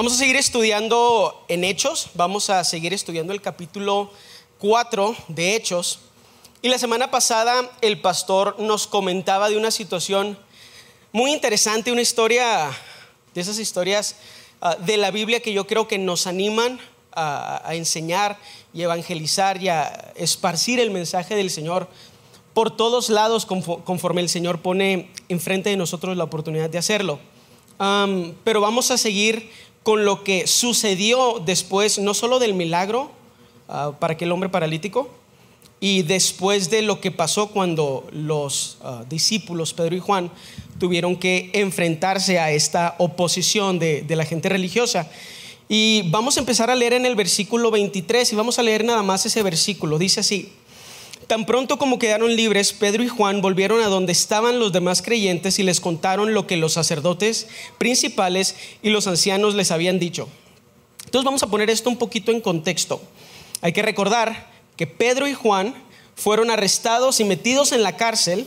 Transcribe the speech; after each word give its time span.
Vamos 0.00 0.14
a 0.14 0.16
seguir 0.16 0.36
estudiando 0.36 1.44
en 1.48 1.62
Hechos, 1.62 2.08
vamos 2.14 2.48
a 2.48 2.64
seguir 2.64 2.94
estudiando 2.94 3.34
el 3.34 3.42
capítulo 3.42 4.10
4 4.58 5.14
de 5.28 5.54
Hechos. 5.54 5.98
Y 6.62 6.70
la 6.70 6.78
semana 6.78 7.10
pasada 7.10 7.70
el 7.82 8.00
pastor 8.00 8.58
nos 8.58 8.86
comentaba 8.86 9.50
de 9.50 9.58
una 9.58 9.70
situación 9.70 10.38
muy 11.12 11.32
interesante, 11.32 11.92
una 11.92 12.00
historia 12.00 12.70
de 13.34 13.40
esas 13.42 13.58
historias 13.58 14.16
ah, 14.62 14.74
de 14.76 14.96
la 14.96 15.10
Biblia 15.10 15.40
que 15.40 15.52
yo 15.52 15.66
creo 15.66 15.86
que 15.86 15.98
nos 15.98 16.26
animan 16.26 16.80
a, 17.12 17.62
enseñar 17.72 18.38
y 18.72 18.80
evangelizar 18.80 19.62
y 19.62 19.68
a 19.68 20.14
esparcir 20.16 20.80
el 20.80 20.90
mensaje 20.90 21.36
del 21.36 21.50
Señor 21.50 21.88
por 22.54 22.74
todos 22.74 23.10
lados 23.10 23.44
conforme 23.44 24.22
el 24.22 24.30
Señor 24.30 24.62
pone 24.62 25.10
enfrente 25.28 25.68
de 25.68 25.76
nosotros 25.76 26.16
la 26.16 26.24
oportunidad 26.24 26.70
de 26.70 26.78
hacerlo. 26.78 27.20
pero 28.44 28.62
vamos 28.62 28.90
a 28.90 28.96
seguir 28.96 29.50
con 29.82 30.04
lo 30.04 30.24
que 30.24 30.46
sucedió 30.46 31.42
después, 31.44 31.98
no 31.98 32.14
solo 32.14 32.38
del 32.38 32.54
milagro 32.54 33.10
ah, 33.68 33.92
para 33.98 34.14
aquel 34.14 34.32
hombre 34.32 34.48
paralítico, 34.48 35.10
y 35.80 36.02
después 36.02 36.68
de 36.68 36.82
lo 36.82 37.00
que 37.00 37.10
pasó 37.10 37.48
cuando 37.48 38.06
los 38.12 38.76
ah, 38.82 39.04
discípulos, 39.08 39.72
Pedro 39.72 39.96
y 39.96 40.00
Juan, 40.00 40.30
tuvieron 40.78 41.16
que 41.16 41.50
enfrentarse 41.54 42.38
a 42.38 42.50
esta 42.50 42.94
oposición 42.98 43.78
de, 43.78 44.02
de 44.02 44.16
la 44.16 44.24
gente 44.24 44.48
religiosa. 44.48 45.08
Y 45.68 46.02
vamos 46.10 46.36
a 46.36 46.40
empezar 46.40 46.70
a 46.70 46.74
leer 46.74 46.94
en 46.94 47.06
el 47.06 47.14
versículo 47.14 47.70
23 47.70 48.32
y 48.32 48.36
vamos 48.36 48.58
a 48.58 48.62
leer 48.62 48.84
nada 48.84 49.02
más 49.02 49.24
ese 49.24 49.42
versículo. 49.42 49.98
Dice 49.98 50.20
así, 50.20 50.52
Tan 51.30 51.46
pronto 51.46 51.78
como 51.78 52.00
quedaron 52.00 52.34
libres, 52.34 52.72
Pedro 52.72 53.04
y 53.04 53.08
Juan 53.08 53.40
volvieron 53.40 53.80
a 53.82 53.86
donde 53.86 54.10
estaban 54.10 54.58
los 54.58 54.72
demás 54.72 55.00
creyentes 55.00 55.60
y 55.60 55.62
les 55.62 55.78
contaron 55.78 56.34
lo 56.34 56.48
que 56.48 56.56
los 56.56 56.72
sacerdotes 56.72 57.46
principales 57.78 58.56
y 58.82 58.90
los 58.90 59.06
ancianos 59.06 59.54
les 59.54 59.70
habían 59.70 60.00
dicho. 60.00 60.28
Entonces 61.04 61.24
vamos 61.24 61.44
a 61.44 61.46
poner 61.46 61.70
esto 61.70 61.88
un 61.88 61.98
poquito 61.98 62.32
en 62.32 62.40
contexto. 62.40 63.00
Hay 63.60 63.72
que 63.72 63.82
recordar 63.82 64.50
que 64.76 64.88
Pedro 64.88 65.28
y 65.28 65.34
Juan 65.34 65.72
fueron 66.16 66.50
arrestados 66.50 67.20
y 67.20 67.24
metidos 67.24 67.70
en 67.70 67.84
la 67.84 67.96
cárcel 67.96 68.44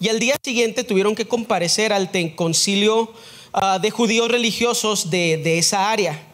y 0.00 0.08
al 0.08 0.18
día 0.18 0.34
siguiente 0.42 0.82
tuvieron 0.82 1.14
que 1.14 1.28
comparecer 1.28 1.92
al 1.92 2.10
concilio 2.34 3.12
ah, 3.52 3.78
de 3.78 3.92
judíos 3.92 4.28
religiosos 4.28 5.10
de 5.10 5.58
esa 5.58 5.92
área 5.92 6.33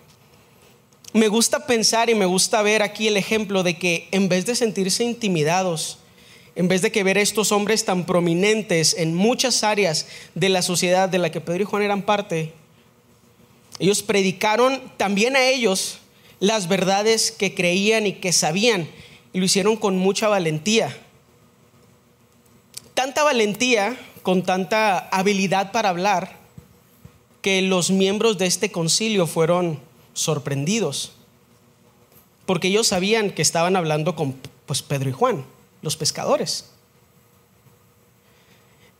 me 1.12 1.28
gusta 1.28 1.66
pensar 1.66 2.08
y 2.08 2.14
me 2.14 2.26
gusta 2.26 2.62
ver 2.62 2.82
aquí 2.82 3.08
el 3.08 3.16
ejemplo 3.16 3.62
de 3.62 3.76
que 3.76 4.08
en 4.12 4.28
vez 4.28 4.46
de 4.46 4.54
sentirse 4.54 5.02
intimidados, 5.02 5.98
en 6.54 6.68
vez 6.68 6.82
de 6.82 6.92
que 6.92 7.02
ver 7.02 7.18
a 7.18 7.22
estos 7.22 7.52
hombres 7.52 7.84
tan 7.84 8.04
prominentes 8.04 8.94
en 8.96 9.14
muchas 9.14 9.64
áreas 9.64 10.06
de 10.34 10.48
la 10.48 10.62
sociedad 10.62 11.08
de 11.08 11.18
la 11.18 11.30
que 11.30 11.40
Pedro 11.40 11.62
y 11.62 11.66
Juan 11.66 11.82
eran 11.82 12.02
parte, 12.02 12.52
ellos 13.78 14.02
predicaron 14.02 14.80
también 14.96 15.36
a 15.36 15.44
ellos 15.46 15.98
las 16.38 16.68
verdades 16.68 17.32
que 17.32 17.54
creían 17.54 18.06
y 18.06 18.14
que 18.14 18.32
sabían 18.32 18.88
y 19.32 19.38
lo 19.38 19.44
hicieron 19.44 19.76
con 19.76 19.96
mucha 19.96 20.28
valentía. 20.28 20.96
Tanta 22.94 23.24
valentía, 23.24 23.96
con 24.22 24.42
tanta 24.42 24.98
habilidad 25.08 25.72
para 25.72 25.88
hablar, 25.88 26.38
que 27.42 27.62
los 27.62 27.90
miembros 27.90 28.36
de 28.38 28.46
este 28.46 28.70
concilio 28.70 29.26
fueron 29.26 29.80
sorprendidos, 30.14 31.12
porque 32.46 32.68
ellos 32.68 32.88
sabían 32.88 33.30
que 33.30 33.42
estaban 33.42 33.76
hablando 33.76 34.16
con 34.16 34.34
pues, 34.66 34.82
Pedro 34.82 35.10
y 35.10 35.12
Juan, 35.12 35.44
los 35.82 35.96
pescadores. 35.96 36.70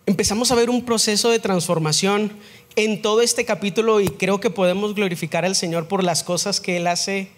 Empezamos 0.07 0.51
a 0.51 0.55
ver 0.55 0.71
un 0.71 0.85
proceso 0.85 1.31
de 1.31 1.39
transformación 1.39 2.33
en 2.77 3.03
todo 3.03 3.21
este 3.21 3.45
capítulo 3.45 4.01
y 4.01 4.09
creo 4.09 4.41
que 4.41 4.51
podemos 4.51 4.95
glorificar 4.95 5.45
al 5.45 5.55
Señor 5.55 5.89
por 5.89 6.03
las 6.03 6.25
cosas 6.25 6.61
que 6.61 6.77
Él 6.79 6.87
hace 6.87 7.31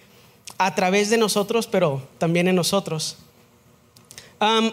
a 0.59 0.75
través 0.75 1.11
de 1.11 1.19
nosotros, 1.19 1.67
pero 1.67 2.07
también 2.19 2.49
en 2.49 2.57
nosotros 2.57 3.17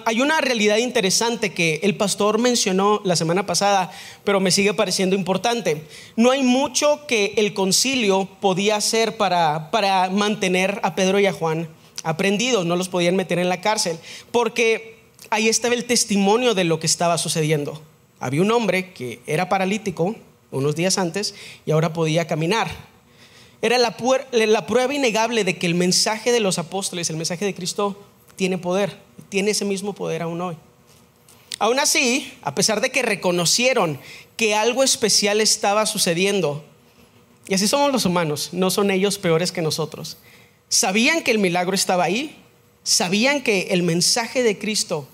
hay 0.05 0.19
una 0.21 0.41
realidad 0.41 0.77
interesante 0.77 1.53
que 1.53 1.79
el 1.83 1.95
pastor 1.95 2.39
mencionó 2.39 3.01
la 3.03 3.15
semana 3.15 3.45
pasada, 3.45 3.91
pero 4.23 4.39
me 4.39 4.49
sigue 4.49 4.73
pareciendo 4.73 5.15
importante. 5.15 5.83
No 6.15 6.31
hay 6.31 6.41
mucho 6.41 7.05
que 7.05 7.33
el 7.37 7.53
concilio 7.53 8.27
podía 8.41 8.77
hacer 8.77 9.17
para, 9.17 9.69
para 9.69 10.09
mantener 10.09 10.79
a 10.81 10.95
Pedro 10.95 11.19
y 11.19 11.27
a 11.27 11.33
Juan 11.33 11.69
aprendidos, 12.03 12.65
no 12.65 12.75
los 12.75 12.89
podían 12.89 13.15
meter 13.15 13.39
en 13.39 13.49
la 13.49 13.61
cárcel, 13.61 13.99
porque 14.31 14.99
ahí 15.29 15.49
estaba 15.49 15.75
el 15.75 15.85
testimonio 15.85 16.55
de 16.55 16.63
lo 16.63 16.79
que 16.79 16.87
estaba 16.87 17.17
sucediendo. 17.17 17.81
Había 18.19 18.41
un 18.41 18.51
hombre 18.51 18.93
que 18.93 19.19
era 19.27 19.49
paralítico 19.49 20.15
unos 20.51 20.75
días 20.75 20.97
antes 20.97 21.35
y 21.65 21.71
ahora 21.71 21.93
podía 21.93 22.25
caminar. 22.25 22.69
Era 23.61 23.77
la, 23.77 23.95
la 24.31 24.65
prueba 24.65 24.93
innegable 24.93 25.43
de 25.43 25.57
que 25.57 25.67
el 25.67 25.75
mensaje 25.75 26.31
de 26.31 26.39
los 26.39 26.57
apóstoles, 26.57 27.09
el 27.09 27.17
mensaje 27.17 27.45
de 27.45 27.53
Cristo, 27.53 28.01
tiene 28.35 28.57
poder, 28.57 29.08
tiene 29.29 29.51
ese 29.51 29.65
mismo 29.65 29.93
poder 29.93 30.21
aún 30.21 30.41
hoy. 30.41 30.57
Aún 31.59 31.79
así, 31.79 32.33
a 32.41 32.55
pesar 32.55 32.81
de 32.81 32.89
que 32.89 33.01
reconocieron 33.01 33.99
que 34.37 34.55
algo 34.55 34.83
especial 34.83 35.41
estaba 35.41 35.85
sucediendo, 35.85 36.63
y 37.47 37.53
así 37.53 37.67
somos 37.67 37.91
los 37.91 38.05
humanos, 38.05 38.49
no 38.53 38.69
son 38.69 38.91
ellos 38.91 39.17
peores 39.17 39.51
que 39.51 39.61
nosotros, 39.61 40.17
sabían 40.69 41.23
que 41.23 41.31
el 41.31 41.39
milagro 41.39 41.75
estaba 41.75 42.05
ahí, 42.05 42.37
sabían 42.83 43.41
que 43.41 43.67
el 43.71 43.83
mensaje 43.83 44.41
de 44.41 44.57
Cristo 44.57 45.07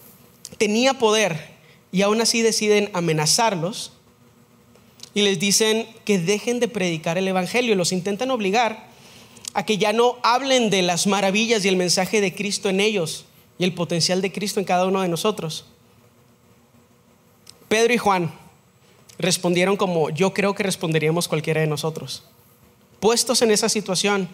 tenía 0.57 0.93
poder 0.95 1.55
y 1.91 2.03
aún 2.03 2.21
así 2.21 2.41
deciden 2.41 2.91
amenazarlos 2.93 3.93
y 5.13 5.21
les 5.21 5.39
dicen 5.39 5.87
que 6.03 6.19
dejen 6.19 6.59
de 6.59 6.67
predicar 6.67 7.17
el 7.17 7.27
Evangelio, 7.27 7.75
los 7.75 7.91
intentan 7.91 8.29
obligar 8.31 8.87
a 9.53 9.65
que 9.65 9.77
ya 9.77 9.93
no 9.93 10.17
hablen 10.21 10.69
de 10.69 10.81
las 10.81 11.07
maravillas 11.07 11.65
y 11.65 11.69
el 11.69 11.77
mensaje 11.77 12.21
de 12.21 12.35
Cristo 12.35 12.69
en 12.69 12.81
ellos 12.81 13.25
y 13.57 13.63
el 13.63 13.73
potencial 13.73 14.21
de 14.21 14.31
Cristo 14.31 14.59
en 14.59 14.65
cada 14.65 14.85
uno 14.85 15.01
de 15.01 15.07
nosotros. 15.07 15.65
Pedro 17.67 17.93
y 17.93 17.97
Juan 17.97 18.33
respondieron 19.17 19.77
como 19.77 20.09
yo 20.09 20.33
creo 20.33 20.53
que 20.55 20.63
responderíamos 20.63 21.27
cualquiera 21.27 21.61
de 21.61 21.67
nosotros. 21.67 22.23
Puestos 22.99 23.41
en 23.41 23.51
esa 23.51 23.69
situación, 23.69 24.29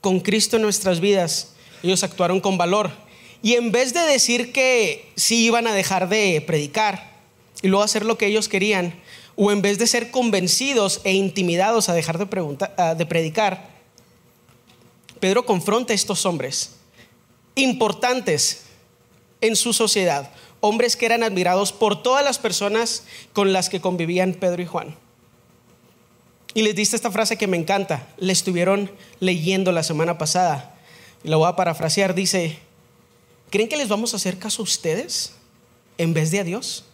con 0.00 0.20
Cristo 0.20 0.56
en 0.56 0.62
nuestras 0.62 1.00
vidas, 1.00 1.54
ellos 1.82 2.02
actuaron 2.02 2.40
con 2.40 2.58
valor. 2.58 2.90
Y 3.42 3.54
en 3.54 3.72
vez 3.72 3.92
de 3.92 4.00
decir 4.00 4.52
que 4.52 5.10
sí 5.16 5.44
iban 5.44 5.66
a 5.66 5.72
dejar 5.72 6.08
de 6.08 6.42
predicar 6.46 7.12
y 7.60 7.68
luego 7.68 7.84
hacer 7.84 8.04
lo 8.04 8.18
que 8.18 8.26
ellos 8.26 8.48
querían, 8.48 9.00
o 9.36 9.50
en 9.50 9.62
vez 9.62 9.78
de 9.78 9.86
ser 9.86 10.10
convencidos 10.10 11.00
e 11.04 11.12
intimidados 11.12 11.88
a 11.88 11.94
dejar 11.94 12.18
de, 12.18 12.24
de 12.96 13.06
predicar, 13.06 13.70
Pedro 15.20 15.46
confronta 15.46 15.92
a 15.92 15.96
estos 15.96 16.26
hombres 16.26 16.76
importantes 17.54 18.61
en 19.42 19.56
su 19.56 19.74
sociedad, 19.74 20.30
hombres 20.60 20.96
que 20.96 21.04
eran 21.04 21.22
admirados 21.22 21.72
por 21.72 22.02
todas 22.02 22.24
las 22.24 22.38
personas 22.38 23.04
con 23.34 23.52
las 23.52 23.68
que 23.68 23.82
convivían 23.82 24.32
Pedro 24.32 24.62
y 24.62 24.66
Juan. 24.66 24.96
Y 26.54 26.62
les 26.62 26.74
diste 26.74 26.96
esta 26.96 27.10
frase 27.10 27.36
que 27.36 27.46
me 27.46 27.56
encanta, 27.56 28.08
le 28.18 28.32
estuvieron 28.32 28.90
leyendo 29.20 29.72
la 29.72 29.82
semana 29.82 30.18
pasada. 30.18 30.74
Y 31.24 31.28
la 31.28 31.36
voy 31.36 31.48
a 31.48 31.56
parafrasear, 31.56 32.14
dice, 32.14 32.58
¿creen 33.50 33.68
que 33.68 33.76
les 33.76 33.88
vamos 33.88 34.12
a 34.12 34.16
hacer 34.16 34.38
caso 34.38 34.62
a 34.62 34.64
ustedes 34.64 35.34
en 35.98 36.14
vez 36.14 36.30
de 36.30 36.40
a 36.40 36.44
Dios? 36.44 36.84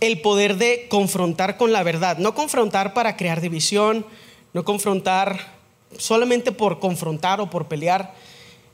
El 0.00 0.20
poder 0.20 0.56
de 0.56 0.86
confrontar 0.88 1.56
con 1.56 1.72
la 1.72 1.82
verdad, 1.82 2.18
no 2.18 2.34
confrontar 2.34 2.92
para 2.92 3.16
crear 3.16 3.40
división, 3.40 4.04
no 4.52 4.64
confrontar 4.64 5.54
solamente 5.96 6.52
por 6.52 6.80
confrontar 6.80 7.40
o 7.40 7.50
por 7.50 7.66
pelear. 7.66 8.14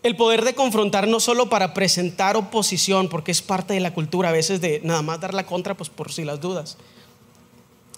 El 0.02 0.14
poder 0.16 0.44
de 0.44 0.54
confrontar 0.54 1.08
no 1.08 1.18
solo 1.18 1.48
para 1.48 1.74
presentar 1.74 2.36
oposición, 2.36 3.08
porque 3.08 3.32
es 3.32 3.42
parte 3.42 3.74
de 3.74 3.80
la 3.80 3.94
cultura 3.94 4.28
a 4.28 4.32
veces 4.32 4.60
de 4.60 4.80
nada 4.84 5.02
más 5.02 5.20
dar 5.20 5.34
la 5.34 5.46
contra, 5.46 5.76
pues 5.76 5.90
por 5.90 6.12
si 6.12 6.24
las 6.24 6.40
dudas. 6.40 6.76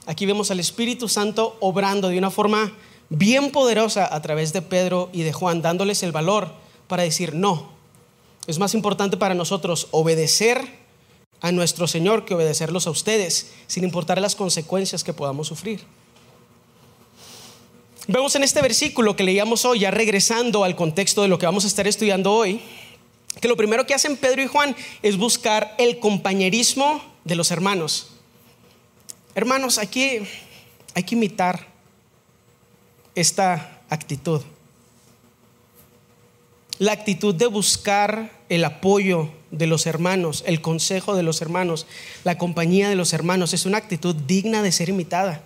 Aquí 0.06 0.24
vemos 0.24 0.50
al 0.50 0.60
Espíritu 0.60 1.08
Santo 1.08 1.56
obrando 1.60 2.08
de 2.08 2.18
una 2.18 2.30
forma 2.30 2.72
bien 3.10 3.50
poderosa 3.50 4.12
a 4.14 4.22
través 4.22 4.52
de 4.52 4.62
Pedro 4.62 5.10
y 5.12 5.22
de 5.22 5.32
Juan, 5.32 5.60
dándoles 5.60 6.02
el 6.02 6.12
valor 6.12 6.52
para 6.88 7.02
decir 7.02 7.34
no. 7.34 7.68
Es 8.46 8.58
más 8.58 8.74
importante 8.74 9.18
para 9.18 9.34
nosotros 9.34 9.88
obedecer 9.90 10.80
a 11.42 11.52
nuestro 11.52 11.86
Señor 11.86 12.24
que 12.24 12.34
obedecerlos 12.34 12.86
a 12.86 12.90
ustedes, 12.90 13.52
sin 13.66 13.84
importar 13.84 14.20
las 14.20 14.34
consecuencias 14.34 15.04
que 15.04 15.12
podamos 15.12 15.48
sufrir. 15.48 15.82
Vemos 18.06 18.34
en 18.34 18.42
este 18.42 18.62
versículo 18.62 19.14
que 19.14 19.24
leíamos 19.24 19.64
hoy, 19.64 19.80
ya 19.80 19.90
regresando 19.90 20.64
al 20.64 20.74
contexto 20.74 21.22
de 21.22 21.28
lo 21.28 21.38
que 21.38 21.46
vamos 21.46 21.64
a 21.64 21.68
estar 21.68 21.86
estudiando 21.86 22.32
hoy, 22.32 22.60
que 23.40 23.48
lo 23.48 23.56
primero 23.56 23.86
que 23.86 23.94
hacen 23.94 24.16
Pedro 24.16 24.42
y 24.42 24.46
Juan 24.46 24.74
es 25.02 25.16
buscar 25.16 25.74
el 25.78 25.98
compañerismo 25.98 27.02
de 27.24 27.34
los 27.34 27.50
hermanos. 27.50 28.12
Hermanos, 29.34 29.78
aquí 29.78 30.18
hay 30.94 31.02
que 31.04 31.14
imitar 31.14 31.66
esta 33.14 33.82
actitud. 33.88 34.42
La 36.78 36.92
actitud 36.92 37.34
de 37.34 37.46
buscar 37.46 38.32
el 38.48 38.64
apoyo 38.64 39.30
de 39.50 39.66
los 39.66 39.86
hermanos, 39.86 40.42
el 40.46 40.62
consejo 40.62 41.14
de 41.14 41.22
los 41.22 41.42
hermanos, 41.42 41.86
la 42.24 42.38
compañía 42.38 42.88
de 42.88 42.96
los 42.96 43.12
hermanos, 43.12 43.52
es 43.52 43.66
una 43.66 43.78
actitud 43.78 44.14
digna 44.14 44.62
de 44.62 44.72
ser 44.72 44.88
imitada. 44.88 45.44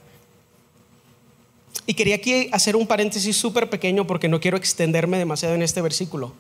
Y 1.86 1.94
quería 1.94 2.16
aquí 2.16 2.48
hacer 2.52 2.76
un 2.76 2.86
paréntesis 2.86 3.36
súper 3.36 3.68
pequeño 3.68 4.06
porque 4.06 4.28
no 4.28 4.40
quiero 4.40 4.56
extenderme 4.56 5.18
demasiado 5.18 5.54
en 5.54 5.62
este 5.62 5.82
versículo. 5.82 6.32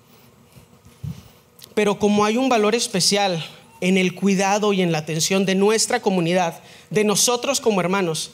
Pero 1.74 1.98
como 1.98 2.24
hay 2.24 2.36
un 2.36 2.48
valor 2.48 2.74
especial 2.74 3.44
en 3.80 3.98
el 3.98 4.14
cuidado 4.14 4.72
y 4.72 4.80
en 4.80 4.92
la 4.92 4.98
atención 4.98 5.44
de 5.44 5.54
nuestra 5.54 6.00
comunidad, 6.00 6.62
de 6.90 7.04
nosotros 7.04 7.60
como 7.60 7.80
hermanos, 7.80 8.30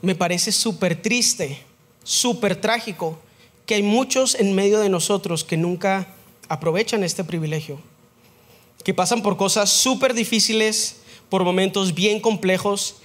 me 0.00 0.14
parece 0.14 0.52
súper 0.52 1.00
triste, 1.00 1.58
súper 2.04 2.56
trágico 2.56 3.18
que 3.66 3.74
hay 3.74 3.82
muchos 3.82 4.34
en 4.34 4.54
medio 4.54 4.80
de 4.80 4.88
nosotros 4.88 5.44
que 5.44 5.56
nunca 5.56 6.08
aprovechan 6.48 7.04
este 7.04 7.24
privilegio, 7.24 7.80
que 8.84 8.94
pasan 8.94 9.22
por 9.22 9.36
cosas 9.36 9.70
súper 9.70 10.14
difíciles, 10.14 10.96
por 11.28 11.44
momentos 11.44 11.94
bien 11.94 12.20
complejos 12.20 12.96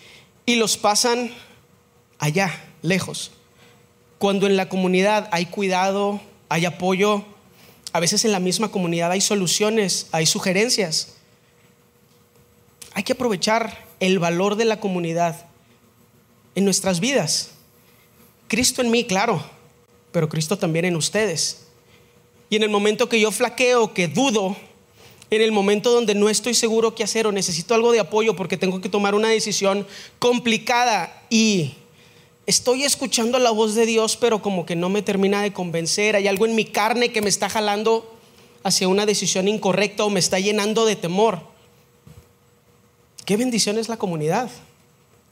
y 0.45 0.55
los 0.55 0.77
pasan 0.77 1.31
allá, 2.19 2.51
lejos. 2.87 3.31
Cuando 4.17 4.47
en 4.47 4.55
la 4.55 4.69
comunidad 4.69 5.29
hay 5.31 5.45
cuidado, 5.45 6.21
hay 6.49 6.65
apoyo, 6.65 7.23
a 7.93 7.99
veces 7.99 8.25
en 8.25 8.31
la 8.31 8.39
misma 8.39 8.69
comunidad 8.69 9.11
hay 9.11 9.21
soluciones, 9.21 10.07
hay 10.11 10.25
sugerencias. 10.25 11.15
Hay 12.93 13.03
que 13.03 13.13
aprovechar 13.13 13.85
el 13.99 14.19
valor 14.19 14.55
de 14.55 14.65
la 14.65 14.79
comunidad 14.79 15.45
en 16.55 16.65
nuestras 16.65 16.99
vidas. 16.99 17.51
Cristo 18.47 18.81
en 18.81 18.91
mí, 18.91 19.03
claro, 19.03 19.43
pero 20.11 20.29
Cristo 20.29 20.57
también 20.57 20.85
en 20.85 20.95
ustedes. 20.95 21.67
Y 22.49 22.55
en 22.55 22.63
el 22.63 22.69
momento 22.69 23.09
que 23.09 23.19
yo 23.19 23.31
flaqueo, 23.31 23.93
que 23.93 24.07
dudo, 24.07 24.55
en 25.29 25.41
el 25.41 25.51
momento 25.51 25.91
donde 25.91 26.15
no 26.15 26.29
estoy 26.29 26.53
seguro 26.53 26.95
qué 26.95 27.03
hacer 27.03 27.27
o 27.27 27.31
necesito 27.31 27.73
algo 27.73 27.91
de 27.91 27.99
apoyo 27.99 28.35
porque 28.35 28.57
tengo 28.57 28.79
que 28.79 28.89
tomar 28.89 29.13
una 29.13 29.27
decisión 29.27 29.85
complicada 30.19 31.23
y 31.29 31.73
estoy 32.47 32.85
escuchando 32.85 33.37
la 33.37 33.51
voz 33.51 33.75
de 33.75 33.85
Dios, 33.85 34.15
pero 34.15 34.41
como 34.41 34.65
que 34.65 34.75
no 34.75 34.89
me 34.89 35.03
termina 35.03 35.41
de 35.41 35.53
convencer, 35.53 36.15
hay 36.15 36.27
algo 36.27 36.45
en 36.45 36.55
mi 36.55 36.65
carne 36.65 37.11
que 37.11 37.21
me 37.21 37.29
está 37.29 37.49
jalando 37.49 38.17
hacia 38.63 38.87
una 38.87 39.05
decisión 39.05 39.47
incorrecta 39.47 40.05
o 40.05 40.09
me 40.09 40.19
está 40.19 40.39
llenando 40.39 40.85
de 40.85 40.95
temor. 40.95 41.41
Qué 43.25 43.35
bendición 43.35 43.77
es 43.77 43.89
la 43.89 43.97
comunidad. 43.97 44.49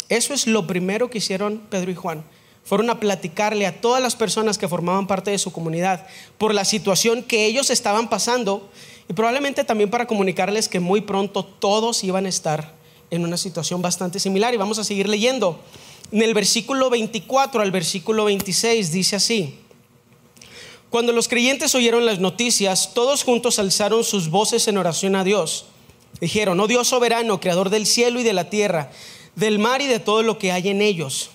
Eso 0.09 0.33
es 0.33 0.45
lo 0.45 0.67
primero 0.67 1.09
que 1.09 1.19
hicieron 1.19 1.61
Pedro 1.69 1.89
y 1.89 1.95
Juan. 1.95 2.23
Fueron 2.65 2.89
a 2.89 2.99
platicarle 2.99 3.65
a 3.65 3.79
todas 3.79 4.01
las 4.01 4.15
personas 4.15 4.57
que 4.57 4.67
formaban 4.67 5.07
parte 5.07 5.31
de 5.31 5.37
su 5.37 5.53
comunidad 5.53 6.05
por 6.37 6.53
la 6.53 6.65
situación 6.65 7.23
que 7.23 7.45
ellos 7.45 7.69
estaban 7.69 8.09
pasando 8.09 8.69
y 9.07 9.13
probablemente 9.13 9.63
también 9.63 9.89
para 9.89 10.07
comunicarles 10.07 10.67
que 10.67 10.79
muy 10.79 11.01
pronto 11.01 11.45
todos 11.45 12.03
iban 12.03 12.25
a 12.25 12.29
estar 12.29 12.73
en 13.11 13.23
una 13.23 13.37
situación 13.37 13.81
bastante 13.81 14.19
similar. 14.19 14.53
Y 14.53 14.57
vamos 14.57 14.79
a 14.79 14.83
seguir 14.83 15.07
leyendo. 15.07 15.59
En 16.11 16.21
el 16.21 16.33
versículo 16.33 16.89
24 16.89 17.61
al 17.61 17.71
versículo 17.71 18.25
26 18.25 18.91
dice 18.91 19.15
así. 19.15 19.55
Cuando 20.89 21.11
los 21.11 21.27
creyentes 21.27 21.75
oyeron 21.75 22.05
las 22.05 22.19
noticias, 22.19 22.93
todos 22.93 23.23
juntos 23.23 23.59
alzaron 23.59 24.03
sus 24.03 24.29
voces 24.29 24.67
en 24.67 24.77
oración 24.77 25.15
a 25.15 25.23
Dios. 25.23 25.65
Dijeron, 26.21 26.59
oh 26.59 26.67
Dios 26.67 26.87
soberano, 26.87 27.39
creador 27.41 27.69
del 27.69 27.85
cielo 27.85 28.19
y 28.19 28.23
de 28.23 28.33
la 28.33 28.49
tierra, 28.49 28.91
del 29.35 29.59
mar 29.59 29.81
y 29.81 29.87
de 29.87 29.99
todo 29.99 30.23
lo 30.23 30.37
que 30.37 30.51
hay 30.51 30.69
en 30.69 30.81
ellos. 30.81 31.31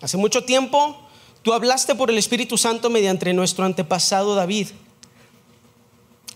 Hace 0.00 0.16
mucho 0.16 0.44
tiempo 0.44 0.96
tú 1.42 1.52
hablaste 1.52 1.94
por 1.94 2.10
el 2.10 2.18
Espíritu 2.18 2.56
Santo 2.58 2.90
mediante 2.90 3.32
nuestro 3.32 3.64
antepasado 3.64 4.34
David 4.34 4.68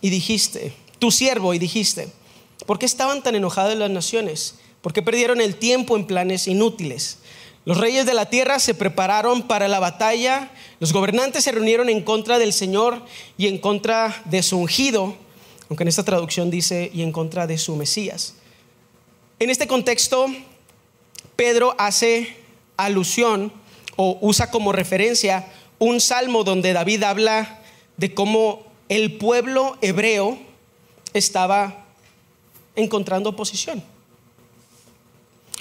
y 0.01 0.11
dijiste, 0.11 0.73
tu 0.99 1.11
siervo, 1.11 1.55
y 1.55 1.59
dijiste, 1.59 2.09
¿por 2.65 2.79
qué 2.79 2.87
estaban 2.87 3.23
tan 3.23 3.35
enojadas 3.35 3.77
las 3.77 3.91
naciones? 3.91 4.57
¿Por 4.83 4.93
qué 4.93 5.03
perdieron 5.03 5.41
el 5.41 5.57
tiempo 5.57 5.97
en 5.97 6.07
planes 6.07 6.49
inútiles? 6.49 7.19
Los 7.67 7.79
reyes 7.79 8.07
de 8.07 8.15
la 8.15 8.27
tierra 8.27 8.61
se 8.61 8.75
prepararon 8.75 9.43
para 9.43 9.67
la 9.67 9.81
batalla, 9.81 10.51
los 10.79 10.93
gobernantes 10.93 11.43
se 11.43 11.51
reunieron 11.51 11.89
en 11.89 12.01
contra 12.01 12.39
del 12.39 12.53
Señor 12.53 13.03
y 13.37 13.49
en 13.49 13.59
contra 13.59 14.23
de 14.25 14.45
su 14.45 14.57
ungido, 14.57 15.17
aunque 15.69 15.83
en 15.83 15.89
esta 15.89 16.05
traducción 16.05 16.49
dice 16.49 16.93
y 16.95 17.03
en 17.03 17.11
contra 17.11 17.49
de 17.49 17.59
su 17.59 17.75
Mesías. 17.75 18.35
En 19.41 19.51
este 19.51 19.67
contexto, 19.67 20.29
Pedro 21.35 21.75
hace 21.77 22.37
alusión 22.77 23.53
o 23.97 24.17
usa 24.21 24.49
como 24.53 24.71
referencia 24.71 25.49
un 25.81 26.01
salmo 26.01 26.45
donde 26.45 26.73
David 26.73 27.03
habla 27.03 27.63
de 27.97 28.15
cómo 28.15 28.65
el 28.89 29.19
pueblo 29.19 29.77
hebreo 29.81 30.39
estaba 31.15 31.85
encontrando 32.77 33.31
oposición. 33.31 33.83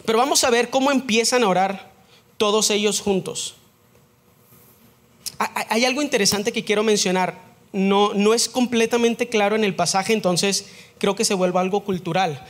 Pero 0.06 0.20
vamos 0.20 0.44
a 0.44 0.52
ver 0.52 0.70
cómo 0.70 0.92
empiezan 0.92 1.42
a 1.42 1.50
orar 1.50 1.95
todos 2.38 2.70
ellos 2.70 3.02
juntos. 3.02 3.56
Hay 5.38 5.84
algo 5.86 6.02
interesante 6.02 6.52
que 6.52 6.64
quiero 6.64 6.84
mencionar. 6.84 7.44
No, 7.74 8.14
no 8.14 8.34
es 8.34 8.48
completamente 8.48 9.28
claro 9.28 9.56
en 9.56 9.66
el 9.66 9.76
pasaje, 9.76 10.14
entonces 10.14 10.68
creo 10.98 11.16
que 11.16 11.26
se 11.26 11.34
vuelve 11.34 11.60
algo 11.60 11.84
cultural. 11.84 12.46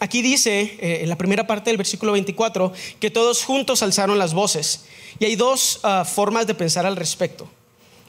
aquí 0.00 0.22
dice, 0.22 0.78
eh, 0.80 1.00
en 1.02 1.08
la 1.08 1.16
primera 1.16 1.46
parte 1.46 1.70
del 1.70 1.76
versículo 1.76 2.12
24, 2.12 2.72
que 3.00 3.10
todos 3.10 3.44
juntos 3.44 3.82
alzaron 3.82 4.18
las 4.18 4.32
voces. 4.32 4.84
Y 5.18 5.26
hay 5.26 5.36
dos 5.36 5.80
ah, 5.82 6.04
formas 6.06 6.46
de 6.46 6.54
pensar 6.54 6.86
al 6.86 6.96
respecto. 6.96 7.48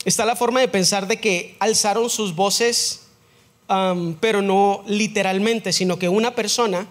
Está 0.05 0.25
la 0.25 0.35
forma 0.35 0.61
de 0.61 0.69
pensar 0.69 1.07
de 1.07 1.19
que 1.19 1.55
alzaron 1.59 2.09
sus 2.09 2.33
voces, 2.33 3.01
pero 4.19 4.41
no 4.41 4.83
literalmente, 4.87 5.73
sino 5.73 5.99
que 5.99 6.09
una 6.09 6.33
persona 6.33 6.87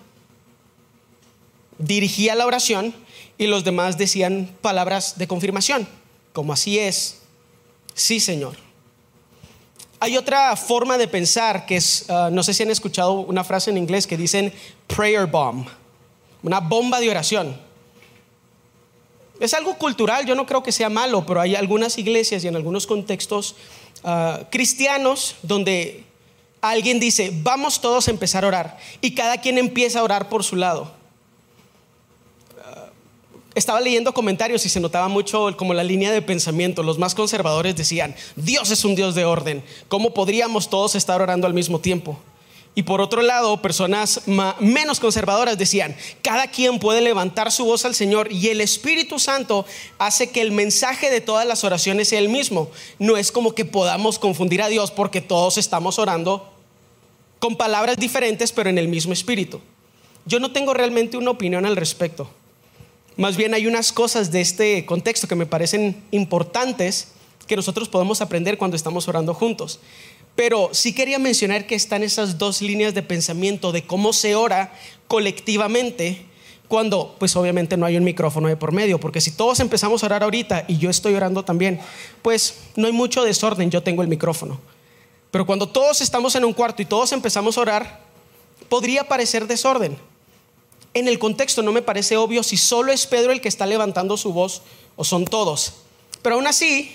dirigía 1.79 2.35
la 2.35 2.47
oración 2.47 2.95
y 3.39 3.47
los 3.47 3.65
demás 3.65 3.97
decían 3.97 4.51
palabras 4.61 5.17
de 5.17 5.29
confirmación, 5.29 5.87
como 6.33 6.53
así 6.53 6.79
es, 6.79 7.21
sí 7.95 8.19
Señor. 8.21 8.57
Hay 10.01 10.17
otra 10.17 10.55
forma 10.57 10.99
de 10.99 11.09
pensar 11.09 11.65
que 11.65 11.77
es, 11.77 12.09
ah, 12.11 12.29
no 12.31 12.43
sé 12.43 12.53
si 12.53 12.65
han 12.65 12.71
escuchado 12.71 13.13
una 13.13 13.45
frase 13.45 13.71
en 13.71 13.79
inglés 13.79 14.07
que 14.07 14.17
dicen 14.17 14.53
prayer 14.87 15.27
bomb, 15.27 15.67
una 16.43 16.61
bomba 16.61 17.01
de 17.01 17.11
oración. 17.11 17.57
Es 19.41 19.55
algo 19.55 19.75
cultural, 19.79 20.27
yo 20.27 20.35
no 20.35 20.47
creo 20.47 20.63
que 20.63 20.73
sea 20.73 20.89
malo, 20.89 21.25
pero 21.25 21.41
hay 21.41 21.55
algunas 21.55 21.97
iglesias 21.97 22.43
y 22.43 22.49
en 22.49 22.57
algunos 22.57 22.87
contextos 22.87 23.55
ah, 24.03 24.41
cristianos 24.51 25.37
donde 25.43 26.05
alguien 26.61 26.99
dice, 26.99 27.31
vamos 27.33 27.81
todos 27.81 28.09
a 28.09 28.11
empezar 28.11 28.45
a 28.45 28.49
orar 28.49 28.79
y 29.01 29.15
cada 29.15 29.41
quien 29.41 29.59
empieza 29.59 30.01
a 30.01 30.03
orar 30.03 30.29
por 30.29 30.43
su 30.43 30.57
lado. 30.57 30.98
Estaba 33.55 33.81
leyendo 33.81 34.15
comentarios 34.15 34.65
y 34.67 34.69
se 34.69 34.81
notaba 34.81 35.09
mucho 35.09 35.57
como 35.57 35.75
la 35.75 35.83
línea 35.83 36.13
de 36.13 36.23
pensamiento. 36.23 36.83
Los 36.83 36.99
más 36.99 37.15
conservadores 37.15 37.77
decían, 37.77 38.15
Dios 38.37 38.71
es 38.71 38.85
un 38.85 38.95
Dios 38.95 39.15
de 39.15 39.25
orden. 39.25 39.65
¿Cómo 39.89 40.15
podríamos 40.15 40.71
todos 40.71 40.95
estar 40.95 41.21
orando 41.21 41.47
al 41.47 41.55
mismo 41.55 41.81
tiempo? 41.81 42.19
Y 42.79 42.85
por 42.85 43.01
otro 43.01 43.23
lado, 43.23 43.61
personas 43.61 44.21
menos 44.61 45.01
conservadoras 45.01 45.59
decían, 45.59 45.97
cada 46.23 46.47
quien 46.47 46.79
puede 46.79 47.01
levantar 47.01 47.51
su 47.51 47.65
voz 47.65 47.85
al 47.85 47.97
Señor 47.97 48.31
y 48.31 48.51
el 48.51 48.61
Espíritu 48.61 49.19
Santo 49.19 49.67
hace 49.99 50.31
que 50.31 50.43
el 50.43 50.53
mensaje 50.53 51.11
de 51.11 51.21
todas 51.21 51.45
las 51.45 51.65
oraciones 51.65 52.07
sea 52.07 52.21
el 52.21 52.29
mismo. 52.29 52.71
No 53.01 53.17
es 53.17 53.33
como 53.33 53.53
que 53.53 53.65
podamos 53.65 54.21
confundir 54.21 54.63
a 54.63 54.69
Dios 54.69 54.93
porque 54.93 55.21
todos 55.21 55.59
estamos 55.59 55.99
orando 55.99 56.53
con 57.41 57.57
palabras 57.57 57.97
diferentes 57.97 58.53
pero 58.53 58.71
en 58.71 58.79
el 58.79 58.87
mismo 58.87 59.13
Espíritu. 59.13 59.61
Yo 60.25 60.39
no 60.39 60.53
tengo 60.53 60.73
realmente 60.73 61.17
una 61.17 61.33
opinión 61.33 61.67
al 61.67 61.75
respecto. 61.75 62.31
Más 63.19 63.37
bien 63.37 63.53
hay 63.53 63.67
unas 63.67 63.93
cosas 63.93 64.31
de 64.31 64.41
este 64.41 64.87
contexto 64.87 65.27
que 65.27 65.35
me 65.35 65.45
parecen 65.45 66.05
importantes 66.13 67.09
que 67.49 67.57
nosotros 67.57 67.89
podemos 67.89 68.21
aprender 68.21 68.59
cuando 68.59 68.77
estamos 68.77 69.09
orando 69.09 69.35
juntos. 69.35 69.81
Pero 70.37 70.71
sí 70.71 70.93
quería 70.93 71.19
mencionar 71.19 71.67
que 71.67 71.75
están 71.75 72.05
esas 72.05 72.39
dos 72.39 72.63
líneas 72.63 72.95
de 72.95 73.03
pensamiento 73.03 73.73
de 73.73 73.83
cómo 73.83 74.13
se 74.13 74.37
ora 74.37 74.73
colectivamente 75.09 76.27
cuando 76.69 77.17
pues 77.19 77.35
obviamente 77.35 77.77
no 77.77 77.87
hay 77.87 77.97
un 77.97 78.05
micrófono 78.05 78.47
de 78.47 78.57
por 78.57 78.71
medio, 78.71 79.01
porque 79.01 79.21
si 79.21 79.33
todos 79.33 79.59
empezamos 79.59 80.05
a 80.05 80.07
orar 80.07 80.23
ahorita 80.23 80.67
y 80.69 80.79
yo 80.79 80.89
estoy 80.89 81.15
orando 81.15 81.45
también, 81.45 81.81
pues 82.23 82.61
no 82.77 82.87
hay 82.87 82.93
mucho 82.93 83.25
desorden, 83.25 83.69
yo 83.69 83.83
tengo 83.83 84.03
el 84.03 84.09
micrófono. 84.09 84.61
Pero 85.33 85.45
cuando 85.45 85.67
todos 85.67 86.03
estamos 86.03 86.37
en 86.37 86.45
un 86.45 86.53
cuarto 86.53 86.83
y 86.83 86.85
todos 86.85 87.11
empezamos 87.11 87.59
a 87.59 87.63
orar, 87.63 88.01
podría 88.69 89.09
parecer 89.09 89.49
desorden. 89.49 89.99
En 90.99 91.07
el 91.07 91.21
contexto 91.21 91.63
no 91.63 91.71
me 91.71 91.81
parece 91.81 92.17
obvio 92.17 92.43
si 92.43 92.57
solo 92.57 92.91
es 92.91 93.07
Pedro 93.07 93.31
el 93.31 93.41
que 93.41 93.47
está 93.47 93.67
levantando 93.67 94.17
su 94.17 94.33
voz 94.33 94.63
o 94.97 95.05
son 95.05 95.27
todos. 95.27 95.75
Pero 96.23 96.35
aún 96.35 96.49
así, 96.49 96.93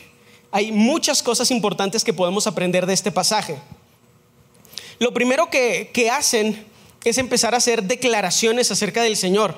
hay 0.52 0.74
muchas 0.74 1.24
cosas 1.24 1.52
importantes 1.52 2.04
que 2.04 2.12
podemos 2.12 2.46
aprender 2.46 2.86
de 2.86 2.94
este 2.94 3.14
pasaje. 3.14 3.56
Lo 5.00 5.14
primero 5.14 5.50
que, 5.50 6.10
hacen 6.12 6.66
es 7.06 7.18
empezar 7.18 7.54
a 7.54 7.60
hacer 7.60 7.84
declaraciones 7.84 8.72
acerca 8.72 9.04
del 9.04 9.16
Señor. 9.16 9.56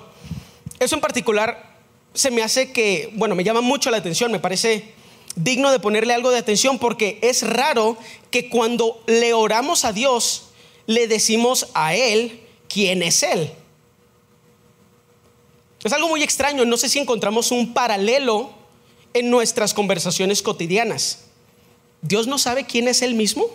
Eso 0.79 0.93
en 0.93 1.01
particular 1.01 1.77
se 2.13 2.29
me 2.29 2.43
hace 2.43 2.71
que, 2.71 3.11
bueno, 3.15 3.33
me 3.33 3.43
llama 3.43 3.61
mucho 3.61 3.89
la 3.89 3.97
atención, 3.97 4.31
me 4.31 4.39
parece 4.39 4.93
digno 5.35 5.71
de 5.71 5.79
ponerle 5.79 6.13
algo 6.13 6.29
de 6.29 6.37
atención 6.37 6.77
porque 6.77 7.17
es 7.23 7.41
raro 7.41 7.97
que 8.29 8.47
cuando 8.47 9.01
le 9.07 9.33
oramos 9.33 9.85
a 9.85 9.91
Dios, 9.91 10.49
le 10.85 11.07
decimos 11.07 11.69
a 11.73 11.95
Él 11.95 12.41
quién 12.69 13.01
es 13.01 13.23
Él. 13.23 13.51
Es 15.85 15.93
algo 15.93 16.09
muy 16.09 16.23
extraño, 16.23 16.65
no 16.65 16.77
sé 16.77 16.89
si 16.89 16.97
encontramos 16.97 17.51
un 17.51 17.71
paralelo 17.71 18.49
en 19.13 19.29
nuestras 19.29 19.75
conversaciones 19.75 20.41
cotidianas. 20.41 21.25
¿Dios 22.01 22.25
no 22.25 22.39
sabe 22.39 22.65
quién 22.65 22.87
es 22.87 23.03
Él 23.03 23.13
mismo? 23.13 23.45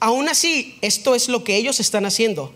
Aún 0.00 0.28
así, 0.28 0.76
esto 0.80 1.14
es 1.14 1.28
lo 1.28 1.44
que 1.44 1.54
ellos 1.54 1.78
están 1.78 2.04
haciendo. 2.04 2.52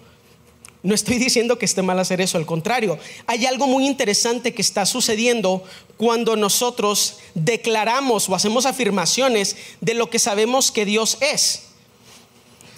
No 0.83 0.93
estoy 0.93 1.19
diciendo 1.19 1.57
que 1.57 1.67
esté 1.67 1.83
mal 1.83 2.01
hacer 2.01 2.21
eso, 2.21 2.37
al 2.37 2.47
contrario, 2.47 2.99
hay 3.29 3.47
algo 3.47 3.69
muy 3.69 3.87
interesante 3.87 4.53
que 4.53 4.63
está 4.63 4.85
sucediendo 4.85 5.63
cuando 5.99 6.35
nosotros 6.35 7.19
declaramos 7.35 8.29
o 8.29 8.35
hacemos 8.35 8.67
afirmaciones 8.67 9.57
de 9.81 9.95
lo 9.95 10.11
que 10.11 10.19
sabemos 10.19 10.73
que 10.73 10.85
Dios 10.85 11.17
es. 11.21 11.63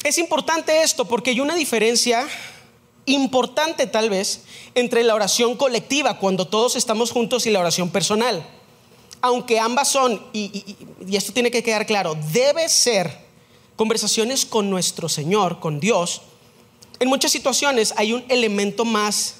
Es 0.04 0.18
importante 0.18 0.82
esto 0.82 1.06
porque 1.06 1.30
hay 1.30 1.40
una 1.40 1.54
diferencia 1.54 2.28
importante 3.06 3.86
tal 3.86 4.10
vez 4.10 4.42
entre 4.74 5.04
la 5.04 5.14
oración 5.14 5.56
colectiva, 5.56 6.18
cuando 6.18 6.46
todos 6.46 6.76
estamos 6.76 7.10
juntos, 7.10 7.46
y 7.46 7.50
la 7.50 7.60
oración 7.60 7.90
personal. 7.90 8.46
Aunque 9.22 9.58
ambas 9.58 9.88
son, 9.88 10.22
y, 10.32 10.76
esto 11.12 11.32
tiene 11.32 11.50
que 11.50 11.62
quedar 11.62 11.86
claro, 11.86 12.16
debe 12.32 12.68
ser 12.68 13.28
conversaciones 13.76 14.44
con 14.44 14.70
nuestro 14.70 15.08
Señor, 15.08 15.60
con 15.60 15.80
Dios, 15.80 16.22
en 16.98 17.08
muchas 17.08 17.32
situaciones 17.32 17.94
hay 17.96 18.12
un 18.12 18.24
elemento 18.28 18.84
más 18.84 19.36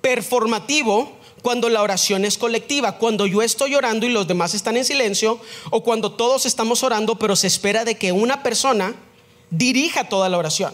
performativo 0.00 1.12
cuando 1.42 1.68
la 1.68 1.82
oración 1.82 2.24
es 2.24 2.38
colectiva, 2.38 2.98
cuando 2.98 3.26
yo 3.26 3.42
estoy 3.42 3.74
orando 3.74 4.06
y 4.06 4.08
los 4.08 4.26
demás 4.26 4.54
están 4.54 4.76
en 4.76 4.84
silencio, 4.84 5.38
o 5.70 5.82
cuando 5.84 6.10
todos 6.12 6.46
estamos 6.46 6.82
orando, 6.82 7.16
pero 7.16 7.36
se 7.36 7.46
espera 7.46 7.84
de 7.84 7.96
que 7.96 8.12
una 8.12 8.42
persona 8.42 8.94
dirija 9.50 10.08
toda 10.08 10.28
la 10.28 10.38
oración. 10.38 10.72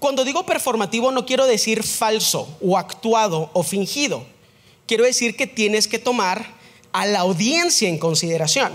Cuando 0.00 0.24
digo 0.24 0.46
performativo 0.46 1.12
no 1.12 1.26
quiero 1.26 1.46
decir 1.46 1.82
falso 1.84 2.48
o 2.60 2.76
actuado 2.76 3.50
o 3.52 3.62
fingido. 3.62 4.24
Quiero 4.86 5.04
decir 5.04 5.36
que 5.36 5.46
tienes 5.46 5.86
que 5.86 5.98
tomar 5.98 6.54
a 6.90 7.06
la 7.06 7.20
audiencia 7.20 7.88
en 7.88 7.98
consideración. 7.98 8.72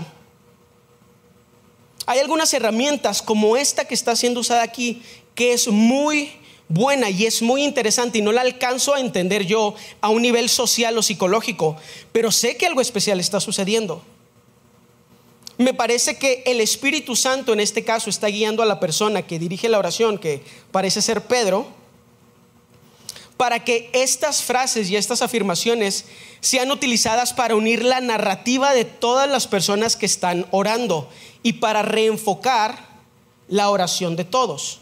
Hay 2.06 2.20
algunas 2.20 2.54
herramientas 2.54 3.20
como 3.20 3.56
esta 3.56 3.86
que 3.86 3.94
está 3.94 4.14
siendo 4.14 4.40
usada 4.40 4.62
aquí 4.62 5.02
que 5.34 5.52
es 5.52 5.66
muy 5.66 6.30
buena 6.68 7.10
y 7.10 7.26
es 7.26 7.42
muy 7.42 7.64
interesante 7.64 8.18
y 8.18 8.22
no 8.22 8.30
la 8.30 8.42
alcanzo 8.42 8.94
a 8.94 9.00
entender 9.00 9.44
yo 9.44 9.74
a 10.00 10.08
un 10.08 10.22
nivel 10.22 10.48
social 10.48 10.96
o 10.96 11.02
psicológico, 11.02 11.76
pero 12.12 12.30
sé 12.30 12.56
que 12.56 12.66
algo 12.66 12.80
especial 12.80 13.18
está 13.18 13.40
sucediendo. 13.40 14.00
Me 15.58 15.72
parece 15.72 16.18
que 16.18 16.42
el 16.46 16.60
Espíritu 16.60 17.16
Santo 17.16 17.52
en 17.52 17.60
este 17.60 17.82
caso 17.82 18.10
está 18.10 18.26
guiando 18.28 18.62
a 18.62 18.66
la 18.66 18.78
persona 18.78 19.22
que 19.22 19.38
dirige 19.38 19.68
la 19.68 19.78
oración, 19.78 20.18
que 20.18 20.42
parece 20.70 21.00
ser 21.00 21.22
Pedro, 21.22 21.66
para 23.36 23.64
que 23.64 23.90
estas 23.92 24.42
frases 24.42 24.90
y 24.90 24.96
estas 24.96 25.22
afirmaciones 25.22 26.06
sean 26.40 26.70
utilizadas 26.70 27.32
para 27.32 27.56
unir 27.56 27.84
la 27.84 28.00
narrativa 28.00 28.74
de 28.74 28.84
todas 28.84 29.28
las 29.28 29.46
personas 29.46 29.96
que 29.96 30.06
están 30.06 30.46
orando 30.50 31.08
y 31.42 31.54
para 31.54 31.82
reenfocar 31.82 32.86
la 33.48 33.70
oración 33.70 34.16
de 34.16 34.24
todos. 34.24 34.80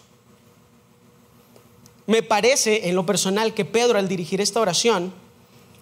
Me 2.07 2.23
parece 2.23 2.89
en 2.89 2.97
lo 2.97 3.07
personal 3.07 3.55
que 3.55 3.65
Pedro 3.65 3.99
al 3.99 4.09
dirigir 4.09 4.41
esta 4.41 4.61
oración 4.61 5.13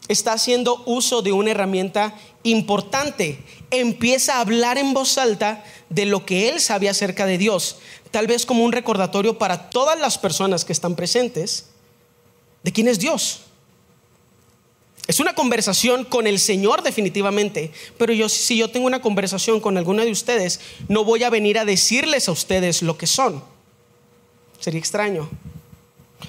está 0.08 0.32
haciendo 0.32 0.82
uso 0.86 1.22
de 1.22 1.32
una 1.32 1.50
herramienta 1.50 2.14
importante. 2.42 3.38
Empieza 3.72 4.36
a 4.36 4.40
hablar 4.40 4.76
en 4.76 4.92
voz 4.92 5.16
alta 5.16 5.64
de 5.88 6.04
lo 6.04 6.26
que 6.26 6.50
él 6.50 6.60
sabe 6.60 6.90
acerca 6.90 7.24
de 7.24 7.38
Dios, 7.38 7.78
tal 8.10 8.26
vez 8.26 8.44
como 8.44 8.64
un 8.64 8.72
recordatorio 8.72 9.38
para 9.38 9.70
todas 9.70 9.98
las 9.98 10.18
personas 10.18 10.66
que 10.66 10.74
están 10.74 10.94
presentes 10.94 11.68
de 12.62 12.70
quién 12.70 12.86
es 12.86 12.98
Dios. 12.98 13.40
Es 15.06 15.20
una 15.20 15.34
conversación 15.34 16.04
con 16.04 16.26
el 16.26 16.38
Señor 16.38 16.82
definitivamente, 16.82 17.72
pero 17.96 18.28
si 18.28 18.58
yo 18.58 18.70
tengo 18.70 18.86
una 18.86 19.00
conversación 19.00 19.58
con 19.58 19.78
alguno 19.78 20.04
de 20.04 20.10
ustedes, 20.10 20.60
no 20.88 21.02
voy 21.04 21.24
a 21.24 21.30
venir 21.30 21.58
a 21.58 21.64
decirles 21.64 22.28
a 22.28 22.32
ustedes 22.32 22.82
lo 22.82 22.98
que 22.98 23.06
son. 23.06 23.42
Sería 24.60 24.78
extraño. 24.78 25.30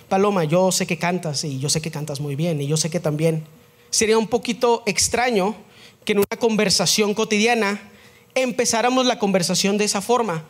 Paloma, 0.08 0.46
yo 0.46 0.72
sé 0.72 0.88
que 0.88 0.98
cantas 0.98 1.44
y 1.44 1.60
yo 1.60 1.70
sé 1.70 1.82
que 1.82 1.92
cantas 1.92 2.22
muy 2.22 2.38
bien 2.38 2.62
y 2.62 2.68
yo 2.68 2.78
sé 2.78 2.90
que 2.90 3.02
también 3.02 3.46
sería 3.90 4.18
un 4.18 4.28
poquito 4.28 4.82
extraño 4.86 5.56
que 6.06 6.14
en 6.14 6.20
una 6.20 6.40
conversación 6.40 7.14
cotidiana 7.14 7.92
empezáramos 8.36 9.06
la 9.06 9.20
conversación 9.20 9.78
de 9.78 9.86
esa 9.86 10.02
forma, 10.02 10.46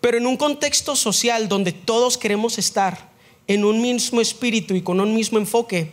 pero 0.00 0.18
en 0.18 0.26
un 0.26 0.36
contexto 0.36 0.96
social 0.96 1.48
donde 1.48 1.72
todos 1.72 2.18
queremos 2.18 2.58
estar 2.58 3.10
en 3.46 3.64
un 3.64 3.80
mismo 3.80 4.20
espíritu 4.20 4.74
y 4.74 4.82
con 4.82 5.00
un 5.00 5.14
mismo 5.14 5.38
enfoque, 5.38 5.90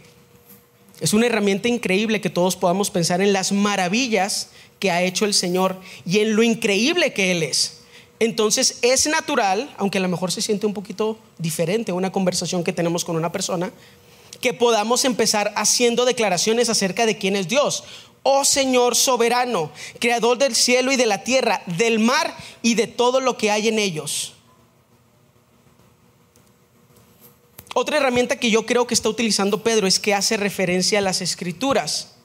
es 1.00 1.14
una 1.14 1.26
herramienta 1.26 1.68
increíble 1.68 2.22
que 2.22 2.30
todos 2.30 2.56
podamos 2.56 2.90
pensar 2.90 3.22
en 3.22 3.34
las 3.34 3.52
maravillas 3.52 4.50
que 4.80 4.92
ha 4.92 5.04
hecho 5.04 5.26
el 5.26 5.34
Señor 5.34 5.78
y 6.06 6.20
en 6.20 6.36
lo 6.36 6.44
increíble 6.44 7.14
que 7.14 7.32
Él 7.32 7.44
es. 7.44 7.80
Entonces 8.20 8.80
es 8.82 9.08
natural, 9.08 9.74
aunque 9.78 9.98
a 9.98 10.02
lo 10.02 10.08
mejor 10.08 10.32
se 10.32 10.42
siente 10.42 10.66
un 10.66 10.74
poquito 10.74 11.20
diferente 11.38 11.92
una 11.92 12.12
conversación 12.12 12.64
que 12.64 12.72
tenemos 12.72 13.04
con 13.04 13.18
una 13.18 13.32
persona, 13.32 13.72
que 14.40 14.54
podamos 14.54 15.04
empezar 15.04 15.52
haciendo 15.56 16.06
declaraciones 16.06 16.70
acerca 16.70 17.06
de 17.06 17.18
quién 17.18 17.36
es 17.36 17.48
Dios. 17.48 17.84
Oh 18.28 18.44
Señor 18.44 18.96
soberano, 18.96 19.70
creador 20.00 20.40
del 20.40 20.56
cielo 20.56 20.92
y 20.92 20.96
de 20.96 21.06
la 21.06 21.24
tierra, 21.24 21.62
del 21.68 22.00
mar 22.00 22.36
y 22.64 22.74
de 22.74 22.88
todo 22.88 23.20
lo 23.20 23.38
que 23.38 23.52
hay 23.52 23.68
en 23.68 23.78
ellos. 23.78 24.34
Otra 27.76 27.98
herramienta 27.98 28.40
que 28.40 28.50
yo 28.50 28.66
creo 28.66 28.88
que 28.88 28.96
está 28.96 29.10
utilizando 29.10 29.62
Pedro 29.62 29.86
es 29.86 30.00
que 30.00 30.16
hace 30.16 30.38
referencia 30.38 30.98
a 30.98 31.04
las 31.04 31.22
escrituras. 31.22 32.16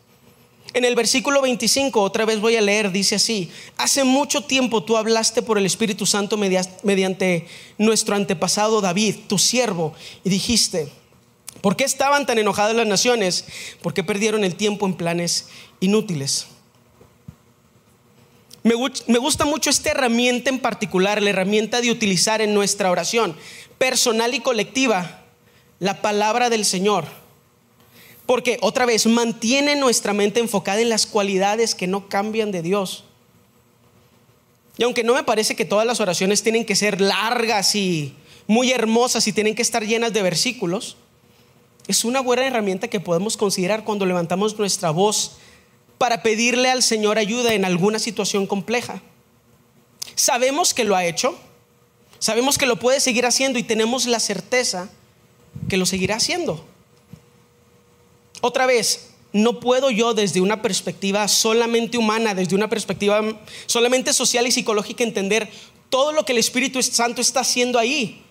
En 0.73 0.87
el 0.87 0.95
versículo 0.95 1.43
25, 1.43 2.01
otra 2.01 2.25
vez 2.25 2.41
voy 2.41 2.57
a 2.57 2.63
leer, 2.63 2.93
dice 2.93 3.17
así, 3.17 3.51
hace 3.77 4.03
mucho 4.03 4.45
tiempo 4.45 4.83
tú 4.83 4.97
hablaste 4.97 5.43
por 5.43 5.59
el 5.59 5.67
Espíritu 5.67 6.07
Santo 6.07 6.39
mediante 6.39 7.47
nuestro 7.77 8.17
antepasado 8.17 8.81
David, 8.81 9.17
tu 9.27 9.37
siervo, 9.37 9.93
y 10.25 10.31
dijiste, 10.31 10.89
¿por 11.61 11.77
qué 11.77 11.85
estaban 11.85 12.27
tan 12.27 12.39
enojadas 12.39 12.75
las 12.75 12.87
naciones? 12.87 13.45
¿Por 13.83 13.95
qué 13.95 14.05
perdieron 14.05 14.45
el 14.45 14.55
tiempo 14.55 14.87
en 14.87 14.95
planes 14.95 15.49
inútiles? 15.81 16.47
Me, 18.63 18.75
me 19.07 19.19
gusta 19.19 19.45
mucho 19.45 19.71
esta 19.71 19.91
herramienta 19.91 20.51
en 20.51 20.59
particular, 20.59 21.23
la 21.23 21.31
herramienta 21.31 21.81
de 21.81 21.91
utilizar 21.91 22.41
en 22.41 22.53
nuestra 22.55 22.91
oración 22.91 23.37
personal 23.79 24.35
y 24.35 24.41
colectiva 24.41 25.25
la 25.79 26.03
palabra 26.03 26.51
del 26.51 26.65
Señor 26.65 27.07
porque 28.31 28.59
otra 28.61 28.87
vez 28.87 29.07
mantiene 29.07 29.75
nuestra 29.75 30.13
mente 30.13 30.39
enfocada 30.39 30.81
en 30.81 30.89
las 30.89 31.05
cualidades 31.05 31.75
que 31.75 31.89
no 31.89 32.09
cambian 32.09 32.53
de 32.53 32.63
Dios. 32.63 33.03
Y 34.79 34.85
aunque 34.85 35.03
no 35.03 35.15
me 35.15 35.25
parece 35.25 35.57
que 35.57 35.65
todas 35.65 35.85
las 35.85 35.99
oraciones 35.99 36.41
tienen 36.45 36.65
que 36.65 36.77
ser 36.77 37.01
largas 37.01 37.75
y 37.75 38.15
muy 38.47 38.71
hermosas 38.71 39.27
y 39.27 39.33
tienen 39.33 39.57
que 39.57 39.63
estar 39.63 39.85
llenas 39.85 40.13
de 40.13 40.23
versículos, 40.23 40.97
es 41.91 42.05
una 42.05 42.21
buena 42.21 42.47
herramienta 42.47 42.87
que 42.87 43.01
podemos 43.01 43.37
considerar 43.37 43.83
cuando 43.83 44.07
levantamos 44.07 44.57
nuestra 44.57 44.91
voz 44.91 45.33
para 45.99 46.23
pedirle 46.23 46.71
al 46.71 46.85
Señor 46.85 47.19
ayuda 47.19 47.53
en 47.53 47.65
alguna 47.65 47.99
situación 47.99 48.47
compleja. 48.47 49.03
Sabemos 50.15 50.73
que 50.73 50.85
lo 50.85 50.95
ha 50.95 51.05
hecho, 51.05 51.37
sabemos 52.21 52.59
que 52.59 52.67
lo 52.67 52.77
puede 52.77 53.01
seguir 53.01 53.27
haciendo 53.27 53.59
y 53.59 53.65
tenemos 53.65 54.07
la 54.07 54.21
certeza 54.21 54.89
que 55.69 55.77
lo 55.77 55.85
seguirá 55.85 56.17
haciendo. 56.17 56.65
Otra 58.41 58.67
vez, 58.67 59.11
no 59.33 59.59
puedo 59.59 59.91
yo 59.91 60.15
desde 60.15 60.41
una 60.41 60.63
perspectiva 60.63 61.27
solamente 61.27 61.99
humana, 61.99 62.35
desde 62.35 62.55
una 62.55 62.69
perspectiva 62.69 63.21
solamente 63.67 64.13
social 64.13 64.47
y 64.47 64.53
psicológica 64.53 65.03
entender 65.03 65.51
todo 65.89 66.13
lo 66.13 66.25
que 66.25 66.33
el 66.33 66.39
Espíritu 66.39 66.81
Santo 66.85 67.21
está 67.21 67.41
haciendo 67.41 67.81
ahí. 67.81 68.23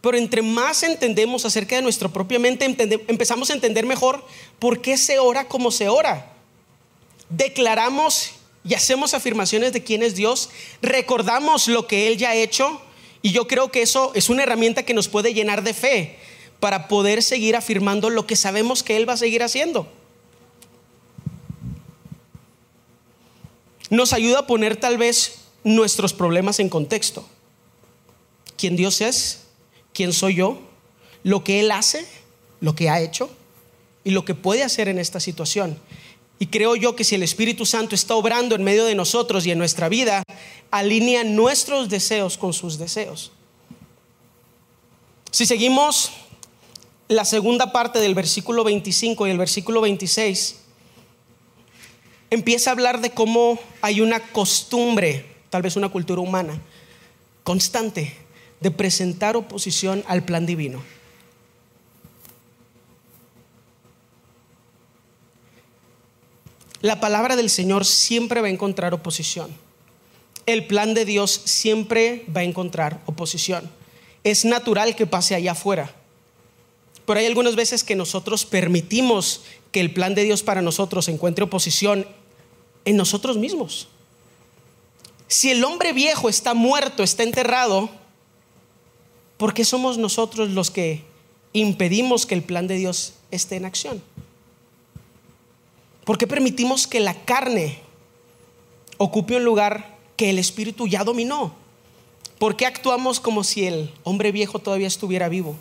Pero 0.00 0.16
entre 0.16 0.42
más 0.42 0.82
entendemos 0.82 1.44
acerca 1.44 1.76
de 1.76 1.82
nuestra 1.82 2.08
propia 2.08 2.38
mente, 2.38 2.64
empezamos 3.08 3.50
a 3.50 3.52
entender 3.52 3.84
mejor 3.84 4.24
por 4.58 4.80
qué 4.80 4.96
se 4.96 5.18
ora 5.18 5.46
como 5.46 5.70
se 5.70 5.88
ora. 5.88 6.32
Declaramos 7.28 8.32
y 8.64 8.74
hacemos 8.74 9.14
afirmaciones 9.14 9.72
de 9.72 9.82
quién 9.82 10.02
es 10.02 10.14
Dios, 10.14 10.50
recordamos 10.82 11.68
lo 11.68 11.86
que 11.86 12.08
Él 12.08 12.16
ya 12.16 12.30
ha 12.30 12.34
hecho 12.34 12.80
y 13.22 13.32
yo 13.32 13.46
creo 13.46 13.70
que 13.70 13.82
eso 13.82 14.12
es 14.14 14.28
una 14.30 14.42
herramienta 14.42 14.84
que 14.84 14.94
nos 14.94 15.08
puede 15.08 15.34
llenar 15.34 15.62
de 15.62 15.74
fe 15.74 16.18
para 16.60 16.88
poder 16.88 17.22
seguir 17.22 17.56
afirmando 17.56 18.10
lo 18.10 18.26
que 18.26 18.36
sabemos 18.36 18.82
que 18.82 18.96
Él 18.96 19.08
va 19.08 19.14
a 19.14 19.18
seguir 19.18 19.42
haciendo. 19.42 19.86
Nos 23.88 24.12
ayuda 24.12 24.40
a 24.40 24.46
poner 24.46 24.76
tal 24.76 24.98
vez 24.98 25.38
nuestros 25.64 26.12
problemas 26.12 26.60
en 26.60 26.68
contexto. 26.68 27.26
¿Quién 28.56 28.76
Dios 28.76 29.00
es? 29.00 29.40
¿Quién 29.92 30.12
soy 30.12 30.36
yo? 30.36 30.60
Lo 31.22 31.44
que 31.44 31.60
Él 31.60 31.70
hace, 31.70 32.06
lo 32.60 32.74
que 32.74 32.88
ha 32.88 33.00
hecho 33.00 33.30
y 34.04 34.10
lo 34.10 34.24
que 34.24 34.34
puede 34.34 34.62
hacer 34.62 34.88
en 34.88 34.98
esta 34.98 35.20
situación. 35.20 35.78
Y 36.38 36.46
creo 36.46 36.74
yo 36.74 36.96
que 36.96 37.04
si 37.04 37.14
el 37.14 37.22
Espíritu 37.22 37.66
Santo 37.66 37.94
está 37.94 38.14
obrando 38.14 38.54
en 38.54 38.64
medio 38.64 38.86
de 38.86 38.94
nosotros 38.94 39.46
y 39.46 39.50
en 39.50 39.58
nuestra 39.58 39.88
vida, 39.88 40.22
alinea 40.70 41.22
nuestros 41.22 41.90
deseos 41.90 42.38
con 42.38 42.54
sus 42.54 42.78
deseos. 42.78 43.32
Si 45.30 45.44
seguimos 45.44 46.12
la 47.08 47.24
segunda 47.24 47.72
parte 47.72 47.98
del 47.98 48.14
versículo 48.14 48.64
25 48.64 49.26
y 49.26 49.30
el 49.30 49.38
versículo 49.38 49.80
26, 49.82 50.60
empieza 52.30 52.70
a 52.70 52.72
hablar 52.72 53.00
de 53.00 53.10
cómo 53.10 53.58
hay 53.82 54.00
una 54.00 54.20
costumbre, 54.20 55.26
tal 55.50 55.62
vez 55.62 55.76
una 55.76 55.88
cultura 55.88 56.22
humana, 56.22 56.58
constante, 57.44 58.16
de 58.60 58.70
presentar 58.70 59.36
oposición 59.36 60.04
al 60.06 60.24
plan 60.24 60.46
divino. 60.46 60.82
La 66.82 66.98
palabra 66.98 67.36
del 67.36 67.50
Señor 67.50 67.84
siempre 67.84 68.40
va 68.40 68.46
a 68.46 68.50
encontrar 68.50 68.94
oposición. 68.94 69.50
El 70.46 70.66
plan 70.66 70.94
de 70.94 71.04
Dios 71.04 71.42
siempre 71.44 72.24
va 72.34 72.40
a 72.40 72.44
encontrar 72.44 73.02
oposición. 73.04 73.70
Es 74.24 74.44
natural 74.44 74.96
que 74.96 75.06
pase 75.06 75.34
allá 75.34 75.52
afuera. 75.52 75.94
Pero 77.04 77.20
hay 77.20 77.26
algunas 77.26 77.54
veces 77.54 77.84
que 77.84 77.96
nosotros 77.96 78.46
permitimos 78.46 79.42
que 79.72 79.80
el 79.80 79.92
plan 79.92 80.14
de 80.14 80.24
Dios 80.24 80.42
para 80.42 80.62
nosotros 80.62 81.08
encuentre 81.08 81.44
oposición 81.44 82.06
en 82.84 82.96
nosotros 82.96 83.36
mismos. 83.36 83.88
Si 85.28 85.50
el 85.50 85.62
hombre 85.64 85.92
viejo 85.92 86.28
está 86.28 86.54
muerto, 86.54 87.02
está 87.02 87.22
enterrado, 87.22 87.90
¿por 89.40 89.54
qué 89.54 89.64
somos 89.64 89.96
nosotros 89.96 90.50
los 90.50 90.70
que 90.70 91.02
impedimos 91.54 92.26
que 92.26 92.34
el 92.34 92.42
plan 92.42 92.66
de 92.66 92.76
Dios 92.76 93.14
esté 93.30 93.56
en 93.56 93.64
acción? 93.64 94.02
¿Por 96.04 96.18
qué 96.18 96.26
permitimos 96.26 96.86
que 96.86 97.00
la 97.00 97.14
carne 97.24 97.78
ocupe 98.98 99.36
un 99.36 99.44
lugar 99.44 99.96
que 100.16 100.28
el 100.28 100.38
espíritu 100.38 100.86
ya 100.86 101.04
dominó? 101.04 101.54
¿Por 102.38 102.54
qué 102.54 102.66
actuamos 102.66 103.18
como 103.18 103.42
si 103.42 103.64
el 103.64 103.90
hombre 104.04 104.30
viejo 104.30 104.58
todavía 104.58 104.88
estuviera 104.88 105.30
vivo? 105.30 105.56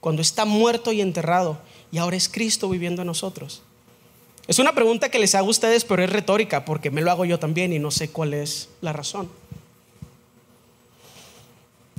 Cuando 0.00 0.22
está 0.22 0.46
muerto 0.46 0.90
y 0.90 1.02
enterrado 1.02 1.58
y 1.92 1.98
ahora 1.98 2.16
es 2.16 2.30
Cristo 2.30 2.70
viviendo 2.70 3.02
en 3.02 3.08
nosotros. 3.08 3.60
Es 4.48 4.58
una 4.58 4.74
pregunta 4.74 5.10
que 5.10 5.18
les 5.18 5.34
hago 5.34 5.48
a 5.48 5.50
ustedes, 5.50 5.84
pero 5.84 6.02
es 6.02 6.08
retórica 6.08 6.64
porque 6.64 6.90
me 6.90 7.02
lo 7.02 7.10
hago 7.10 7.26
yo 7.26 7.38
también 7.38 7.74
y 7.74 7.78
no 7.78 7.90
sé 7.90 8.08
cuál 8.08 8.32
es 8.32 8.70
la 8.80 8.94
razón. 8.94 9.28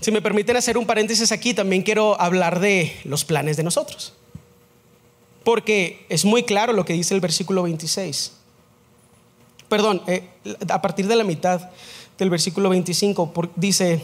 Si 0.02 0.12
me 0.12 0.22
permiten 0.22 0.56
hacer 0.56 0.78
un 0.78 0.86
paréntesis 0.86 1.32
aquí, 1.32 1.54
también 1.54 1.82
quiero 1.82 2.20
hablar 2.22 2.60
de 2.60 2.96
los 3.04 3.26
planes 3.26 3.58
de 3.58 3.64
nosotros. 3.64 4.14
Porque 5.44 6.06
es 6.10 6.24
muy 6.24 6.44
claro 6.44 6.74
lo 6.74 6.86
que 6.86 6.94
dice 6.94 7.16
el 7.16 7.22
versículo 7.22 7.64
26. 7.64 8.34
Perdón, 9.70 10.02
eh, 10.08 10.24
a 10.70 10.82
partir 10.82 11.08
de 11.08 11.16
la 11.16 11.24
mitad 11.24 11.70
del 12.18 12.30
versículo 12.30 12.70
25 12.70 13.32
dice, 13.56 14.04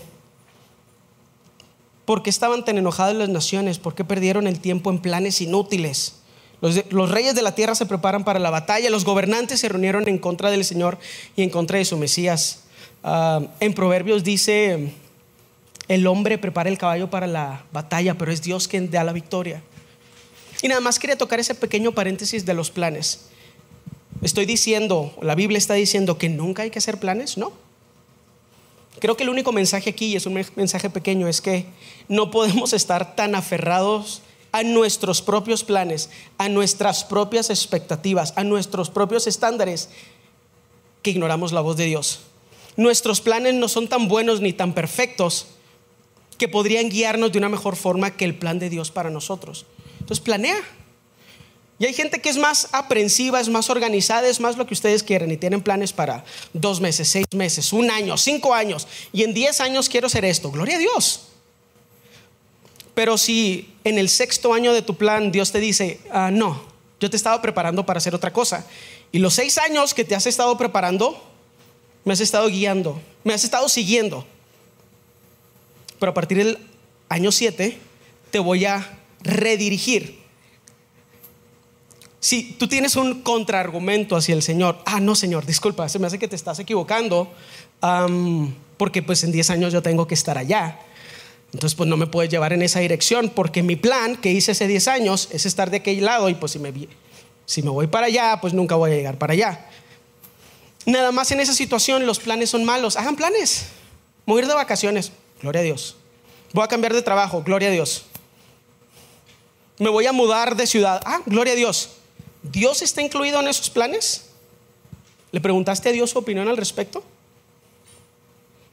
¿por 2.06 2.24
qué 2.24 2.30
estaban 2.30 2.66
tan 2.66 2.78
enojadas 2.78 3.16
las 3.16 3.30
naciones? 3.30 3.78
¿Por 3.78 3.94
qué 3.96 4.04
perdieron 4.04 4.48
el 4.48 4.60
tiempo 4.60 4.90
en 4.90 5.00
planes 5.00 5.42
inútiles? 5.42 6.16
Los, 6.62 7.12
reyes 7.12 7.36
de 7.36 7.42
la 7.42 7.56
tierra 7.56 7.76
se 7.76 7.86
preparan 7.86 8.24
para 8.24 8.40
la 8.40 8.50
batalla, 8.50 8.90
los 8.90 9.04
gobernantes 9.04 9.60
se 9.60 9.68
reunieron 9.68 10.08
en 10.08 10.18
contra 10.18 10.50
del 10.50 10.64
Señor 10.64 10.98
y 11.36 11.44
en 11.44 11.50
contra 11.50 11.78
de 11.78 11.86
su 11.86 11.98
Mesías. 11.98 12.64
Ah, 13.04 13.42
en 13.60 13.74
Proverbios 13.74 14.24
dice, 14.24 14.94
el 15.88 16.08
hombre 16.08 16.38
prepara 16.38 16.70
el 16.70 16.78
caballo 16.78 17.10
para 17.10 17.28
la 17.28 17.66
batalla, 17.72 18.18
pero 18.18 18.32
es 18.32 18.42
Dios 18.42 18.68
quien 18.68 18.90
da 18.90 19.04
la 19.04 19.14
victoria. 19.14 19.62
Y 20.62 20.68
nada 20.68 20.82
más 20.82 20.98
quería 20.98 21.18
tocar 21.18 21.40
ese 21.40 21.56
pequeño 21.56 21.92
paréntesis 21.92 22.46
de 22.46 22.54
los 22.54 22.72
planes. 22.72 23.26
Estoy 24.22 24.46
diciendo, 24.46 25.14
la 25.22 25.36
Biblia 25.36 25.58
está 25.58 25.74
diciendo 25.74 26.18
que 26.18 26.30
nunca 26.30 26.64
hay 26.64 26.70
que 26.70 26.80
hacer 26.80 27.00
planes, 27.00 27.38
¿no? 27.38 27.52
Creo 29.00 29.18
que 29.18 29.24
el 29.24 29.30
único 29.30 29.52
mensaje 29.52 29.90
aquí, 29.90 30.06
y 30.06 30.16
es 30.16 30.26
un 30.26 30.42
mensaje 30.56 30.90
pequeño, 30.90 31.28
es 31.28 31.42
que 31.42 31.66
no 32.08 32.32
podemos 32.32 32.72
estar 32.72 33.16
tan 33.16 33.36
aferrados 33.36 34.22
a 34.54 34.64
nuestros 34.64 35.22
propios 35.22 35.64
planes, 35.64 36.10
a 36.38 36.48
nuestras 36.48 37.04
propias 37.04 37.50
expectativas, 37.50 38.32
a 38.38 38.46
nuestros 38.46 38.90
propios 38.90 39.28
estándares, 39.28 39.90
que 41.02 41.10
ignoramos 41.10 41.52
la 41.52 41.60
voz 41.60 41.76
de 41.76 41.86
Dios. 41.86 42.22
Nuestros 42.78 43.20
planes 43.20 43.56
no 43.56 43.68
son 43.68 43.90
tan 43.90 44.08
buenos 44.08 44.40
ni 44.40 44.54
tan 44.54 44.74
perfectos 44.74 45.48
que 46.38 46.48
podrían 46.48 46.90
guiarnos 46.90 47.32
de 47.32 47.38
una 47.38 47.50
mejor 47.50 47.76
forma 47.76 48.12
que 48.12 48.26
el 48.26 48.36
plan 48.36 48.60
de 48.60 48.70
Dios 48.70 48.92
para 48.92 49.10
nosotros. 49.10 49.66
Entonces 50.00 50.20
planea. 50.20 50.58
Y 51.80 51.86
hay 51.86 51.94
gente 51.94 52.22
que 52.22 52.30
es 52.30 52.38
más 52.38 52.70
aprensiva, 52.72 53.40
es 53.40 53.50
más 53.50 53.70
organizada, 53.70 54.28
es 54.28 54.40
más 54.40 54.58
lo 54.58 54.68
que 54.68 54.74
ustedes 54.74 55.04
quieren 55.04 55.32
y 55.32 55.38
tienen 55.38 55.62
planes 55.62 55.92
para 55.92 56.24
dos 56.54 56.80
meses, 56.80 57.10
seis 57.10 57.26
meses, 57.34 57.74
un 57.74 57.90
año, 57.90 58.18
cinco 58.18 58.54
años. 58.54 58.88
Y 59.12 59.24
en 59.24 59.34
diez 59.34 59.60
años 59.60 59.90
quiero 59.90 60.08
hacer 60.08 60.24
esto. 60.24 60.52
Gloria 60.52 60.76
a 60.76 60.80
Dios. 60.80 61.28
Pero 62.94 63.18
si 63.18 63.74
en 63.84 63.98
el 63.98 64.08
sexto 64.08 64.54
año 64.54 64.72
de 64.72 64.82
tu 64.82 64.96
plan 64.96 65.32
Dios 65.32 65.52
te 65.52 65.60
dice, 65.60 66.00
ah, 66.12 66.30
no, 66.32 66.62
yo 67.00 67.10
te 67.10 67.18
estaba 67.18 67.42
preparando 67.42 67.86
para 67.86 67.98
hacer 67.98 68.14
otra 68.14 68.32
cosa. 68.32 68.66
Y 69.12 69.20
los 69.20 69.34
seis 69.34 69.58
años 69.58 69.94
que 69.94 70.06
te 70.06 70.16
has 70.16 70.26
estado 70.28 70.58
preparando, 70.58 71.22
me 72.06 72.14
has 72.14 72.20
estado 72.20 72.48
guiando, 72.48 73.02
me 73.24 73.34
has 73.34 73.44
estado 73.44 73.68
siguiendo. 73.68 74.26
Pero 76.04 76.12
a 76.12 76.14
partir 76.14 76.38
del 76.38 76.58
año 77.08 77.32
siete 77.32 77.78
te 78.30 78.38
voy 78.38 78.66
a 78.66 79.00
redirigir. 79.22 80.20
Si 82.20 82.44
tú 82.60 82.68
tienes 82.68 82.98
un 82.98 83.22
contraargumento 83.22 84.18
hacia 84.18 84.36
el 84.36 84.42
Señor, 84.42 84.80
ah, 84.86 85.00
no, 85.00 85.16
Señor, 85.16 85.46
disculpa, 85.46 85.88
se 85.88 86.00
me 86.00 86.08
hace 86.08 86.20
que 86.20 86.28
te 86.28 86.36
estás 86.36 86.60
equivocando, 86.60 87.32
porque 88.76 89.02
pues 89.02 89.24
en 89.24 89.32
10 89.32 89.52
años 89.52 89.72
yo 89.72 89.82
tengo 89.82 90.06
que 90.06 90.14
estar 90.14 90.38
allá. 90.38 90.78
Entonces, 91.54 91.74
pues 91.74 91.88
no 91.88 91.96
me 91.96 92.08
puedes 92.08 92.30
llevar 92.30 92.52
en 92.52 92.64
esa 92.64 92.82
dirección, 92.82 93.30
porque 93.30 93.64
mi 93.64 93.78
plan 93.78 94.18
que 94.18 94.30
hice 94.30 94.52
hace 94.52 94.68
10 94.68 94.90
años 94.90 95.30
es 95.32 95.46
estar 95.46 95.70
de 95.70 95.78
aquel 95.78 96.04
lado 96.04 96.28
y 96.28 96.34
pues 96.34 96.52
si 96.52 96.60
me, 96.60 96.74
si 97.46 97.64
me 97.64 97.70
voy 97.70 97.88
para 97.88 98.08
allá, 98.08 98.40
pues 98.42 98.54
nunca 98.54 98.76
voy 98.76 98.92
a 98.92 98.96
llegar 98.96 99.18
para 99.18 99.32
allá. 99.32 99.68
Nada 100.86 101.14
más 101.14 101.32
en 101.32 101.40
esa 101.40 101.54
situación 101.54 102.06
los 102.06 102.20
planes 102.20 102.50
son 102.50 102.66
malos. 102.66 102.98
Hagan 102.98 103.16
planes. 103.16 103.68
Voy 104.26 104.40
a 104.40 104.42
ir 104.42 104.48
de 104.50 104.54
vacaciones, 104.54 105.14
gloria 105.44 105.62
a 105.62 105.64
Dios. 105.64 105.96
Voy 106.54 106.64
a 106.64 106.68
cambiar 106.68 106.94
de 106.94 107.04
trabajo, 107.04 107.44
gloria 107.44 107.68
a 107.70 107.72
Dios 107.72 108.06
me 109.78 109.90
voy 109.90 110.06
a 110.06 110.12
mudar 110.12 110.56
de 110.56 110.68
ciudad. 110.68 111.02
Ah, 111.06 111.22
gloria 111.26 111.54
a 111.54 111.56
Dios. 111.56 111.90
¿Dios 112.42 112.82
está 112.82 113.02
incluido 113.02 113.40
en 113.40 113.48
esos 113.48 113.70
planes? 113.70 114.26
¿Le 115.32 115.42
preguntaste 115.42 115.90
a 115.90 115.92
Dios 115.92 116.12
su 116.12 116.20
opinión 116.20 116.48
al 116.48 116.58
respecto? 116.58 117.04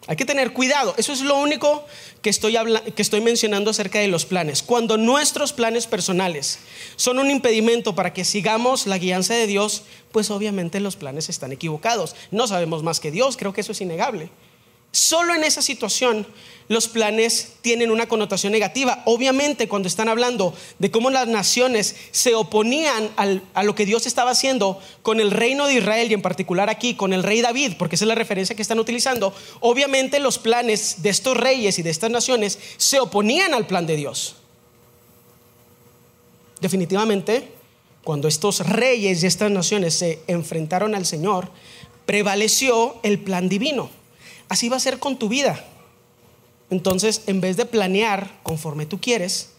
Hay 0.06 0.16
que 0.16 0.24
tener 0.24 0.52
cuidado. 0.52 0.94
Eso 0.96 1.12
es 1.12 1.20
lo 1.20 1.36
único 1.36 1.84
que 2.20 2.30
estoy, 2.30 2.56
que 2.96 3.02
estoy 3.02 3.20
mencionando 3.20 3.70
acerca 3.70 4.00
de 4.00 4.08
los 4.08 4.26
planes. 4.26 4.62
Cuando 4.62 4.96
nuestros 4.96 5.52
planes 5.52 5.86
personales 5.86 6.58
son 6.96 7.18
un 7.18 7.30
impedimento 7.30 7.94
para 7.94 8.12
que 8.12 8.24
sigamos 8.24 8.86
la 8.86 8.98
guianza 8.98 9.34
de 9.34 9.46
Dios, 9.46 9.82
pues 10.10 10.30
obviamente 10.30 10.80
los 10.80 10.96
planes 10.96 11.28
están 11.28 11.52
equivocados. 11.52 12.16
No 12.30 12.46
sabemos 12.46 12.82
más 12.82 12.98
que 12.98 13.10
Dios, 13.10 13.36
creo 13.36 13.52
que 13.52 13.60
eso 13.60 13.72
es 13.72 13.80
innegable. 13.80 14.30
Solo 14.90 15.34
en 15.34 15.44
esa 15.44 15.62
situación 15.62 16.26
los 16.70 16.86
planes 16.86 17.54
tienen 17.62 17.90
una 17.90 18.06
connotación 18.06 18.52
negativa. 18.52 19.02
Obviamente 19.04 19.66
cuando 19.66 19.88
están 19.88 20.08
hablando 20.08 20.54
de 20.78 20.92
cómo 20.92 21.10
las 21.10 21.26
naciones 21.26 21.96
se 22.12 22.36
oponían 22.36 23.10
a 23.16 23.64
lo 23.64 23.74
que 23.74 23.84
Dios 23.84 24.06
estaba 24.06 24.30
haciendo 24.30 24.78
con 25.02 25.18
el 25.18 25.32
reino 25.32 25.66
de 25.66 25.74
Israel 25.74 26.08
y 26.08 26.14
en 26.14 26.22
particular 26.22 26.70
aquí 26.70 26.94
con 26.94 27.12
el 27.12 27.24
rey 27.24 27.40
David, 27.40 27.72
porque 27.76 27.96
esa 27.96 28.04
es 28.04 28.08
la 28.08 28.14
referencia 28.14 28.54
que 28.54 28.62
están 28.62 28.78
utilizando, 28.78 29.34
obviamente 29.58 30.20
los 30.20 30.38
planes 30.38 31.02
de 31.02 31.10
estos 31.10 31.36
reyes 31.36 31.76
y 31.80 31.82
de 31.82 31.90
estas 31.90 32.12
naciones 32.12 32.56
se 32.76 33.00
oponían 33.00 33.52
al 33.52 33.66
plan 33.66 33.84
de 33.84 33.96
Dios. 33.96 34.36
Definitivamente, 36.60 37.48
cuando 38.04 38.28
estos 38.28 38.60
reyes 38.60 39.24
y 39.24 39.26
estas 39.26 39.50
naciones 39.50 39.94
se 39.94 40.20
enfrentaron 40.28 40.94
al 40.94 41.04
Señor, 41.04 41.50
prevaleció 42.06 43.00
el 43.02 43.18
plan 43.18 43.48
divino. 43.48 43.90
Así 44.48 44.68
va 44.68 44.76
a 44.76 44.80
ser 44.80 45.00
con 45.00 45.18
tu 45.18 45.28
vida. 45.28 45.64
Entonces, 46.70 47.22
en 47.26 47.40
vez 47.40 47.56
de 47.56 47.66
planear 47.66 48.38
conforme 48.42 48.86
tú 48.86 49.00
quieres, 49.00 49.50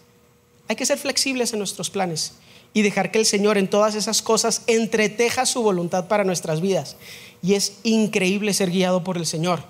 hay 0.67 0.75
que 0.75 0.85
ser 0.85 0.97
flexibles 0.97 1.51
en 1.51 1.59
nuestros 1.59 1.89
planes 1.89 2.33
y 2.73 2.81
dejar 2.81 3.11
que 3.11 3.19
el 3.19 3.25
Señor 3.25 3.57
en 3.57 3.69
todas 3.69 3.95
esas 3.95 4.21
cosas 4.21 4.63
entreteja 4.67 5.45
su 5.45 5.61
voluntad 5.61 6.07
para 6.07 6.23
nuestras 6.23 6.61
vidas. 6.61 6.95
Y 7.43 7.55
es 7.55 7.79
increíble 7.83 8.53
ser 8.53 8.71
guiado 8.71 9.03
por 9.03 9.17
el 9.17 9.25
Señor, 9.25 9.63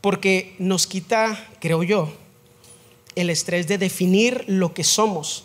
porque 0.00 0.54
nos 0.58 0.86
quita, 0.86 1.48
creo 1.60 1.82
yo, 1.82 2.12
el 3.16 3.30
estrés 3.30 3.66
de 3.68 3.76
definir 3.76 4.44
lo 4.46 4.72
que 4.72 4.84
somos 4.84 5.44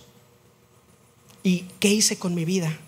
y 1.41 1.65
qué 1.79 1.89
hice 1.89 2.17
con 2.17 2.35
mi 2.35 2.45
vida. 2.45 2.79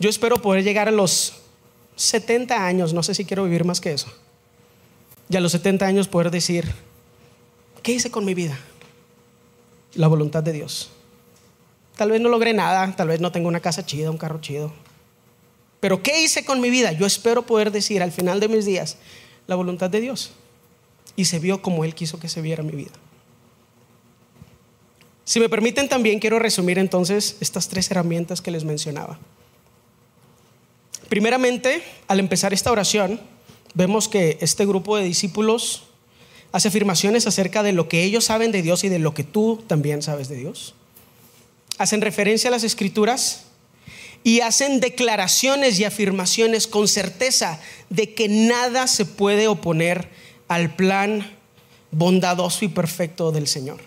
Yo 0.00 0.10
espero 0.10 0.42
poder 0.42 0.62
llegar 0.62 0.88
a 0.88 0.92
los 0.92 1.34
70 1.96 2.66
años, 2.66 2.92
no 2.92 3.02
sé 3.02 3.14
si 3.14 3.24
quiero 3.24 3.44
vivir 3.44 3.64
más 3.64 3.80
que 3.80 3.92
eso. 3.92 4.08
Y 5.30 5.36
a 5.36 5.40
los 5.40 5.52
70 5.52 5.86
años 5.86 6.08
poder 6.08 6.30
decir, 6.30 6.72
¿qué 7.82 7.92
hice 7.92 8.10
con 8.10 8.24
mi 8.24 8.34
vida? 8.34 8.58
La 9.94 10.08
voluntad 10.08 10.42
de 10.42 10.52
Dios. 10.52 10.90
Tal 11.96 12.10
vez 12.10 12.20
no 12.20 12.28
logré 12.28 12.54
nada, 12.54 12.94
tal 12.96 13.08
vez 13.08 13.20
no 13.20 13.32
tengo 13.32 13.48
una 13.48 13.60
casa 13.60 13.84
chida, 13.84 14.10
un 14.10 14.18
carro 14.18 14.40
chido. 14.40 14.72
Pero 15.80 16.02
¿qué 16.02 16.22
hice 16.22 16.44
con 16.44 16.60
mi 16.60 16.70
vida? 16.70 16.92
Yo 16.92 17.06
espero 17.06 17.42
poder 17.42 17.70
decir 17.70 18.02
al 18.02 18.12
final 18.12 18.40
de 18.40 18.48
mis 18.48 18.64
días 18.64 18.96
la 19.46 19.54
voluntad 19.54 19.90
de 19.90 20.00
Dios. 20.00 20.30
Y 21.16 21.24
se 21.26 21.38
vio 21.38 21.60
como 21.60 21.84
Él 21.84 21.94
quiso 21.94 22.18
que 22.20 22.28
se 22.28 22.40
viera 22.40 22.62
mi 22.62 22.72
vida. 22.72 22.92
Si 25.24 25.40
me 25.40 25.48
permiten 25.48 25.88
también 25.88 26.20
quiero 26.20 26.38
resumir 26.38 26.78
entonces 26.78 27.36
estas 27.40 27.68
tres 27.68 27.90
herramientas 27.90 28.40
que 28.40 28.50
les 28.50 28.64
mencionaba. 28.64 29.18
Primeramente, 31.08 31.82
al 32.06 32.20
empezar 32.20 32.52
esta 32.52 32.72
oración, 32.72 33.20
vemos 33.78 34.08
que 34.08 34.38
este 34.40 34.66
grupo 34.66 34.96
de 34.96 35.04
discípulos 35.04 35.84
hace 36.50 36.66
afirmaciones 36.66 37.28
acerca 37.28 37.62
de 37.62 37.72
lo 37.72 37.88
que 37.88 38.02
ellos 38.02 38.24
saben 38.24 38.50
de 38.50 38.60
Dios 38.60 38.82
y 38.82 38.88
de 38.88 38.98
lo 38.98 39.14
que 39.14 39.22
tú 39.22 39.62
también 39.68 40.02
sabes 40.02 40.28
de 40.28 40.34
Dios. 40.34 40.74
Hacen 41.78 42.00
referencia 42.00 42.48
a 42.48 42.50
las 42.50 42.64
escrituras 42.64 43.44
y 44.24 44.40
hacen 44.40 44.80
declaraciones 44.80 45.78
y 45.78 45.84
afirmaciones 45.84 46.66
con 46.66 46.88
certeza 46.88 47.60
de 47.88 48.14
que 48.14 48.28
nada 48.28 48.88
se 48.88 49.04
puede 49.04 49.46
oponer 49.46 50.08
al 50.48 50.74
plan 50.74 51.38
bondadoso 51.92 52.64
y 52.64 52.68
perfecto 52.68 53.30
del 53.30 53.46
Señor. 53.46 53.78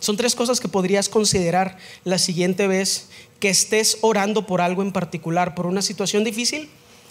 Son 0.00 0.16
tres 0.16 0.34
cosas 0.34 0.58
que 0.58 0.66
podrías 0.66 1.08
considerar 1.08 1.78
la 2.02 2.18
siguiente 2.18 2.66
vez 2.66 3.06
que 3.38 3.50
estés 3.50 3.98
orando 4.00 4.48
por 4.48 4.62
algo 4.62 4.82
en 4.82 4.90
particular, 4.90 5.54
por 5.54 5.66
una 5.66 5.80
situación 5.80 6.24
difícil 6.24 6.68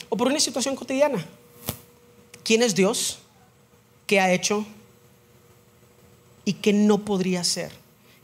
o 0.09 0.17
por 0.17 0.27
una 0.27 0.39
situación 0.39 0.75
cotidiana. 0.75 1.25
¿Quién 2.43 2.63
es 2.63 2.75
Dios? 2.75 3.19
¿Qué 4.07 4.19
ha 4.19 4.31
hecho? 4.33 4.65
¿Y 6.45 6.53
qué 6.53 6.73
no 6.73 7.05
podría 7.05 7.43
ser? 7.43 7.71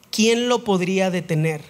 ¿Quién 0.09 0.49
lo 0.49 0.63
podría 0.63 1.11
detener? 1.11 1.61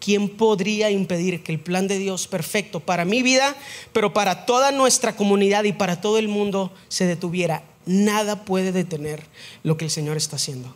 ¿Quién 0.00 0.28
podría 0.28 0.90
impedir 0.90 1.42
que 1.42 1.52
el 1.52 1.60
plan 1.60 1.88
de 1.88 1.98
Dios 1.98 2.26
perfecto 2.26 2.80
para 2.80 3.06
mi 3.06 3.22
vida, 3.22 3.56
pero 3.94 4.12
para 4.12 4.44
toda 4.44 4.70
nuestra 4.70 5.16
comunidad 5.16 5.64
y 5.64 5.72
para 5.72 6.00
todo 6.00 6.18
el 6.18 6.28
mundo 6.28 6.72
se 6.88 7.06
detuviera? 7.06 7.64
Nada 7.86 8.44
puede 8.44 8.70
detener 8.72 9.24
lo 9.62 9.78
que 9.78 9.86
el 9.86 9.90
Señor 9.90 10.18
está 10.18 10.36
haciendo. 10.36 10.74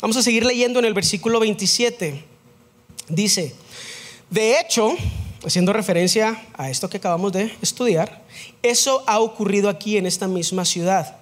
Vamos 0.00 0.16
a 0.16 0.22
seguir 0.22 0.46
leyendo 0.46 0.78
en 0.78 0.86
el 0.86 0.94
versículo 0.94 1.40
27. 1.40 2.24
Dice, 3.08 3.54
de 4.30 4.60
hecho, 4.60 4.96
haciendo 5.48 5.72
referencia 5.72 6.44
a 6.58 6.68
esto 6.68 6.90
que 6.90 6.98
acabamos 6.98 7.32
de 7.32 7.50
estudiar, 7.62 8.22
eso 8.62 9.02
ha 9.06 9.18
ocurrido 9.18 9.70
aquí 9.70 9.96
en 9.96 10.04
esta 10.04 10.28
misma 10.28 10.66
ciudad. 10.66 11.16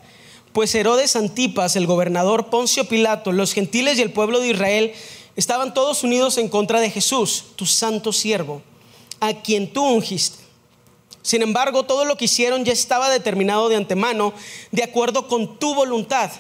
Pues 0.53 0.75
Herodes 0.75 1.15
Antipas, 1.15 1.77
el 1.77 1.87
gobernador 1.87 2.51
Poncio 2.51 2.89
Pilato, 2.89 3.31
los 3.31 3.53
gentiles 3.53 3.99
y 3.99 4.03
el 4.03 4.12
pueblo 4.12 4.41
de 4.41 4.49
Israel 4.49 4.93
estaban 5.37 5.75
todos 5.75 6.03
unidos 6.03 6.39
en 6.39 6.49
contra 6.49 6.81
de 6.81 6.91
Jesús, 6.91 7.45
tu 7.55 7.67
santo 7.67 8.12
siervo, 8.12 8.62
a 9.21 9.33
quien 9.33 9.73
tú 9.73 9.85
ungiste. 9.85 10.43
Sin 11.23 11.43
embargo, 11.43 11.85
todo 11.85 12.05
lo 12.05 12.17
que 12.17 12.25
hicieron 12.25 12.65
ya 12.65 12.73
estaba 12.73 13.09
determinado 13.11 13.69
de 13.69 13.77
antemano, 13.77 14.33
de 14.73 14.83
acuerdo 14.83 15.29
con 15.29 15.57
tu 15.59 15.75
voluntad 15.75 16.33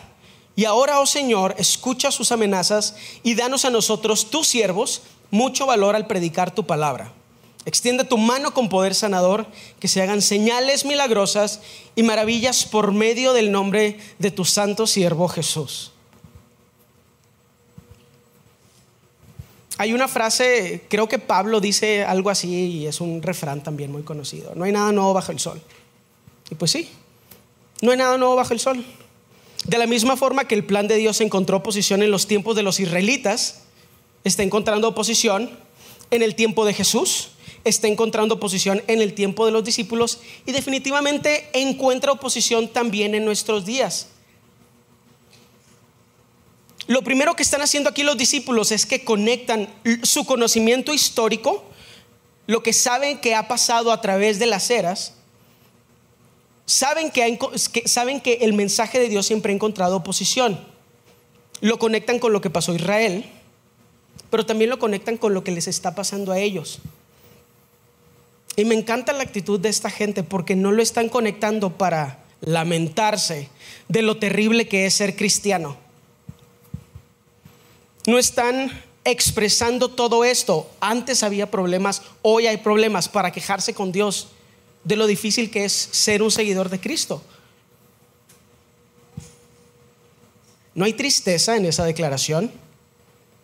y 0.56 0.64
ahora, 0.64 0.98
oh 0.98 1.06
Señor, 1.06 1.54
escucha 1.56 2.10
sus 2.10 2.32
amenazas 2.32 2.96
y 3.22 3.36
danos 3.36 3.64
a 3.64 3.70
nosotros, 3.70 4.28
tus 4.28 4.48
siervos, 4.48 5.02
mucho 5.30 5.66
valor 5.66 5.94
al 5.94 6.08
predicar 6.08 6.52
tu 6.52 6.66
palabra. 6.66 7.12
Extiende 7.66 8.04
tu 8.04 8.16
mano 8.16 8.54
con 8.54 8.68
poder 8.68 8.94
sanador, 8.94 9.44
que 9.80 9.88
se 9.88 10.00
hagan 10.00 10.22
señales 10.22 10.84
milagrosas 10.84 11.60
y 11.96 12.04
maravillas 12.04 12.64
por 12.64 12.92
medio 12.92 13.32
del 13.32 13.50
nombre 13.50 13.98
de 14.20 14.30
tu 14.30 14.44
santo 14.44 14.86
siervo 14.86 15.26
Jesús. 15.26 15.90
Hay 19.78 19.92
una 19.92 20.06
frase, 20.06 20.84
creo 20.88 21.08
que 21.08 21.18
Pablo 21.18 21.60
dice 21.60 22.04
algo 22.04 22.30
así 22.30 22.48
y 22.48 22.86
es 22.86 23.00
un 23.00 23.20
refrán 23.20 23.62
también 23.62 23.90
muy 23.90 24.02
conocido. 24.02 24.54
No 24.54 24.64
hay 24.64 24.70
nada 24.70 24.92
nuevo 24.92 25.12
bajo 25.12 25.32
el 25.32 25.40
sol. 25.40 25.60
Y 26.50 26.54
pues 26.54 26.70
sí, 26.70 26.88
no 27.82 27.90
hay 27.90 27.98
nada 27.98 28.16
nuevo 28.16 28.36
bajo 28.36 28.54
el 28.54 28.60
sol. 28.60 28.86
De 29.66 29.76
la 29.76 29.88
misma 29.88 30.16
forma 30.16 30.46
que 30.46 30.54
el 30.54 30.64
plan 30.64 30.86
de 30.86 30.94
Dios 30.94 31.20
encontró 31.20 31.56
oposición 31.56 32.04
en 32.04 32.12
los 32.12 32.28
tiempos 32.28 32.54
de 32.54 32.62
los 32.62 32.78
israelitas, 32.78 33.62
está 34.22 34.44
encontrando 34.44 34.86
oposición 34.86 35.50
en 36.12 36.22
el 36.22 36.36
tiempo 36.36 36.64
de 36.64 36.72
Jesús, 36.72 37.30
está 37.68 37.88
encontrando 37.88 38.36
oposición 38.36 38.82
en 38.86 39.02
el 39.02 39.12
tiempo 39.12 39.44
de 39.44 39.52
los 39.52 39.64
discípulos 39.64 40.20
y 40.46 40.52
definitivamente 40.52 41.48
encuentra 41.52 42.12
oposición 42.12 42.68
también 42.68 43.14
en 43.14 43.24
nuestros 43.24 43.66
días. 43.66 44.08
Lo 46.86 47.02
primero 47.02 47.34
que 47.34 47.42
están 47.42 47.62
haciendo 47.62 47.90
aquí 47.90 48.04
los 48.04 48.16
discípulos 48.16 48.70
es 48.70 48.86
que 48.86 49.04
conectan 49.04 49.68
su 50.04 50.24
conocimiento 50.24 50.94
histórico, 50.94 51.64
lo 52.46 52.62
que 52.62 52.72
saben 52.72 53.18
que 53.18 53.34
ha 53.34 53.48
pasado 53.48 53.90
a 53.90 54.00
través 54.00 54.38
de 54.38 54.46
las 54.46 54.70
eras, 54.70 55.14
saben 56.64 57.10
que, 57.10 58.38
el 58.40 58.52
mensaje 58.52 59.00
de 59.00 59.08
Dios 59.08 59.26
siempre 59.26 59.52
ha 59.52 59.54
encontrado 59.54 59.96
oposición. 59.96 60.60
Lo 61.60 61.78
conectan 61.78 62.20
con 62.20 62.32
lo 62.32 62.40
que 62.40 62.50
pasó 62.50 62.70
a 62.70 62.76
Israel, 62.76 63.24
pero 64.30 64.46
también 64.46 64.70
lo 64.70 64.78
conectan 64.78 65.16
con 65.16 65.34
lo 65.34 65.42
que 65.42 65.50
les 65.50 65.66
está 65.66 65.96
pasando 65.96 66.30
a 66.30 66.38
ellos. 66.38 66.78
Y 68.56 68.64
me 68.64 68.74
encanta 68.74 69.12
la 69.12 69.22
actitud 69.22 69.60
de 69.60 69.68
esta 69.68 69.90
gente 69.90 70.22
porque 70.22 70.56
no 70.56 70.72
lo 70.72 70.82
están 70.82 71.10
conectando 71.10 71.76
para 71.76 72.24
lamentarse 72.40 73.50
de 73.88 74.02
lo 74.02 74.16
terrible 74.16 74.66
que 74.66 74.86
es 74.86 74.94
ser 74.94 75.14
cristiano. 75.14 75.76
No 78.06 78.18
están 78.18 78.82
expresando 79.04 79.90
todo 79.90 80.24
esto. 80.24 80.70
Antes 80.80 81.22
había 81.22 81.50
problemas, 81.50 82.02
hoy 82.22 82.46
hay 82.46 82.56
problemas 82.56 83.08
para 83.08 83.30
quejarse 83.30 83.74
con 83.74 83.92
Dios 83.92 84.28
de 84.84 84.96
lo 84.96 85.06
difícil 85.06 85.50
que 85.50 85.64
es 85.64 85.72
ser 85.72 86.22
un 86.22 86.30
seguidor 86.30 86.70
de 86.70 86.80
Cristo. 86.80 87.22
No 90.74 90.84
hay 90.84 90.92
tristeza 90.92 91.56
en 91.56 91.64
esa 91.66 91.84
declaración. 91.84 92.52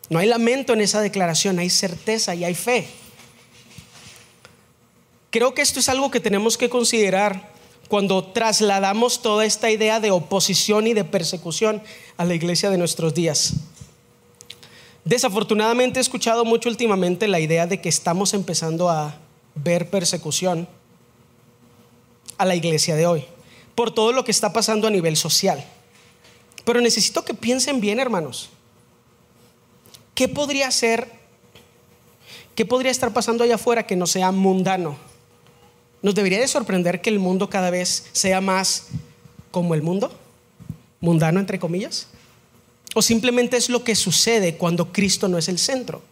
No 0.08 0.18
hay 0.18 0.28
lamento 0.28 0.72
en 0.74 0.82
esa 0.82 1.00
declaración. 1.00 1.58
Hay 1.58 1.70
certeza 1.70 2.34
y 2.34 2.44
hay 2.44 2.54
fe. 2.54 2.86
Creo 5.32 5.54
que 5.54 5.62
esto 5.62 5.80
es 5.80 5.88
algo 5.88 6.10
que 6.10 6.20
tenemos 6.20 6.58
que 6.58 6.68
considerar 6.68 7.50
cuando 7.88 8.22
trasladamos 8.22 9.22
toda 9.22 9.46
esta 9.46 9.70
idea 9.70 9.98
de 9.98 10.10
oposición 10.10 10.86
y 10.86 10.92
de 10.92 11.04
persecución 11.04 11.82
a 12.18 12.26
la 12.26 12.34
iglesia 12.34 12.68
de 12.68 12.76
nuestros 12.76 13.14
días. 13.14 13.54
Desafortunadamente 15.06 16.00
he 16.00 16.02
escuchado 16.02 16.44
mucho 16.44 16.68
últimamente 16.68 17.28
la 17.28 17.40
idea 17.40 17.66
de 17.66 17.80
que 17.80 17.88
estamos 17.88 18.34
empezando 18.34 18.90
a 18.90 19.16
ver 19.54 19.88
persecución 19.88 20.68
a 22.36 22.44
la 22.44 22.54
iglesia 22.54 22.94
de 22.94 23.06
hoy, 23.06 23.24
por 23.74 23.90
todo 23.90 24.12
lo 24.12 24.24
que 24.24 24.32
está 24.32 24.52
pasando 24.52 24.86
a 24.86 24.90
nivel 24.90 25.16
social. 25.16 25.64
Pero 26.66 26.82
necesito 26.82 27.24
que 27.24 27.32
piensen 27.32 27.80
bien, 27.80 28.00
hermanos. 28.00 28.50
¿Qué 30.14 30.28
podría 30.28 30.70
ser, 30.70 31.10
qué 32.54 32.66
podría 32.66 32.92
estar 32.92 33.14
pasando 33.14 33.44
allá 33.44 33.54
afuera 33.54 33.86
que 33.86 33.96
no 33.96 34.06
sea 34.06 34.30
mundano? 34.30 35.10
¿Nos 36.02 36.14
debería 36.14 36.40
de 36.40 36.48
sorprender 36.48 37.00
que 37.00 37.10
el 37.10 37.20
mundo 37.20 37.48
cada 37.48 37.70
vez 37.70 38.06
sea 38.12 38.40
más 38.40 38.88
como 39.50 39.74
el 39.74 39.82
mundo? 39.82 40.12
¿Mundano, 41.00 41.38
entre 41.38 41.58
comillas? 41.58 42.08
¿O 42.94 43.02
simplemente 43.02 43.56
es 43.56 43.68
lo 43.68 43.84
que 43.84 43.94
sucede 43.94 44.56
cuando 44.56 44.92
Cristo 44.92 45.28
no 45.28 45.38
es 45.38 45.48
el 45.48 45.58
centro? 45.58 46.02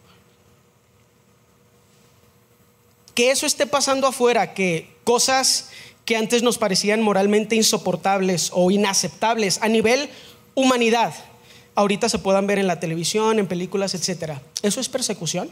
Que 3.13 3.31
eso 3.31 3.45
esté 3.45 3.67
pasando 3.67 4.07
afuera, 4.07 4.53
que 4.53 4.89
cosas 5.03 5.69
que 6.05 6.15
antes 6.15 6.41
nos 6.41 6.57
parecían 6.57 7.01
moralmente 7.01 7.55
insoportables 7.55 8.49
o 8.53 8.71
inaceptables 8.71 9.61
a 9.61 9.67
nivel 9.67 10.09
humanidad, 10.55 11.13
ahorita 11.75 12.09
se 12.09 12.19
puedan 12.19 12.47
ver 12.47 12.59
en 12.59 12.67
la 12.67 12.79
televisión, 12.79 13.39
en 13.39 13.47
películas, 13.47 13.93
etc. 13.93 14.39
¿Eso 14.61 14.79
es 14.79 14.89
persecución? 14.89 15.51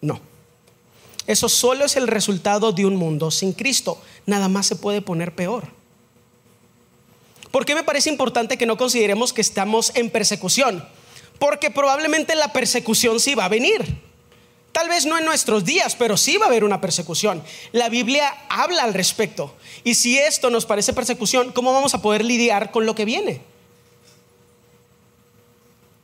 No. 0.00 0.29
Eso 1.26 1.48
solo 1.48 1.84
es 1.84 1.96
el 1.96 2.08
resultado 2.08 2.72
de 2.72 2.86
un 2.86 2.96
mundo 2.96 3.30
sin 3.30 3.52
Cristo. 3.52 4.00
Nada 4.26 4.48
más 4.48 4.66
se 4.66 4.76
puede 4.76 5.02
poner 5.02 5.34
peor. 5.34 5.68
¿Por 7.50 7.64
qué 7.64 7.74
me 7.74 7.82
parece 7.82 8.10
importante 8.10 8.56
que 8.56 8.66
no 8.66 8.76
consideremos 8.76 9.32
que 9.32 9.40
estamos 9.40 9.92
en 9.94 10.10
persecución? 10.10 10.86
Porque 11.38 11.70
probablemente 11.70 12.34
la 12.34 12.52
persecución 12.52 13.18
sí 13.18 13.34
va 13.34 13.46
a 13.46 13.48
venir. 13.48 14.00
Tal 14.72 14.88
vez 14.88 15.04
no 15.04 15.18
en 15.18 15.24
nuestros 15.24 15.64
días, 15.64 15.96
pero 15.96 16.16
sí 16.16 16.36
va 16.36 16.46
a 16.46 16.48
haber 16.48 16.62
una 16.62 16.80
persecución. 16.80 17.42
La 17.72 17.88
Biblia 17.88 18.32
habla 18.48 18.84
al 18.84 18.94
respecto. 18.94 19.54
Y 19.82 19.96
si 19.96 20.16
esto 20.16 20.48
nos 20.48 20.64
parece 20.64 20.92
persecución, 20.92 21.50
¿cómo 21.52 21.72
vamos 21.72 21.94
a 21.94 22.02
poder 22.02 22.24
lidiar 22.24 22.70
con 22.70 22.86
lo 22.86 22.94
que 22.94 23.04
viene? 23.04 23.40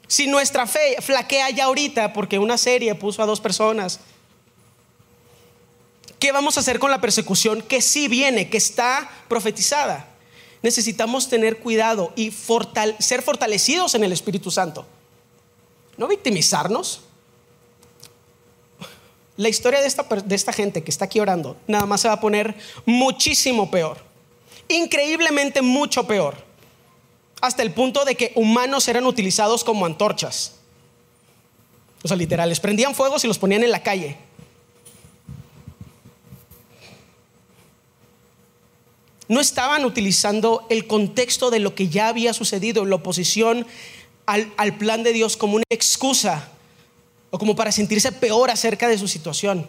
Si 0.09 0.26
nuestra 0.26 0.66
fe 0.66 0.96
flaquea 1.00 1.50
ya 1.50 1.64
ahorita 1.64 2.12
porque 2.12 2.38
una 2.38 2.59
serie 2.59 2.94
puso 2.94 3.22
a 3.22 3.26
dos 3.26 3.40
personas, 3.40 4.00
¿qué 6.18 6.32
vamos 6.32 6.56
a 6.56 6.60
hacer 6.60 6.78
con 6.78 6.90
la 6.90 7.00
persecución 7.00 7.62
que 7.62 7.80
sí 7.80 8.08
viene, 8.08 8.48
que 8.48 8.56
está 8.56 9.10
profetizada? 9.28 10.08
Necesitamos 10.62 11.28
tener 11.28 11.58
cuidado 11.58 12.12
y 12.16 12.32
ser 12.98 13.22
fortalecidos 13.22 13.94
en 13.94 14.04
el 14.04 14.12
Espíritu 14.12 14.50
Santo. 14.50 14.86
No 15.96 16.08
victimizarnos, 16.08 17.02
la 19.36 19.48
historia 19.48 19.80
de 19.80 19.86
esta, 19.86 20.02
de 20.02 20.34
esta 20.34 20.52
gente 20.52 20.82
que 20.82 20.90
está 20.90 21.04
aquí 21.04 21.20
orando 21.20 21.56
nada 21.66 21.84
más 21.84 22.00
se 22.00 22.08
va 22.08 22.14
a 22.14 22.20
poner 22.20 22.54
muchísimo 22.86 23.70
peor. 23.70 23.98
Increíblemente 24.68 25.62
mucho 25.62 26.06
peor. 26.06 26.34
Hasta 27.40 27.62
el 27.62 27.72
punto 27.72 28.04
de 28.04 28.14
que 28.14 28.32
humanos 28.34 28.88
eran 28.88 29.04
utilizados 29.04 29.62
como 29.62 29.84
antorchas. 29.84 30.54
O 32.02 32.08
sea, 32.08 32.16
literales. 32.16 32.60
Prendían 32.60 32.94
fuegos 32.94 33.24
y 33.24 33.28
los 33.28 33.38
ponían 33.38 33.62
en 33.62 33.70
la 33.70 33.82
calle. 33.82 34.16
No 39.28 39.40
estaban 39.40 39.84
utilizando 39.84 40.66
el 40.70 40.86
contexto 40.86 41.50
de 41.50 41.60
lo 41.60 41.74
que 41.74 41.88
ya 41.88 42.08
había 42.08 42.32
sucedido, 42.32 42.84
la 42.84 42.96
oposición 42.96 43.66
al, 44.26 44.52
al 44.56 44.78
plan 44.78 45.02
de 45.02 45.12
Dios 45.12 45.36
como 45.36 45.56
una 45.56 45.64
excusa 45.68 46.50
o 47.30 47.38
como 47.38 47.56
para 47.56 47.72
sentirse 47.72 48.12
peor 48.12 48.50
acerca 48.50 48.88
de 48.88 48.98
su 48.98 49.08
situación. 49.08 49.66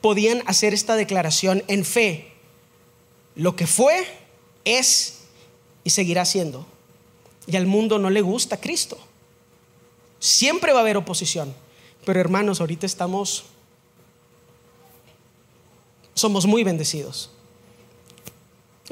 Podían 0.00 0.42
hacer 0.46 0.74
esta 0.74 0.96
declaración 0.96 1.64
en 1.68 1.84
fe. 1.84 2.32
Lo 3.34 3.56
que 3.56 3.66
fue, 3.66 4.06
es 4.64 5.18
y 5.84 5.90
seguirá 5.90 6.24
siendo. 6.24 6.66
Y 7.46 7.56
al 7.56 7.66
mundo 7.66 7.98
no 7.98 8.10
le 8.10 8.20
gusta 8.20 8.60
Cristo. 8.60 8.98
Siempre 10.20 10.72
va 10.72 10.78
a 10.78 10.82
haber 10.82 10.96
oposición. 10.96 11.54
Pero 12.04 12.20
hermanos, 12.20 12.60
ahorita 12.60 12.86
estamos, 12.86 13.44
somos 16.14 16.46
muy 16.46 16.62
bendecidos. 16.62 17.31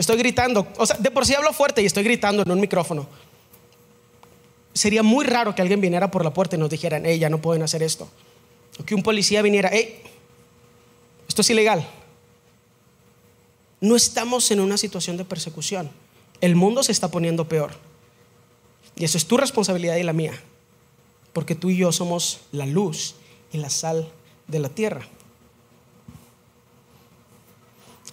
Estoy 0.01 0.17
gritando, 0.17 0.67
o 0.79 0.87
sea, 0.87 0.97
de 0.97 1.11
por 1.11 1.27
sí 1.27 1.35
hablo 1.35 1.53
fuerte 1.53 1.83
y 1.83 1.85
estoy 1.85 2.03
gritando 2.03 2.41
en 2.41 2.51
un 2.51 2.59
micrófono. 2.59 3.07
Sería 4.73 5.03
muy 5.03 5.27
raro 5.27 5.55
que 5.55 5.61
alguien 5.61 5.79
viniera 5.79 6.11
por 6.11 6.25
la 6.25 6.33
puerta 6.33 6.57
y 6.57 6.59
nos 6.59 6.71
dijeran, 6.71 7.03
hey, 7.05 7.19
ya 7.19 7.29
no 7.29 7.43
pueden 7.43 7.63
hacer 7.63 7.83
esto. 7.83 8.09
O 8.79 8.83
que 8.83 8.95
un 8.95 9.03
policía 9.03 9.43
viniera, 9.43 9.69
hey, 9.71 10.01
esto 11.29 11.43
es 11.43 11.51
ilegal. 11.51 11.87
No 13.83 13.95
estamos 13.95 14.51
en 14.51 14.61
una 14.61 14.79
situación 14.79 15.19
de 15.19 15.27
persecución. 15.27 15.91
El 16.41 16.57
mundo 16.57 16.83
se 16.83 16.93
está 16.93 17.09
poniendo 17.09 17.47
peor. 17.47 17.73
Y 18.97 19.05
eso 19.05 19.19
es 19.19 19.27
tu 19.27 19.37
responsabilidad 19.37 19.97
y 19.97 20.03
la 20.03 20.15
mía. 20.15 20.33
Porque 21.35 21.55
tú 21.55 21.69
y 21.69 21.77
yo 21.77 21.93
somos 21.93 22.41
la 22.53 22.65
luz 22.65 23.17
y 23.53 23.59
la 23.59 23.69
sal 23.69 24.11
de 24.47 24.61
la 24.61 24.71
tierra. 24.71 25.07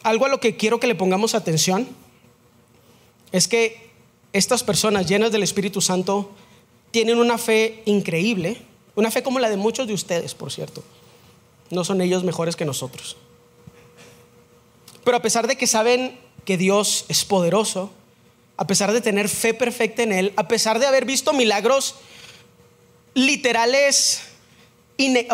Algo 0.08 0.26
a 0.26 0.30
lo 0.30 0.39
que 0.39 0.56
quiero 0.56 0.80
que 0.80 0.88
le 0.88 0.96
pongamos 0.96 1.36
atención 1.36 1.86
es 3.34 3.50
que 3.50 3.89
estas 4.32 4.63
personas 4.63 5.06
llenas 5.06 5.34
del 5.34 5.43
Espíritu 5.43 5.82
Santo 5.82 6.32
tienen 6.91 7.17
una 7.17 7.38
fe 7.38 7.84
increíble, 7.84 8.62
una 8.96 9.12
fe 9.12 9.22
como 9.22 9.39
la 9.39 9.50
de 9.50 9.58
muchos 9.58 9.86
de 9.86 9.93
ustedes, 9.93 10.34
por 10.34 10.50
cierto. 10.50 10.82
No 11.72 11.84
son 11.84 12.00
ellos 12.00 12.24
mejores 12.24 12.56
que 12.56 12.63
nosotros. 12.63 13.17
Pero 15.04 15.17
a 15.17 15.22
pesar 15.22 15.46
de 15.46 15.58
que 15.58 15.67
saben 15.67 16.17
que 16.46 16.56
Dios 16.56 17.04
es 17.10 17.26
poderoso, 17.26 17.91
a 18.56 18.65
pesar 18.65 18.93
de 18.93 19.02
tener 19.02 19.28
fe 19.28 19.54
perfecta 19.54 20.04
en 20.04 20.13
Él, 20.13 20.34
a 20.38 20.48
pesar 20.48 20.80
de 20.80 20.86
haber 20.86 21.04
visto 21.04 21.34
milagros 21.34 21.96
literales, 23.13 24.22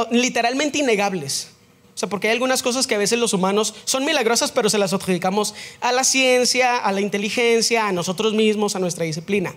literalmente 0.09 0.79
innegables. 0.79 1.52
O 1.95 1.97
sea, 1.97 2.10
porque 2.10 2.27
hay 2.27 2.34
algunas 2.34 2.63
cosas 2.63 2.88
que 2.88 2.95
a 2.95 2.97
veces 2.97 3.19
los 3.19 3.34
humanos 3.34 3.75
son 3.86 4.03
milagrosas, 4.03 4.51
pero 4.51 4.69
se 4.69 4.79
las 4.79 4.93
adjudicamos 4.93 5.53
a 5.79 5.91
la 5.91 6.03
ciencia, 6.03 6.77
a 6.77 6.91
la 6.91 7.01
inteligencia, 7.01 7.88
a 7.88 7.91
nosotros 7.91 8.34
mismos, 8.34 8.75
a 8.75 8.79
nuestra 8.79 9.06
disciplina. 9.06 9.53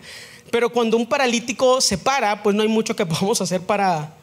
Pero 0.51 0.71
cuando 0.71 0.97
un 0.97 1.07
paralítico 1.07 1.81
se 1.81 1.97
para, 1.97 2.43
pues 2.43 2.55
no 2.55 2.63
hay 2.63 2.69
mucho 2.69 2.95
que 2.95 3.07
podamos 3.07 3.41
hacer 3.41 3.63
para 3.63 4.15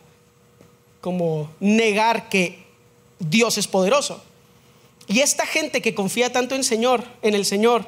como 1.01 1.49
negar 1.59 2.29
que 2.29 2.63
Dios 3.19 3.57
es 3.57 3.67
poderoso. 3.67 4.23
Y 5.07 5.19
esta 5.19 5.45
gente 5.45 5.81
que 5.81 5.95
confía 5.95 6.31
tanto 6.31 6.55
en 6.55 6.63
Señor, 6.63 7.03
en 7.21 7.33
el 7.33 7.45
Señor, 7.45 7.85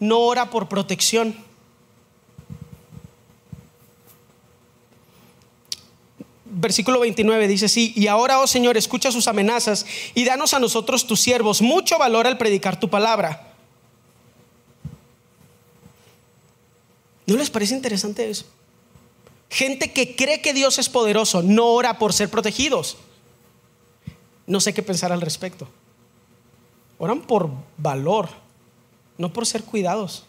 no 0.00 0.20
ora 0.20 0.50
por 0.50 0.68
protección. 0.68 1.34
Versículo 6.60 7.00
29 7.00 7.48
dice 7.48 7.70
sí, 7.70 7.94
y 7.96 8.06
ahora, 8.06 8.38
oh 8.38 8.46
Señor, 8.46 8.76
escucha 8.76 9.10
sus 9.10 9.28
amenazas 9.28 9.86
y 10.14 10.26
danos 10.26 10.52
a 10.52 10.58
nosotros 10.58 11.06
tus 11.06 11.18
siervos 11.18 11.62
mucho 11.62 11.98
valor 11.98 12.26
al 12.26 12.36
predicar 12.36 12.78
tu 12.78 12.90
palabra. 12.90 13.54
¿No 17.24 17.36
les 17.36 17.48
parece 17.48 17.74
interesante 17.74 18.28
eso? 18.28 18.44
Gente 19.48 19.92
que 19.92 20.14
cree 20.14 20.42
que 20.42 20.52
Dios 20.52 20.78
es 20.78 20.90
poderoso 20.90 21.42
no 21.42 21.68
ora 21.68 21.98
por 21.98 22.12
ser 22.12 22.28
protegidos. 22.28 22.98
No 24.46 24.60
sé 24.60 24.74
qué 24.74 24.82
pensar 24.82 25.12
al 25.12 25.22
respecto. 25.22 25.66
Oran 26.98 27.22
por 27.22 27.48
valor, 27.78 28.28
no 29.16 29.32
por 29.32 29.46
ser 29.46 29.64
cuidados. 29.64 30.26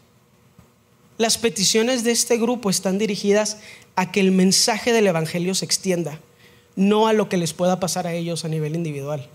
Las 1.21 1.37
peticiones 1.37 2.03
de 2.03 2.09
este 2.09 2.37
grupo 2.37 2.71
están 2.71 2.97
dirigidas 2.97 3.59
a 3.95 4.11
que 4.11 4.21
el 4.21 4.31
mensaje 4.31 4.91
del 4.91 5.05
Evangelio 5.05 5.53
se 5.53 5.65
extienda, 5.65 6.19
no 6.75 7.05
a 7.05 7.13
lo 7.13 7.29
que 7.29 7.37
les 7.37 7.53
pueda 7.53 7.79
pasar 7.79 8.07
a 8.07 8.13
ellos 8.13 8.43
a 8.43 8.47
nivel 8.47 8.73
individual. 8.73 9.29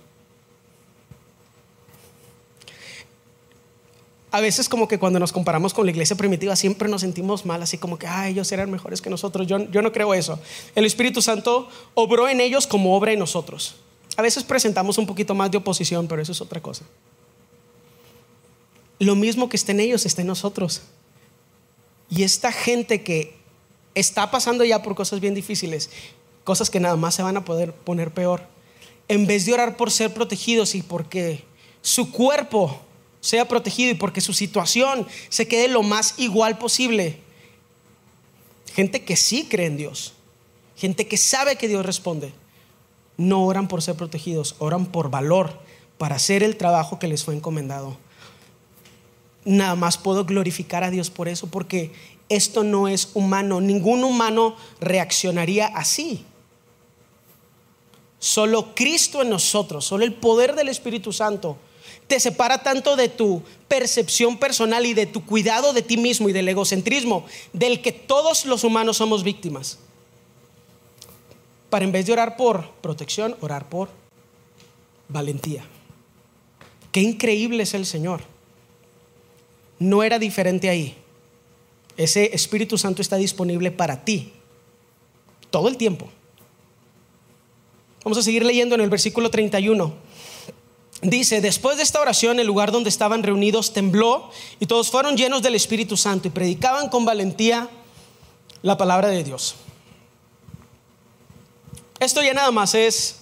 a 4.33 4.41
veces 4.41 4.69
como 4.69 4.89
que 4.89 4.99
cuando 4.99 5.21
nos 5.21 5.33
comparamos 5.33 5.73
con 5.73 5.87
la 5.87 5.93
iglesia 5.93 6.17
primitiva 6.17 6.57
siempre 6.57 6.89
nos 6.89 7.03
sentimos 7.03 7.47
mal, 7.47 7.63
así 7.63 7.79
como 7.79 7.99
que, 7.99 8.09
ah, 8.09 8.29
ellos 8.29 8.51
eran 8.51 8.69
mejores 8.71 9.01
que 9.01 9.09
nosotros. 9.09 9.47
Yo, 9.47 9.71
yo 9.71 9.81
no 9.81 9.93
creo 9.93 10.13
eso. 10.13 10.41
El 10.75 10.85
Espíritu 10.85 11.23
Santo 11.23 11.69
obró 11.95 12.29
en 12.29 12.41
ellos 12.41 12.67
como 12.67 12.97
obra 12.97 13.13
en 13.13 13.21
nosotros. 13.21 13.77
A 14.17 14.23
veces 14.23 14.43
presentamos 14.43 14.99
un 14.99 15.07
poquito 15.07 15.37
más 15.37 15.53
de 15.53 15.59
oposición, 15.59 16.09
pero 16.09 16.21
eso 16.21 16.33
es 16.33 16.41
otra 16.41 16.61
cosa. 16.61 16.85
Lo 18.99 19.15
mismo 19.15 19.49
que 19.49 19.57
está 19.57 19.71
en 19.71 19.81
ellos 19.81 20.05
está 20.05 20.21
en 20.21 20.27
nosotros. 20.27 20.83
Y 22.09 22.23
esta 22.23 22.53
gente 22.53 23.03
que 23.03 23.37
está 23.95 24.31
pasando 24.31 24.65
ya 24.65 24.83
por 24.83 24.95
cosas 24.95 25.21
bien 25.21 25.35
difíciles, 25.35 25.91
cosas 26.45 26.71
que 26.71 26.81
nada 26.81 26.97
más 26.97 27.15
se 27.15 27.23
van 27.23 27.37
a 27.37 27.45
poder 27.45 27.73
poner 27.73 28.13
peor, 28.13 28.47
en 29.09 29.27
vez 29.27 29.47
de 29.47 29.55
orar 29.55 29.77
por 29.77 29.91
ser 29.91 30.13
protegidos 30.15 30.75
y 30.75 30.83
porque 30.83 31.45
su 31.83 32.13
cuerpo 32.13 32.81
sea 33.21 33.49
protegido 33.49 33.91
y 33.91 33.95
porque 33.95 34.21
su 34.21 34.33
situación 34.33 35.07
se 35.29 35.49
quede 35.49 35.69
lo 35.69 35.83
más 35.83 36.15
igual 36.19 36.59
posible. 36.59 37.21
Gente 38.75 39.05
que 39.05 39.17
sí 39.17 39.47
cree 39.49 39.67
en 39.67 39.77
Dios, 39.77 40.13
gente 40.77 41.09
que 41.09 41.17
sabe 41.17 41.57
que 41.57 41.69
Dios 41.69 41.85
responde, 41.85 42.33
no 43.17 43.45
oran 43.45 43.69
por 43.69 43.83
ser 43.83 43.97
protegidos, 43.97 44.55
oran 44.59 44.87
por 44.87 45.11
valor 45.11 45.59
para 45.99 46.17
hacer 46.17 46.43
el 46.43 46.57
trabajo 46.57 46.99
que 46.99 47.09
les 47.09 47.25
fue 47.25 47.35
encomendado. 47.35 47.97
Nada 49.47 49.77
más 49.77 49.97
puedo 49.97 50.25
glorificar 50.25 50.85
a 50.85 50.91
Dios 50.91 51.09
por 51.09 51.29
eso, 51.29 51.47
porque 51.47 51.93
esto 52.29 52.65
no 52.65 52.89
es 52.89 53.11
humano, 53.15 53.61
ningún 53.61 54.03
humano 54.03 54.57
reaccionaría 54.81 55.69
así. 55.69 56.25
Solo 58.19 58.75
Cristo 58.75 59.23
en 59.23 59.31
nosotros, 59.31 59.85
solo 59.85 60.05
el 60.05 60.15
poder 60.15 60.57
del 60.57 60.69
Espíritu 60.69 61.13
Santo 61.13 61.57
te 62.09 62.19
separa 62.19 62.63
tanto 62.63 62.97
de 62.97 63.09
tu 63.09 63.43
percepción 63.69 64.39
personal 64.39 64.85
y 64.85 64.95
de 64.95 65.07
tu 65.07 65.25
cuidado 65.25 65.73
de 65.73 65.83
ti 65.83 65.97
mismo 65.97 66.29
y 66.29 66.33
del 66.33 66.49
egocentrismo, 66.49 67.25
del 67.53 67.83
que 67.83 67.93
todos 67.93 68.47
los 68.47 68.65
humanos 68.65 68.97
somos 68.97 69.23
víctimas. 69.23 69.79
Para 71.71 71.85
en 71.85 71.93
vez 71.93 72.07
de 72.07 72.13
orar 72.13 72.37
por 72.37 72.71
protección, 72.81 73.37
orar 73.41 73.69
por 73.69 73.89
valentía. 75.09 75.65
Qué 76.93 77.01
increíble 77.01 77.63
es 77.63 77.75
el 77.75 77.87
Señor. 77.87 78.23
No 79.79 80.03
era 80.03 80.19
diferente 80.19 80.69
ahí. 80.69 80.97
Ese 81.97 82.35
Espíritu 82.35 82.79
Santo 82.79 83.03
está 83.03 83.17
disponible 83.17 83.71
para 83.71 84.05
ti 84.05 84.33
todo 85.51 85.69
el 85.69 85.77
tiempo. 85.77 86.09
Vamos 88.05 88.19
a 88.19 88.23
seguir 88.23 88.45
leyendo 88.45 88.75
en 88.75 88.81
el 88.83 88.91
versículo 88.91 89.31
31 89.31 90.07
dice, 91.03 91.41
después 91.41 91.77
de 91.77 91.83
esta 91.83 92.01
oración 92.01 92.41
el 92.41 92.47
lugar 92.47 92.73
donde 92.73 92.89
estaban 92.89 93.23
reunidos 93.23 93.73
tembló 93.73 94.31
y 94.61 94.67
todos 94.67 94.91
fueron 94.91 95.17
llenos 95.17 95.43
del 95.43 95.55
Espíritu 95.55 95.97
Santo 95.97 96.29
y 96.29 96.31
predicaban 96.31 96.89
con 96.89 97.05
valentía 97.05 97.69
la 98.63 98.77
palabra 98.77 99.09
de 99.09 99.23
Dios. 99.23 99.57
Esto 102.01 102.23
ya 102.23 102.35
nada 102.35 102.51
más 102.51 102.75
es, 102.75 103.21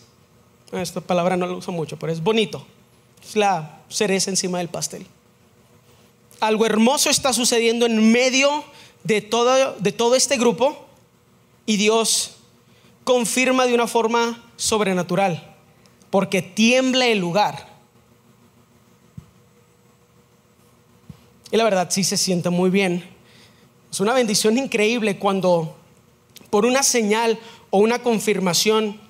esta 0.73 1.01
palabra 1.01 1.37
no 1.37 1.47
la 1.47 1.55
uso 1.55 1.73
mucho, 1.73 1.97
pero 1.99 2.13
es 2.13 2.23
bonito. 2.23 2.67
Es 3.27 3.37
la 3.37 3.83
cereza 3.89 4.31
encima 4.31 4.59
del 4.59 4.69
pastel. 4.69 5.07
Algo 6.45 6.67
hermoso 6.67 7.09
está 7.09 7.33
sucediendo 7.33 7.87
en 7.87 8.13
medio 8.13 8.65
de 9.03 9.23
todo, 9.23 9.77
de 9.79 9.93
todo 9.93 10.15
este 10.15 10.37
grupo 10.37 10.87
y 11.65 11.79
Dios 11.79 12.37
confirma 13.03 13.65
de 13.65 13.73
una 13.73 13.87
forma 13.87 14.45
sobrenatural 14.57 15.57
porque 16.11 16.43
tiembla 16.43 17.07
el 17.07 17.19
lugar. 17.19 17.67
Y 21.51 21.57
la 21.57 21.65
verdad 21.65 21.89
sí 21.91 22.05
se 22.05 22.19
siente 22.19 22.51
muy 22.51 22.69
bien. 22.69 23.09
Es 23.91 24.01
una 24.01 24.13
bendición 24.13 24.59
increíble 24.59 25.19
cuando 25.19 25.75
por 26.51 26.67
una 26.67 26.83
señal 26.83 27.39
o 27.71 27.79
una 27.79 28.03
confirmación 28.03 29.01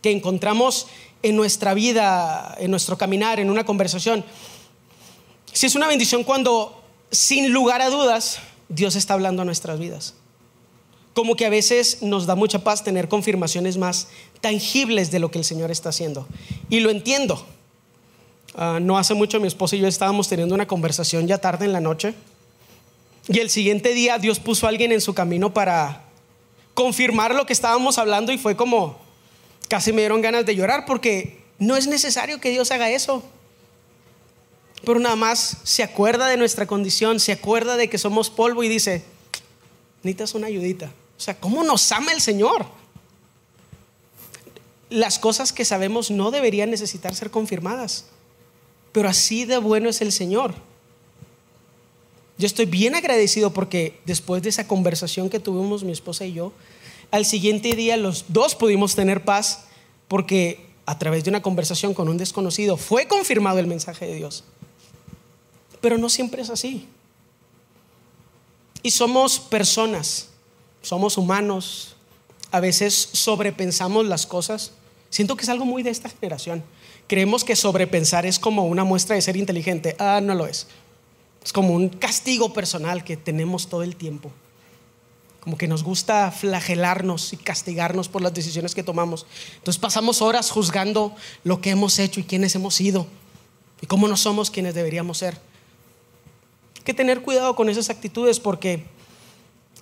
que 0.00 0.12
encontramos 0.12 0.86
en 1.24 1.34
nuestra 1.34 1.74
vida, 1.74 2.56
en 2.60 2.70
nuestro 2.70 2.96
caminar, 2.96 3.40
en 3.40 3.50
una 3.50 3.64
conversación, 3.64 4.24
si 5.52 5.66
es 5.66 5.74
una 5.74 5.88
bendición 5.88 6.24
cuando 6.24 6.82
sin 7.10 7.52
lugar 7.52 7.82
a 7.82 7.90
dudas 7.90 8.38
Dios 8.68 8.94
está 8.96 9.14
hablando 9.14 9.42
a 9.42 9.44
nuestras 9.44 9.78
vidas. 9.78 10.14
como 11.12 11.34
que 11.34 11.44
a 11.44 11.50
veces 11.50 12.02
nos 12.02 12.24
da 12.26 12.36
mucha 12.36 12.60
paz 12.60 12.84
tener 12.84 13.08
confirmaciones 13.08 13.76
más 13.76 14.08
tangibles 14.40 15.10
de 15.10 15.18
lo 15.18 15.30
que 15.30 15.38
el 15.38 15.44
Señor 15.44 15.70
está 15.70 15.88
haciendo. 15.88 16.26
Y 16.68 16.80
lo 16.80 16.88
entiendo. 16.88 17.44
Ah, 18.54 18.78
no 18.80 18.96
hace 18.96 19.14
mucho 19.14 19.40
mi 19.40 19.48
esposo 19.48 19.76
y 19.76 19.80
yo 19.80 19.88
estábamos 19.88 20.28
teniendo 20.28 20.54
una 20.54 20.66
conversación 20.66 21.26
ya 21.26 21.38
tarde 21.38 21.64
en 21.66 21.72
la 21.72 21.80
noche. 21.80 22.14
Y 23.28 23.38
el 23.40 23.50
siguiente 23.50 23.92
día 23.92 24.18
Dios 24.18 24.38
puso 24.38 24.66
a 24.66 24.70
alguien 24.70 24.92
en 24.92 25.00
su 25.00 25.12
camino 25.12 25.52
para 25.52 26.04
confirmar 26.74 27.34
lo 27.34 27.44
que 27.44 27.52
estábamos 27.52 27.98
hablando 27.98 28.32
y 28.32 28.38
fue 28.38 28.56
como, 28.56 28.98
casi 29.68 29.92
me 29.92 30.02
dieron 30.02 30.22
ganas 30.22 30.46
de 30.46 30.54
llorar 30.54 30.86
porque 30.86 31.42
no 31.58 31.76
es 31.76 31.86
necesario 31.86 32.40
que 32.40 32.50
Dios 32.50 32.70
haga 32.70 32.88
eso. 32.88 33.22
Pero 34.84 34.98
nada 34.98 35.16
más 35.16 35.58
se 35.62 35.82
acuerda 35.82 36.28
de 36.28 36.36
nuestra 36.36 36.66
condición, 36.66 37.20
se 37.20 37.32
acuerda 37.32 37.76
de 37.76 37.88
que 37.88 37.98
somos 37.98 38.30
polvo 38.30 38.62
y 38.62 38.68
dice, 38.68 39.04
necesitas 40.02 40.34
una 40.34 40.46
ayudita. 40.46 40.86
O 41.18 41.20
sea, 41.20 41.38
¿cómo 41.38 41.62
nos 41.64 41.92
ama 41.92 42.12
el 42.12 42.20
Señor? 42.20 42.64
Las 44.88 45.18
cosas 45.18 45.52
que 45.52 45.64
sabemos 45.64 46.10
no 46.10 46.30
deberían 46.30 46.70
necesitar 46.70 47.14
ser 47.14 47.30
confirmadas, 47.30 48.06
pero 48.92 49.08
así 49.08 49.44
de 49.44 49.58
bueno 49.58 49.88
es 49.88 50.00
el 50.00 50.12
Señor. 50.12 50.54
Yo 52.38 52.46
estoy 52.46 52.64
bien 52.64 52.94
agradecido 52.94 53.52
porque 53.52 54.00
después 54.06 54.42
de 54.42 54.48
esa 54.48 54.66
conversación 54.66 55.28
que 55.28 55.40
tuvimos 55.40 55.84
mi 55.84 55.92
esposa 55.92 56.24
y 56.24 56.32
yo, 56.32 56.54
al 57.10 57.26
siguiente 57.26 57.74
día 57.74 57.98
los 57.98 58.24
dos 58.28 58.54
pudimos 58.54 58.94
tener 58.94 59.24
paz 59.24 59.64
porque 60.08 60.66
a 60.86 60.98
través 60.98 61.22
de 61.22 61.30
una 61.30 61.42
conversación 61.42 61.92
con 61.92 62.08
un 62.08 62.16
desconocido 62.16 62.78
fue 62.78 63.06
confirmado 63.06 63.58
el 63.58 63.66
mensaje 63.66 64.06
de 64.06 64.14
Dios. 64.14 64.44
Pero 65.80 65.98
no 65.98 66.08
siempre 66.08 66.42
es 66.42 66.50
así. 66.50 66.88
Y 68.82 68.90
somos 68.90 69.38
personas, 69.38 70.28
somos 70.82 71.18
humanos, 71.18 71.96
a 72.50 72.60
veces 72.60 73.10
sobrepensamos 73.12 74.06
las 74.06 74.26
cosas. 74.26 74.72
Siento 75.10 75.36
que 75.36 75.42
es 75.42 75.48
algo 75.48 75.64
muy 75.64 75.82
de 75.82 75.90
esta 75.90 76.08
generación. 76.08 76.62
Creemos 77.06 77.44
que 77.44 77.56
sobrepensar 77.56 78.26
es 78.26 78.38
como 78.38 78.66
una 78.66 78.84
muestra 78.84 79.16
de 79.16 79.22
ser 79.22 79.36
inteligente. 79.36 79.96
Ah, 79.98 80.20
no 80.22 80.34
lo 80.34 80.46
es. 80.46 80.66
Es 81.44 81.52
como 81.52 81.74
un 81.74 81.88
castigo 81.88 82.52
personal 82.52 83.04
que 83.04 83.16
tenemos 83.16 83.68
todo 83.68 83.82
el 83.82 83.96
tiempo. 83.96 84.30
Como 85.40 85.56
que 85.56 85.68
nos 85.68 85.82
gusta 85.82 86.30
flagelarnos 86.30 87.32
y 87.32 87.36
castigarnos 87.36 88.08
por 88.08 88.22
las 88.22 88.34
decisiones 88.34 88.74
que 88.74 88.82
tomamos. 88.82 89.26
Entonces 89.56 89.80
pasamos 89.80 90.20
horas 90.22 90.50
juzgando 90.50 91.14
lo 91.44 91.60
que 91.60 91.70
hemos 91.70 91.98
hecho 91.98 92.20
y 92.20 92.24
quiénes 92.24 92.54
hemos 92.54 92.74
sido 92.74 93.06
y 93.80 93.86
cómo 93.86 94.06
no 94.06 94.16
somos 94.16 94.50
quienes 94.50 94.74
deberíamos 94.74 95.18
ser. 95.18 95.38
Que 96.84 96.94
tener 96.94 97.22
cuidado 97.22 97.54
con 97.56 97.68
esas 97.68 97.90
actitudes 97.90 98.40
porque 98.40 98.84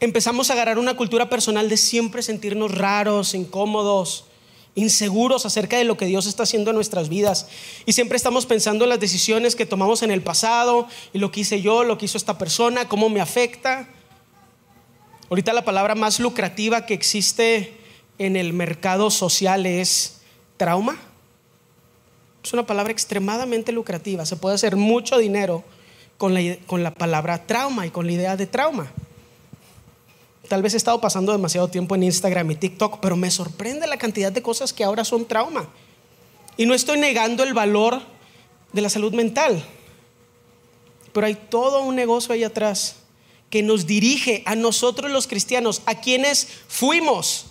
empezamos 0.00 0.50
a 0.50 0.54
agarrar 0.54 0.78
una 0.78 0.96
cultura 0.96 1.28
personal 1.28 1.68
de 1.68 1.76
siempre 1.76 2.22
sentirnos 2.22 2.76
raros, 2.76 3.34
incómodos, 3.34 4.24
inseguros 4.74 5.44
acerca 5.44 5.76
de 5.76 5.84
lo 5.84 5.96
que 5.96 6.06
Dios 6.06 6.26
está 6.26 6.44
haciendo 6.44 6.70
en 6.70 6.76
nuestras 6.76 7.08
vidas. 7.08 7.48
Y 7.84 7.92
siempre 7.92 8.16
estamos 8.16 8.46
pensando 8.46 8.84
en 8.84 8.90
las 8.90 9.00
decisiones 9.00 9.56
que 9.56 9.66
tomamos 9.66 10.02
en 10.02 10.10
el 10.10 10.22
pasado 10.22 10.86
y 11.12 11.18
lo 11.18 11.32
que 11.32 11.40
hice 11.40 11.60
yo, 11.60 11.84
lo 11.84 11.98
que 11.98 12.04
hizo 12.04 12.16
esta 12.16 12.38
persona, 12.38 12.88
cómo 12.88 13.08
me 13.08 13.20
afecta. 13.20 13.88
Ahorita 15.30 15.52
la 15.52 15.64
palabra 15.64 15.94
más 15.94 16.20
lucrativa 16.20 16.86
que 16.86 16.94
existe 16.94 17.76
en 18.18 18.36
el 18.36 18.52
mercado 18.52 19.10
social 19.10 19.66
es 19.66 20.20
trauma. 20.56 20.96
Es 22.42 22.52
una 22.52 22.66
palabra 22.66 22.92
extremadamente 22.92 23.72
lucrativa. 23.72 24.24
Se 24.24 24.36
puede 24.36 24.54
hacer 24.54 24.76
mucho 24.76 25.18
dinero 25.18 25.64
con 26.18 26.34
la, 26.34 26.56
con 26.66 26.82
la 26.82 26.92
palabra 26.92 27.46
trauma 27.46 27.86
y 27.86 27.90
con 27.90 28.06
la 28.06 28.12
idea 28.12 28.36
de 28.36 28.46
trauma. 28.46 28.92
Tal 30.48 30.62
vez 30.62 30.74
he 30.74 30.76
estado 30.78 31.00
pasando 31.00 31.32
demasiado 31.32 31.68
tiempo 31.68 31.94
en 31.94 32.02
Instagram 32.02 32.50
y 32.50 32.56
TikTok, 32.56 32.98
pero 33.00 33.16
me 33.16 33.30
sorprende 33.30 33.86
la 33.86 33.98
cantidad 33.98 34.32
de 34.32 34.42
cosas 34.42 34.72
que 34.72 34.82
ahora 34.82 35.04
son 35.04 35.26
trauma. 35.26 35.68
Y 36.56 36.66
no 36.66 36.74
estoy 36.74 36.98
negando 36.98 37.44
el 37.44 37.54
valor 37.54 38.00
de 38.72 38.80
la 38.80 38.90
salud 38.90 39.14
mental, 39.14 39.64
pero 41.12 41.26
hay 41.26 41.34
todo 41.34 41.82
un 41.82 41.94
negocio 41.94 42.34
ahí 42.34 42.44
atrás 42.44 42.96
que 43.50 43.62
nos 43.62 43.86
dirige 43.86 44.42
a 44.44 44.54
nosotros 44.56 45.10
los 45.10 45.26
cristianos, 45.26 45.82
a 45.86 45.94
quienes 46.00 46.48
fuimos, 46.66 47.46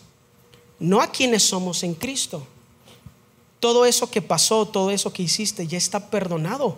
no 0.80 1.02
a 1.02 1.12
quienes 1.12 1.44
somos 1.44 1.84
en 1.84 1.94
Cristo. 1.94 2.46
Todo 3.60 3.86
eso 3.86 4.12
que 4.12 4.22
pasó, 4.22 4.68
todo 4.68 4.92
eso 4.92 5.12
que 5.12 5.24
hiciste, 5.24 5.66
ya 5.66 5.78
está 5.78 6.10
perdonado. 6.10 6.78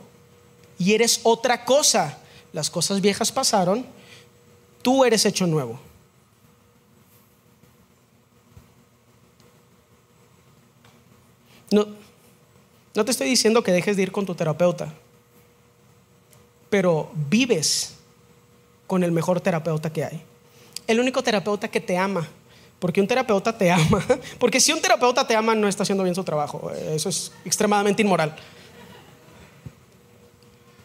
Y 0.79 0.93
eres 0.95 1.19
otra 1.23 1.63
cosa. 1.65 2.17
Las 2.51 2.71
cosas 2.71 2.99
viejas 2.99 3.31
pasaron, 3.31 3.85
tú 4.81 5.05
eres 5.05 5.23
hecho 5.25 5.45
nuevo. 5.45 5.79
No, 11.69 11.85
no 12.95 13.05
te 13.05 13.11
estoy 13.11 13.29
diciendo 13.29 13.61
que 13.61 13.71
dejes 13.71 13.95
de 13.95 14.03
ir 14.03 14.11
con 14.11 14.25
tu 14.25 14.33
terapeuta, 14.33 14.91
pero 16.71 17.11
vives 17.13 17.95
con 18.87 19.03
el 19.03 19.11
mejor 19.11 19.39
terapeuta 19.39 19.93
que 19.93 20.03
hay. 20.03 20.23
El 20.87 20.99
único 20.99 21.21
terapeuta 21.21 21.67
que 21.67 21.79
te 21.79 21.95
ama. 21.95 22.27
Porque 22.79 23.01
un 23.01 23.07
terapeuta 23.07 23.55
te 23.55 23.69
ama. 23.69 24.03
Porque 24.39 24.59
si 24.59 24.71
un 24.71 24.81
terapeuta 24.81 25.27
te 25.27 25.35
ama, 25.35 25.53
no 25.53 25.67
está 25.67 25.83
haciendo 25.83 26.03
bien 26.03 26.15
su 26.15 26.23
trabajo. 26.23 26.71
Eso 26.71 27.09
es 27.09 27.31
extremadamente 27.45 28.01
inmoral. 28.01 28.35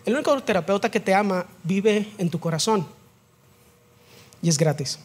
El 0.05 0.14
único 0.14 0.43
terapeuta 0.43 0.90
que 0.90 1.01
te 1.01 1.14
ama 1.14 1.47
vive 1.62 2.12
en 2.19 2.29
tu 2.29 2.38
corazón. 2.38 2.87
Y 4.43 4.49
es 4.49 4.59
gratis. 4.59 4.99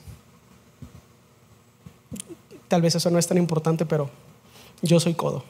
Tal 2.68 2.82
vez 2.82 2.96
eso 2.96 3.10
no 3.10 3.18
es 3.18 3.28
tan 3.28 3.38
importante, 3.38 3.86
pero 3.86 4.10
yo 4.82 5.00
soy 5.00 5.14
codo. 5.14 5.44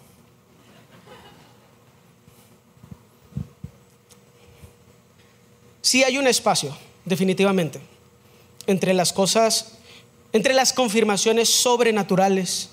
Sí 5.81 6.03
hay 6.03 6.17
un 6.19 6.27
espacio 6.27 6.77
definitivamente, 7.03 7.81
entre 8.67 8.93
las 8.93 9.11
cosas, 9.11 9.79
entre 10.31 10.53
las 10.53 10.71
confirmaciones 10.71 11.49
sobrenaturales 11.49 12.69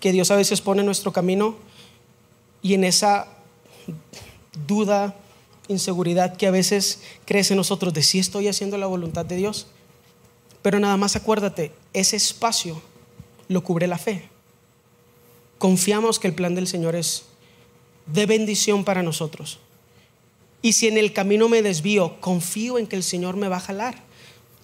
que 0.00 0.10
Dios 0.10 0.30
a 0.32 0.36
veces 0.36 0.60
pone 0.60 0.80
en 0.80 0.86
nuestro 0.86 1.12
camino 1.12 1.56
y 2.62 2.74
en 2.74 2.82
esa 2.82 3.28
duda, 4.66 5.14
inseguridad 5.68 6.36
que 6.36 6.46
a 6.46 6.50
veces 6.50 7.00
crece 7.24 7.52
en 7.52 7.58
nosotros 7.58 7.94
de 7.94 8.02
si 8.02 8.18
estoy 8.18 8.48
haciendo 8.48 8.78
la 8.78 8.86
voluntad 8.86 9.24
de 9.24 9.36
Dios. 9.36 9.66
Pero 10.62 10.80
nada 10.80 10.96
más 10.96 11.16
acuérdate, 11.16 11.72
ese 11.92 12.16
espacio 12.16 12.80
lo 13.48 13.62
cubre 13.62 13.86
la 13.86 13.98
fe. 13.98 14.28
Confiamos 15.58 16.18
que 16.18 16.28
el 16.28 16.34
plan 16.34 16.54
del 16.54 16.66
Señor 16.66 16.94
es 16.96 17.24
de 18.06 18.26
bendición 18.26 18.84
para 18.84 19.02
nosotros. 19.02 19.58
Y 20.62 20.72
si 20.72 20.88
en 20.88 20.98
el 20.98 21.12
camino 21.12 21.48
me 21.48 21.62
desvío, 21.62 22.20
confío 22.20 22.78
en 22.78 22.86
que 22.86 22.96
el 22.96 23.02
Señor 23.02 23.36
me 23.36 23.48
va 23.48 23.56
a 23.56 23.60
jalar. 23.60 24.02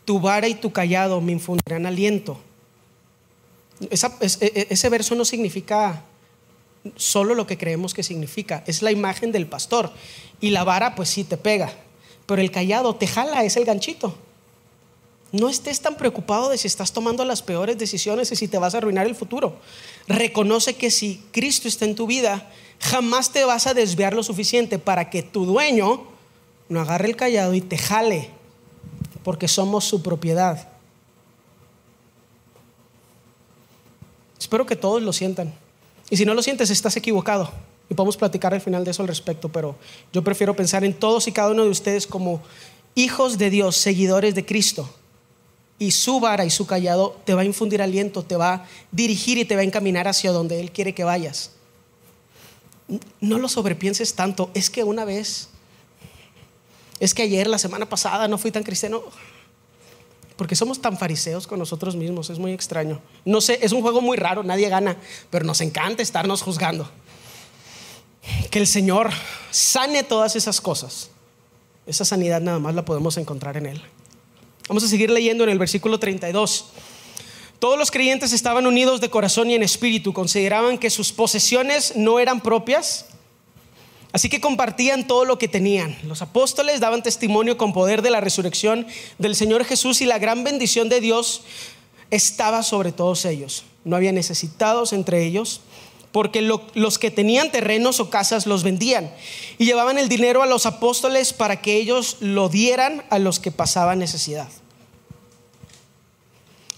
Tu 0.05 0.21
vara 0.21 0.49
y 0.49 0.55
tu 0.55 0.73
callado 0.73 1.21
me 1.21 1.33
infundirán 1.33 1.87
aliento. 1.87 2.39
E, 3.81 3.97
e, 4.21 4.67
ese 4.71 4.89
verso 4.89 5.15
no 5.15 5.25
significa 5.25 6.05
solo 6.97 7.35
lo 7.35 7.47
que 7.47 7.59
creemos 7.59 7.95
que 7.95 8.03
significa, 8.03 8.63
es 8.67 8.83
la 8.83 8.93
imagen 8.93 9.33
del 9.33 9.47
pastor. 9.47 9.93
Y 10.41 10.51
la 10.51 10.65
vara 10.65 10.95
pues 10.95 11.09
sí 11.09 11.25
te 11.25 11.37
pega, 11.37 11.73
pero 12.27 12.43
el 12.43 12.51
callado 12.51 12.95
te 12.95 13.07
jala, 13.07 13.45
es 13.45 13.57
el 13.57 13.65
ganchito. 13.65 14.15
No 15.33 15.49
estés 15.49 15.81
tan 15.81 15.97
preocupado 15.97 16.49
de 16.49 16.59
si 16.59 16.69
estás 16.69 16.93
tomando 16.93 17.25
las 17.25 17.43
peores 17.43 17.77
decisiones 17.77 18.31
y 18.31 18.37
si 18.37 18.47
te 18.47 18.59
vas 18.59 18.75
a 18.75 18.79
arruinar 18.79 19.07
el 19.07 19.17
futuro. 19.17 19.57
Reconoce 20.07 20.77
que 20.77 20.91
si 20.91 21.21
Cristo 21.33 21.67
está 21.67 21.87
en 21.87 21.97
tu 21.97 22.07
vida, 22.07 22.49
jamás 22.79 23.33
te 23.33 23.45
vas 23.45 23.67
a 23.67 23.75
desviar 23.75 24.15
lo 24.15 24.23
suficiente 24.23 24.79
para 24.79 25.11
que 25.11 25.23
tu 25.23 25.45
dueño 25.45 26.05
no 26.69 26.81
agarre 26.81 27.09
el 27.09 27.17
callado 27.17 27.55
y 27.55 27.61
te 27.61 27.79
jale, 27.79 28.31
porque 29.25 29.49
somos 29.49 29.85
su 29.85 30.03
propiedad. 30.03 30.69
Espero 34.39 34.67
que 34.67 34.77
todos 34.77 35.03
lo 35.03 35.13
sientan. 35.13 35.53
Y 36.11 36.17
si 36.17 36.25
no 36.25 36.35
lo 36.35 36.43
sientes, 36.43 36.71
estás 36.71 36.97
equivocado. 36.97 37.51
Y 37.89 37.95
podemos 37.95 38.17
platicar 38.17 38.55
al 38.55 38.61
final 38.61 38.85
de 38.85 38.93
eso 38.93 39.03
al 39.03 39.09
respecto, 39.09 39.51
pero 39.51 39.77
yo 40.13 40.25
prefiero 40.25 40.55
pensar 40.57 40.85
en 40.85 40.95
todos 40.95 41.29
y 41.29 41.33
cada 41.33 41.51
uno 41.51 41.65
de 41.65 41.71
ustedes 41.71 42.07
como 42.07 42.43
hijos 42.95 43.37
de 43.37 43.51
Dios, 43.51 43.77
seguidores 43.77 44.35
de 44.35 44.47
Cristo. 44.47 44.89
Y 45.79 45.91
su 45.91 46.21
vara 46.21 46.45
y 46.45 46.51
su 46.51 46.67
callado 46.67 47.21
te 47.25 47.35
va 47.35 47.43
a 47.43 47.45
infundir 47.45 47.83
aliento, 47.83 48.23
te 48.23 48.37
va 48.37 48.55
a 48.55 48.67
dirigir 48.91 49.39
y 49.39 49.45
te 49.45 49.55
va 49.55 49.63
a 49.63 49.65
encaminar 49.65 50.09
hacia 50.09 50.33
donde 50.33 50.61
Él 50.61 50.71
quiere 50.71 50.95
que 50.95 51.05
vayas 51.05 51.51
no 53.21 53.39
lo 53.39 53.49
sobrepienses 53.49 54.15
tanto. 54.15 54.51
Es 54.55 54.71
que 54.71 54.85
una 54.85 55.05
vez, 55.05 55.49
es 57.01 57.15
que 57.15 57.23
ayer, 57.23 57.47
la 57.47 57.59
semana 57.59 57.89
pasada, 57.89 58.29
no 58.29 58.39
fui 58.39 58.51
tan 58.51 58.63
cristiano. 58.63 59.03
Porque 60.37 60.57
somos 60.57 60.81
tan 60.81 60.99
fariseos 60.99 61.47
con 61.47 61.59
nosotros 61.59 61.95
mismos, 61.95 62.31
es 62.31 62.39
muy 62.39 62.53
extraño. 62.53 63.01
No 63.25 63.41
sé, 63.41 63.59
es 63.63 63.73
un 63.73 63.83
juego 63.83 64.01
muy 64.01 64.17
raro, 64.17 64.43
nadie 64.43 64.69
gana, 64.69 64.97
pero 65.31 65.45
nos 65.45 65.61
encanta 65.61 66.03
estarnos 66.03 66.43
juzgando. 66.43 66.91
Que 68.51 68.59
el 68.59 68.67
Señor 68.67 69.11
sane 69.51 70.03
todas 70.03 70.35
esas 70.35 70.61
cosas. 70.61 71.11
Esa 71.87 72.05
sanidad 72.05 72.41
nada 72.41 72.59
más 72.59 72.75
la 72.75 72.85
podemos 72.85 73.17
encontrar 73.17 73.57
en 73.57 73.67
Él. 73.67 73.83
Vamos 74.69 74.83
a 74.83 74.89
seguir 74.89 75.11
leyendo 75.11 75.45
en 75.45 75.51
el 75.51 75.59
versículo 75.59 76.01
32. 76.01 76.67
Todos 77.59 77.79
los 77.79 77.91
creyentes 77.91 78.33
estaban 78.33 78.67
unidos 78.67 79.01
de 79.01 79.11
corazón 79.11 79.51
y 79.51 79.55
en 79.55 79.63
espíritu, 79.63 80.13
consideraban 80.13 80.79
que 80.79 80.91
sus 80.91 81.13
posesiones 81.13 81.95
no 81.97 82.19
eran 82.19 82.41
propias, 82.41 83.07
así 84.15 84.29
que 84.29 84.41
compartían 84.41 85.09
todo 85.09 85.25
lo 85.25 85.39
que 85.39 85.49
tenían. 85.49 85.99
Los 86.05 86.23
apóstoles 86.23 86.79
daban 86.79 87.03
testimonio 87.03 87.59
con 87.59 87.73
poder 87.73 88.01
de 88.01 88.11
la 88.11 88.21
resurrección 88.21 88.87
del 89.19 89.35
Señor 89.35 89.65
Jesús 89.65 90.01
y 90.01 90.07
la 90.07 90.21
gran 90.21 90.45
bendición 90.45 90.89
de 90.89 91.01
Dios 91.01 91.43
estaba 92.13 92.63
sobre 92.63 92.93
todos 92.93 93.25
ellos. 93.25 93.65
No 93.83 93.97
había 93.97 94.13
necesitados 94.13 94.93
entre 94.93 95.25
ellos, 95.25 95.63
porque 96.13 96.43
los 96.43 96.99
que 97.01 97.11
tenían 97.11 97.51
terrenos 97.51 97.99
o 97.99 98.09
casas 98.09 98.47
los 98.47 98.63
vendían 98.63 99.13
y 99.59 99.65
llevaban 99.65 99.99
el 99.99 100.09
dinero 100.09 100.45
a 100.45 100.47
los 100.47 100.65
apóstoles 100.65 101.33
para 101.33 101.61
que 101.61 101.75
ellos 101.75 102.19
lo 102.21 102.49
dieran 102.49 103.03
a 103.11 103.19
los 103.19 103.41
que 103.41 103.51
pasaban 103.51 103.99
necesidad. 103.99 104.49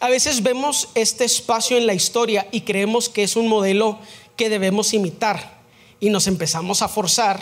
A 0.01 0.09
veces 0.09 0.43
vemos 0.43 0.89
este 0.95 1.26
espacio 1.26 1.76
en 1.76 1.87
la 1.87 1.93
historia 1.93 2.49
y 2.51 2.62
creemos 2.62 3.11
que 3.11 3.24
es 3.24 3.37
un 3.37 3.47
modelo 3.47 3.99
que 4.37 4.49
debemos 4.49 4.95
imitar 4.95 5.56
y 6.01 6.11
nos 6.11 6.26
empezamos 6.26 6.82
a 6.82 6.88
forzar 6.88 7.40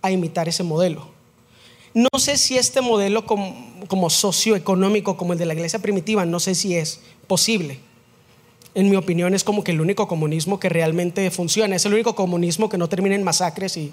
a 0.00 0.10
imitar 0.10 0.48
ese 0.48 0.62
modelo. 0.62 1.08
No 1.94 2.08
sé 2.18 2.36
si 2.38 2.56
este 2.56 2.80
modelo 2.80 3.26
como, 3.26 3.54
como 3.86 4.08
socioeconómico, 4.08 5.16
como 5.16 5.34
el 5.34 5.38
de 5.38 5.46
la 5.46 5.54
iglesia 5.54 5.78
primitiva, 5.78 6.24
no 6.24 6.40
sé 6.40 6.54
si 6.54 6.74
es 6.74 7.00
posible. 7.26 7.78
En 8.74 8.88
mi 8.88 8.96
opinión 8.96 9.34
es 9.34 9.44
como 9.44 9.62
que 9.62 9.72
el 9.72 9.80
único 9.80 10.08
comunismo 10.08 10.58
que 10.58 10.70
realmente 10.70 11.30
funciona, 11.30 11.76
es 11.76 11.84
el 11.84 11.92
único 11.92 12.14
comunismo 12.14 12.70
que 12.70 12.78
no 12.78 12.88
termina 12.88 13.14
en 13.14 13.22
masacres 13.22 13.76
y, 13.76 13.92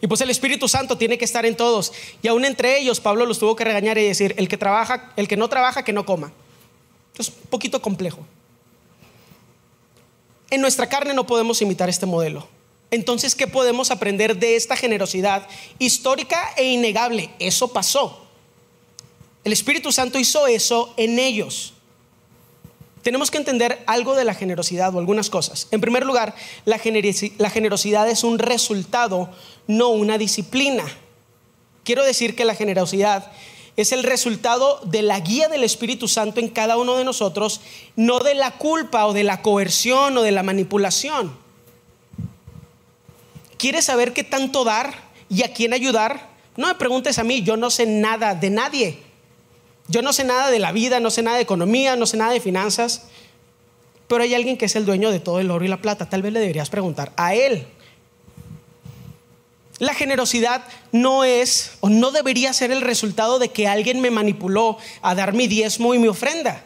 y 0.00 0.06
pues 0.06 0.20
el 0.20 0.30
Espíritu 0.30 0.68
Santo 0.68 0.96
tiene 0.96 1.18
que 1.18 1.24
estar 1.24 1.44
en 1.44 1.56
todos. 1.56 1.92
Y 2.22 2.28
aún 2.28 2.44
entre 2.44 2.78
ellos 2.78 3.00
Pablo 3.00 3.26
los 3.26 3.40
tuvo 3.40 3.56
que 3.56 3.64
regañar 3.64 3.98
y 3.98 4.04
decir, 4.04 4.34
el 4.38 4.48
que 4.48 4.56
trabaja, 4.56 5.12
el 5.16 5.26
que 5.26 5.36
no 5.36 5.48
trabaja, 5.48 5.82
que 5.82 5.92
no 5.92 6.06
coma. 6.06 6.32
Es 7.18 7.28
un 7.28 7.34
poquito 7.50 7.82
complejo. 7.82 8.20
En 10.50 10.60
nuestra 10.60 10.88
carne 10.88 11.12
no 11.14 11.26
podemos 11.26 11.60
imitar 11.60 11.88
este 11.88 12.06
modelo. 12.06 12.46
Entonces, 12.90 13.34
¿qué 13.34 13.46
podemos 13.46 13.90
aprender 13.90 14.36
de 14.36 14.56
esta 14.56 14.76
generosidad 14.76 15.46
histórica 15.78 16.52
e 16.56 16.64
innegable? 16.64 17.30
Eso 17.38 17.68
pasó. 17.68 18.26
El 19.44 19.52
Espíritu 19.52 19.92
Santo 19.92 20.18
hizo 20.18 20.46
eso 20.46 20.92
en 20.96 21.18
ellos. 21.18 21.74
Tenemos 23.02 23.30
que 23.30 23.38
entender 23.38 23.82
algo 23.86 24.14
de 24.14 24.24
la 24.24 24.34
generosidad 24.34 24.94
o 24.94 24.98
algunas 24.98 25.30
cosas. 25.30 25.68
En 25.70 25.80
primer 25.80 26.04
lugar, 26.04 26.34
la, 26.66 26.78
generosidad 26.78 28.10
es 28.10 28.24
un 28.24 28.38
resultado, 28.38 29.30
no 29.66 29.88
una 29.88 30.18
disciplina. 30.18 30.84
Quiero 31.82 32.04
decir 32.04 32.36
que 32.36 32.44
la 32.44 32.54
generosidad 32.54 33.32
es 33.76 33.92
el 33.92 34.02
resultado 34.02 34.80
de 34.84 35.00
la 35.00 35.18
guía 35.20 35.48
del 35.48 35.64
Espíritu 35.64 36.08
Santo 36.08 36.40
en 36.40 36.48
cada 36.48 36.76
uno 36.76 36.96
de 36.96 37.04
nosotros, 37.04 37.62
no 37.96 38.18
de 38.18 38.34
la 38.34 38.58
culpa 38.58 39.06
o 39.06 39.14
de 39.14 39.24
la 39.24 39.40
coerción 39.40 40.18
o 40.18 40.22
de 40.22 40.32
la 40.32 40.42
manipulación. 40.42 41.34
¿Quieres 43.60 43.84
saber 43.84 44.14
qué 44.14 44.24
tanto 44.24 44.64
dar 44.64 44.94
y 45.28 45.42
a 45.42 45.52
quién 45.52 45.74
ayudar? 45.74 46.30
No 46.56 46.66
me 46.68 46.74
preguntes 46.76 47.18
a 47.18 47.24
mí, 47.24 47.42
yo 47.42 47.58
no 47.58 47.68
sé 47.68 47.84
nada 47.84 48.34
de 48.34 48.48
nadie. 48.48 49.00
Yo 49.86 50.00
no 50.00 50.14
sé 50.14 50.24
nada 50.24 50.50
de 50.50 50.58
la 50.58 50.72
vida, 50.72 50.98
no 50.98 51.10
sé 51.10 51.20
nada 51.20 51.36
de 51.36 51.42
economía, 51.42 51.94
no 51.94 52.06
sé 52.06 52.16
nada 52.16 52.32
de 52.32 52.40
finanzas, 52.40 53.08
pero 54.08 54.22
hay 54.22 54.32
alguien 54.32 54.56
que 54.56 54.64
es 54.64 54.76
el 54.76 54.86
dueño 54.86 55.10
de 55.10 55.20
todo 55.20 55.40
el 55.40 55.50
oro 55.50 55.62
y 55.62 55.68
la 55.68 55.82
plata. 55.82 56.08
Tal 56.08 56.22
vez 56.22 56.32
le 56.32 56.40
deberías 56.40 56.70
preguntar 56.70 57.12
a 57.18 57.34
él. 57.34 57.66
La 59.78 59.92
generosidad 59.92 60.64
no 60.90 61.24
es 61.24 61.72
o 61.80 61.90
no 61.90 62.12
debería 62.12 62.54
ser 62.54 62.70
el 62.70 62.80
resultado 62.80 63.38
de 63.38 63.50
que 63.50 63.68
alguien 63.68 64.00
me 64.00 64.10
manipuló 64.10 64.78
a 65.02 65.14
dar 65.14 65.34
mi 65.34 65.48
diezmo 65.48 65.92
y 65.92 65.98
mi 65.98 66.08
ofrenda. 66.08 66.64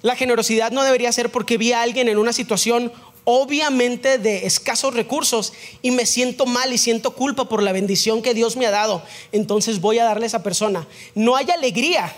La 0.00 0.16
generosidad 0.16 0.70
no 0.70 0.82
debería 0.82 1.12
ser 1.12 1.30
porque 1.30 1.58
vi 1.58 1.72
a 1.72 1.82
alguien 1.82 2.08
en 2.08 2.16
una 2.16 2.32
situación 2.32 2.90
obviamente 3.30 4.16
de 4.16 4.46
escasos 4.46 4.94
recursos 4.94 5.52
y 5.82 5.90
me 5.90 6.06
siento 6.06 6.46
mal 6.46 6.72
y 6.72 6.78
siento 6.78 7.10
culpa 7.10 7.46
por 7.46 7.62
la 7.62 7.72
bendición 7.72 8.22
que 8.22 8.32
Dios 8.32 8.56
me 8.56 8.64
ha 8.64 8.70
dado. 8.70 9.02
Entonces 9.32 9.82
voy 9.82 9.98
a 9.98 10.04
darle 10.04 10.24
a 10.24 10.28
esa 10.28 10.42
persona. 10.42 10.86
No 11.14 11.36
hay 11.36 11.50
alegría, 11.50 12.10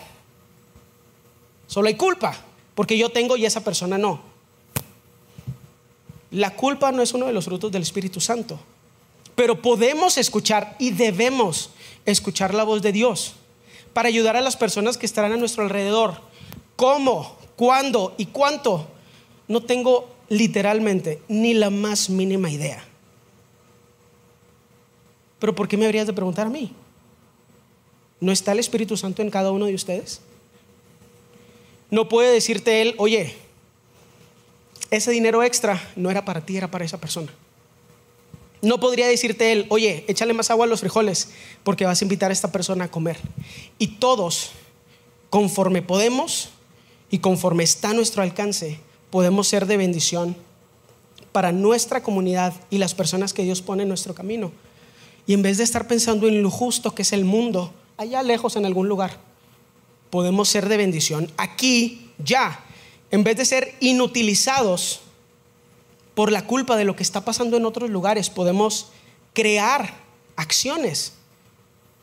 solo 1.66 1.88
hay 1.88 1.96
culpa, 1.96 2.40
porque 2.76 2.96
yo 2.96 3.08
tengo 3.08 3.36
y 3.36 3.44
esa 3.44 3.64
persona 3.64 3.98
no. 3.98 4.20
La 6.30 6.54
culpa 6.54 6.92
no 6.92 7.02
es 7.02 7.12
uno 7.12 7.26
de 7.26 7.32
los 7.32 7.44
frutos 7.44 7.72
del 7.72 7.82
Espíritu 7.82 8.20
Santo. 8.20 8.60
Pero 9.34 9.60
podemos 9.60 10.16
escuchar 10.16 10.76
y 10.78 10.92
debemos 10.92 11.70
escuchar 12.06 12.54
la 12.54 12.62
voz 12.62 12.82
de 12.82 12.92
Dios 12.92 13.32
para 13.92 14.06
ayudar 14.06 14.36
a 14.36 14.40
las 14.40 14.56
personas 14.56 14.96
que 14.96 15.06
estarán 15.06 15.32
a 15.32 15.36
nuestro 15.38 15.64
alrededor. 15.64 16.20
¿Cómo? 16.76 17.36
¿Cuándo? 17.56 18.14
¿Y 18.16 18.26
cuánto? 18.26 18.86
No 19.48 19.60
tengo 19.60 20.19
literalmente 20.30 21.20
ni 21.28 21.52
la 21.52 21.68
más 21.68 22.08
mínima 22.08 22.50
idea. 22.50 22.82
Pero 25.38 25.54
¿por 25.54 25.68
qué 25.68 25.76
me 25.76 25.84
habrías 25.84 26.06
de 26.06 26.14
preguntar 26.14 26.46
a 26.46 26.50
mí? 26.50 26.72
¿No 28.20 28.32
está 28.32 28.52
el 28.52 28.60
Espíritu 28.60 28.96
Santo 28.96 29.20
en 29.20 29.30
cada 29.30 29.50
uno 29.50 29.66
de 29.66 29.74
ustedes? 29.74 30.20
No 31.90 32.08
puede 32.08 32.32
decirte 32.32 32.80
él, 32.80 32.94
oye, 32.98 33.34
ese 34.90 35.10
dinero 35.10 35.42
extra 35.42 35.82
no 35.96 36.10
era 36.10 36.24
para 36.24 36.46
ti, 36.46 36.56
era 36.56 36.70
para 36.70 36.84
esa 36.84 37.00
persona. 37.00 37.32
No 38.62 38.78
podría 38.78 39.08
decirte 39.08 39.52
él, 39.52 39.66
oye, 39.70 40.04
échale 40.06 40.34
más 40.34 40.50
agua 40.50 40.66
a 40.66 40.68
los 40.68 40.80
frijoles 40.80 41.30
porque 41.64 41.86
vas 41.86 42.00
a 42.00 42.04
invitar 42.04 42.30
a 42.30 42.34
esta 42.34 42.52
persona 42.52 42.84
a 42.84 42.90
comer. 42.90 43.16
Y 43.78 43.96
todos, 43.96 44.52
conforme 45.30 45.82
podemos 45.82 46.50
y 47.10 47.18
conforme 47.18 47.64
está 47.64 47.94
nuestro 47.94 48.22
alcance, 48.22 48.78
podemos 49.10 49.48
ser 49.48 49.66
de 49.66 49.76
bendición 49.76 50.36
para 51.32 51.52
nuestra 51.52 52.02
comunidad 52.02 52.54
y 52.70 52.78
las 52.78 52.94
personas 52.94 53.32
que 53.32 53.42
Dios 53.42 53.62
pone 53.62 53.82
en 53.82 53.88
nuestro 53.88 54.14
camino. 54.14 54.52
Y 55.26 55.34
en 55.34 55.42
vez 55.42 55.58
de 55.58 55.64
estar 55.64 55.86
pensando 55.86 56.26
en 56.26 56.42
lo 56.42 56.50
justo 56.50 56.94
que 56.94 57.02
es 57.02 57.12
el 57.12 57.24
mundo, 57.24 57.72
allá 57.96 58.22
lejos 58.22 58.56
en 58.56 58.66
algún 58.66 58.88
lugar, 58.88 59.18
podemos 60.10 60.48
ser 60.48 60.68
de 60.68 60.76
bendición 60.76 61.30
aquí, 61.36 62.10
ya, 62.18 62.64
en 63.10 63.22
vez 63.22 63.36
de 63.36 63.44
ser 63.44 63.74
inutilizados 63.80 65.00
por 66.14 66.32
la 66.32 66.46
culpa 66.46 66.76
de 66.76 66.84
lo 66.84 66.96
que 66.96 67.02
está 67.02 67.24
pasando 67.24 67.56
en 67.56 67.64
otros 67.64 67.90
lugares, 67.90 68.30
podemos 68.30 68.88
crear 69.32 69.94
acciones 70.36 71.12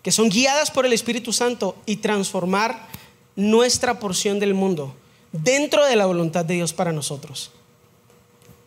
que 0.03 0.12
son 0.12 0.30
guiadas 0.30 0.72
por 0.72 0.86
el 0.86 0.93
Espíritu 0.93 1.34
Santo 1.34 1.76
y 1.86 1.97
transformar 1.97 2.88
nuestra 3.36 3.99
porción 3.99 4.39
del 4.39 4.53
mundo 4.53 4.95
dentro 5.32 5.86
de 5.86 5.95
la 5.95 6.05
voluntad 6.05 6.45
de 6.45 6.55
Dios 6.55 6.73
para 6.73 6.91
nosotros. 6.91 7.51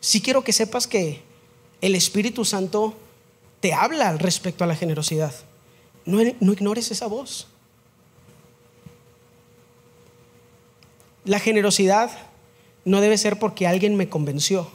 Sí 0.01 0.21
quiero 0.21 0.45
que 0.45 0.53
sepas 0.53 0.87
que 0.87 1.23
el 1.81 1.95
Espíritu 1.95 2.45
Santo 2.45 2.95
te 3.61 3.73
habla 3.73 4.09
al 4.09 4.19
respecto 4.19 4.65
a 4.65 4.67
la 4.67 4.77
generosidad. 4.77 5.35
No, 6.05 6.19
no 6.41 6.53
ignores 6.53 6.91
esa 6.91 7.07
voz. 7.07 7.47
La 11.25 11.39
generosidad 11.39 12.11
no 12.85 13.01
debe 13.01 13.19
ser 13.19 13.39
porque 13.39 13.67
alguien 13.67 13.97
me 13.97 14.09
convenció 14.09 14.71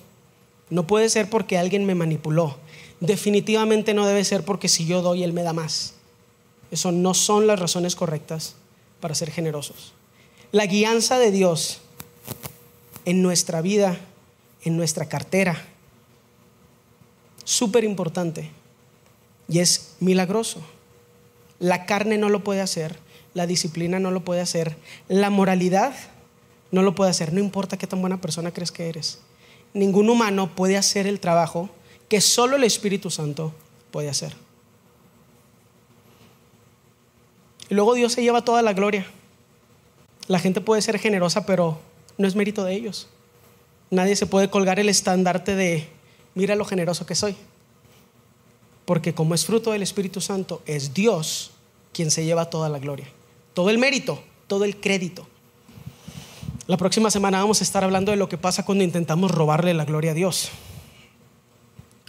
no 0.69 0.88
puede 0.88 1.09
ser 1.09 1.29
porque 1.29 1.57
alguien 1.57 1.86
me 1.86 1.95
manipuló. 1.95 2.57
Definitivamente 2.99 3.93
no 3.93 4.07
debe 4.07 4.23
ser 4.23 4.43
porque 4.43 4.67
si 4.67 4.86
yo 4.86 5.01
doy, 5.01 5.23
Él 5.23 5.33
me 5.33 5.43
da 5.43 5.53
más. 5.53 5.93
Eso 6.71 6.91
no 6.91 7.13
son 7.13 7.47
las 7.47 7.59
razones 7.59 7.95
correctas 7.95 8.55
para 8.99 9.15
ser 9.15 9.31
generosos. 9.31 9.93
La 10.51 10.65
guianza 10.65 11.19
de 11.19 11.31
Dios 11.31 11.81
en 13.05 13.21
nuestra 13.21 13.61
vida, 13.61 13.97
en 14.63 14.77
nuestra 14.77 15.07
cartera, 15.07 15.63
súper 17.43 17.83
importante 17.83 18.51
y 19.47 19.59
es 19.59 19.95
milagroso. 19.99 20.61
La 21.59 21.85
carne 21.85 22.17
no 22.17 22.29
lo 22.29 22.43
puede 22.43 22.61
hacer, 22.61 22.97
la 23.33 23.47
disciplina 23.47 23.99
no 23.99 24.11
lo 24.11 24.23
puede 24.23 24.41
hacer, 24.41 24.77
la 25.07 25.29
moralidad 25.29 25.93
no 26.71 26.81
lo 26.81 26.95
puede 26.95 27.11
hacer, 27.11 27.31
no 27.33 27.39
importa 27.39 27.77
qué 27.77 27.87
tan 27.87 28.01
buena 28.01 28.19
persona 28.19 28.51
crees 28.51 28.71
que 28.71 28.89
eres 28.89 29.19
ningún 29.75 30.09
humano 30.09 30.55
puede 30.55 30.77
hacer 30.77 31.05
el 31.05 31.19
trabajo 31.19 31.69
que 32.09 32.21
solo 32.21 32.55
el 32.55 32.63
Espíritu 32.63 33.11
Santo 33.11 33.53
puede 33.91 34.09
hacer. 34.09 34.33
Y 37.69 37.75
luego 37.75 37.93
Dios 37.93 38.13
se 38.13 38.23
lleva 38.23 38.43
toda 38.43 38.61
la 38.61 38.73
gloria. 38.73 39.05
La 40.28 40.39
gente 40.39 40.61
puede 40.61 40.82
ser 40.82 40.99
generosa, 40.99 41.45
pero 41.45 41.80
no 42.17 42.28
es 42.28 42.36
mérito 42.36 42.63
de 42.63 42.73
ellos. 42.73 43.07
Nadie 43.91 44.15
se 44.15 44.26
puede 44.26 44.49
colgar 44.49 44.80
el 44.80 44.89
estandarte 44.89 45.55
de, 45.55 45.88
mira 46.34 46.55
lo 46.55 46.65
generoso 46.65 47.05
que 47.05 47.15
soy. 47.15 47.36
Porque 48.86 49.13
como 49.13 49.36
es 49.36 49.45
fruto 49.45 49.71
del 49.71 49.84
Espíritu 49.84 50.21
Santo, 50.21 50.61
es 50.65 50.93
Dios 50.93 51.51
quien 51.93 52.11
se 52.11 52.26
lleva 52.26 52.49
toda 52.49 52.69
la 52.69 52.80
gloria. 52.80 53.07
Todo 53.53 53.69
el 53.69 53.78
mérito, 53.78 54.21
todo 54.47 54.65
el 54.65 54.78
crédito. 54.78 55.28
La 56.67 56.78
próxima 56.78 57.11
semana 57.11 57.39
vamos 57.39 57.61
a 57.61 57.63
estar 57.63 57.84
hablando 57.84 58.11
de 58.11 58.17
lo 58.17 58.28
que 58.28 58.38
pasa 58.38 58.65
cuando 58.65 58.84
intentamos 58.84 59.32
robarle 59.32 59.73
la 59.73 59.86
gloria 59.86 60.11
a 60.11 60.15
Dios. 60.15 60.49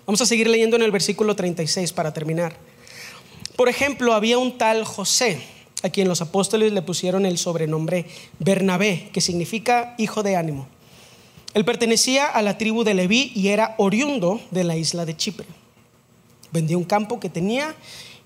Vamos 0.06 0.20
a 0.20 0.26
seguir 0.26 0.48
leyendo 0.48 0.76
en 0.76 0.82
el 0.82 0.90
versículo 0.90 1.36
36 1.36 1.92
para 1.92 2.12
terminar. 2.12 2.56
Por 3.56 3.68
ejemplo, 3.68 4.12
había 4.12 4.38
un 4.38 4.56
tal 4.56 4.84
José. 4.84 5.42
A 5.86 5.90
quien 5.90 6.08
los 6.08 6.20
apóstoles 6.20 6.72
le 6.72 6.82
pusieron 6.82 7.26
el 7.26 7.38
sobrenombre 7.38 8.06
Bernabé, 8.38 9.10
que 9.12 9.20
significa 9.20 9.94
hijo 9.98 10.22
de 10.22 10.36
ánimo. 10.36 10.68
Él 11.54 11.64
pertenecía 11.64 12.26
a 12.26 12.42
la 12.42 12.58
tribu 12.58 12.84
de 12.84 12.94
Leví 12.94 13.32
y 13.34 13.48
era 13.48 13.74
oriundo 13.78 14.40
de 14.50 14.64
la 14.64 14.76
isla 14.76 15.06
de 15.06 15.16
Chipre. 15.16 15.46
Vendió 16.52 16.76
un 16.76 16.84
campo 16.84 17.18
que 17.18 17.30
tenía 17.30 17.74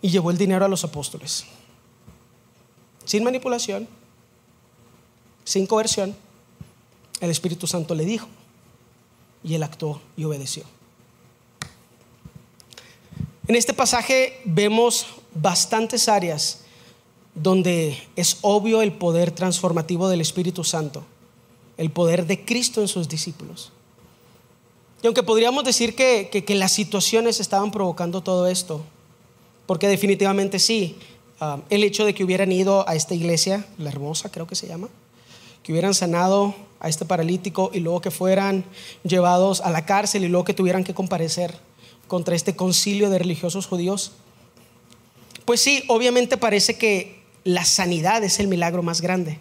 y 0.03 0.11
llevó 0.11 0.31
el 0.31 0.39
dinero 0.39 0.65
a 0.65 0.69
los 0.69 0.85
apóstoles. 0.85 1.45
Sin 3.05 3.23
manipulación, 3.23 3.87
sin 5.45 5.67
coerción, 5.67 6.17
el 7.21 7.31
Espíritu 7.31 7.67
Santo 7.67 7.95
le 7.95 8.05
dijo 8.05 8.27
y 9.45 9.55
él 9.55 9.63
actuó 9.63 10.01
y 10.17 10.25
obedeció. 10.25 10.65
En 13.47 13.57
este 13.57 13.75
pasaje 13.75 14.41
vemos 14.45 15.07
bastantes 15.35 16.09
áreas 16.09 16.60
donde 17.35 17.99
es 18.17 18.39
obvio 18.43 18.83
el 18.83 18.93
poder 18.93 19.31
transformativo 19.31 20.09
del 20.09 20.21
Espíritu 20.21 20.65
Santo, 20.65 21.05
el 21.77 21.91
poder 21.91 22.27
de 22.27 22.45
Cristo 22.45 22.81
en 22.81 22.89
sus 22.89 23.09
discípulos. 23.09 23.73
Y 25.03 25.07
aunque 25.07 25.23
podríamos 25.23 25.65
decir 25.65 25.95
que, 25.95 26.45
las 26.49 26.73
situaciones 26.73 27.41
estaban 27.41 27.71
provocando 27.71 28.23
todo 28.23 28.47
esto, 28.47 28.83
porque 29.67 29.89
definitivamente 29.89 30.59
sí, 30.59 30.97
ah, 31.41 31.61
el 31.71 31.85
hecho 31.85 32.05
de 32.05 32.15
que 32.15 32.25
hubieran 32.25 32.53
ido 32.53 32.87
a 32.89 32.95
esta 32.95 33.15
iglesia, 33.15 33.67
la 33.79 33.91
hermosa 33.91 34.31
creo 34.31 34.47
que 34.47 34.57
se 34.57 34.67
llama, 34.67 34.89
que 35.63 35.73
hubieran 35.73 35.95
sanado 35.95 36.55
a 36.81 36.89
este 36.89 37.05
paralítico 37.05 37.71
y 37.73 37.81
luego 37.81 38.01
que 38.01 38.11
fueran 38.11 38.65
llevados 39.05 39.61
a 39.61 39.71
la 39.71 39.87
cárcel 39.87 40.25
y 40.25 40.29
luego 40.29 40.45
que 40.45 40.55
tuvieran 40.55 40.85
que 40.85 40.95
comparecer 40.95 41.57
contra 42.09 42.35
este 42.35 42.57
concilio 42.57 43.09
de 43.09 43.19
religiosos 43.19 43.67
judíos, 43.67 44.13
pues 45.45 45.61
sí, 45.61 45.85
obviamente 45.89 46.37
parece 46.37 46.77
que 46.77 47.20
la 47.45 47.65
sanidad 47.65 48.23
es 48.23 48.41
el 48.41 48.49
milagro 48.49 48.83
más 48.83 49.01
grande. 49.01 49.39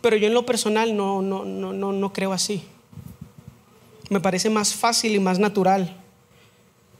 Pero 0.00 0.16
yo 0.16 0.26
en 0.26 0.34
lo 0.34 0.46
personal 0.46 0.96
no, 0.96 1.22
no, 1.22 1.44
no, 1.44 1.72
no, 1.72 1.92
no 1.92 2.12
creo 2.12 2.32
así. 2.32 2.62
Me 4.08 4.20
parece 4.20 4.48
más 4.48 4.74
fácil 4.74 5.14
y 5.14 5.20
más 5.20 5.38
natural 5.38 5.96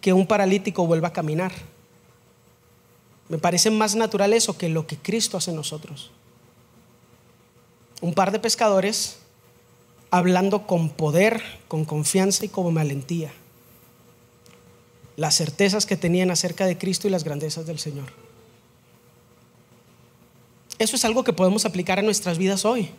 que 0.01 0.13
un 0.13 0.27
paralítico 0.27 0.87
vuelva 0.87 1.09
a 1.09 1.13
caminar. 1.13 1.53
Me 3.29 3.39
parece 3.39 3.71
más 3.71 3.95
natural 3.95 4.33
eso 4.33 4.57
que 4.57 4.69
lo 4.69 4.87
que 4.87 4.97
Cristo 4.97 5.37
hace 5.37 5.51
en 5.51 5.57
nosotros. 5.57 6.11
Un 8.01 8.15
par 8.15 8.33
de 8.33 8.39
pescadores 8.39 9.19
hablando 10.11 10.67
con 10.67 10.89
poder, 10.91 11.43
con 11.69 11.85
confianza 11.85 12.45
y 12.45 12.49
con 12.49 12.75
valentía. 12.75 13.33
Las 15.17 15.37
certezas 15.37 15.85
que 15.85 15.97
tenían 15.97 16.31
acerca 16.31 16.67
de 16.67 16.79
Cristo 16.79 17.09
y 17.09 17.11
las 17.11 17.25
grandezas 17.25 17.67
del 17.67 17.79
Señor. 17.79 18.28
Eso 20.79 20.97
es 20.97 21.05
algo 21.05 21.25
que 21.25 21.33
podemos 21.33 21.65
aplicar 21.65 21.99
a 21.99 22.03
nuestras 22.03 22.39
vidas 22.39 22.65
hoy. 22.65 22.91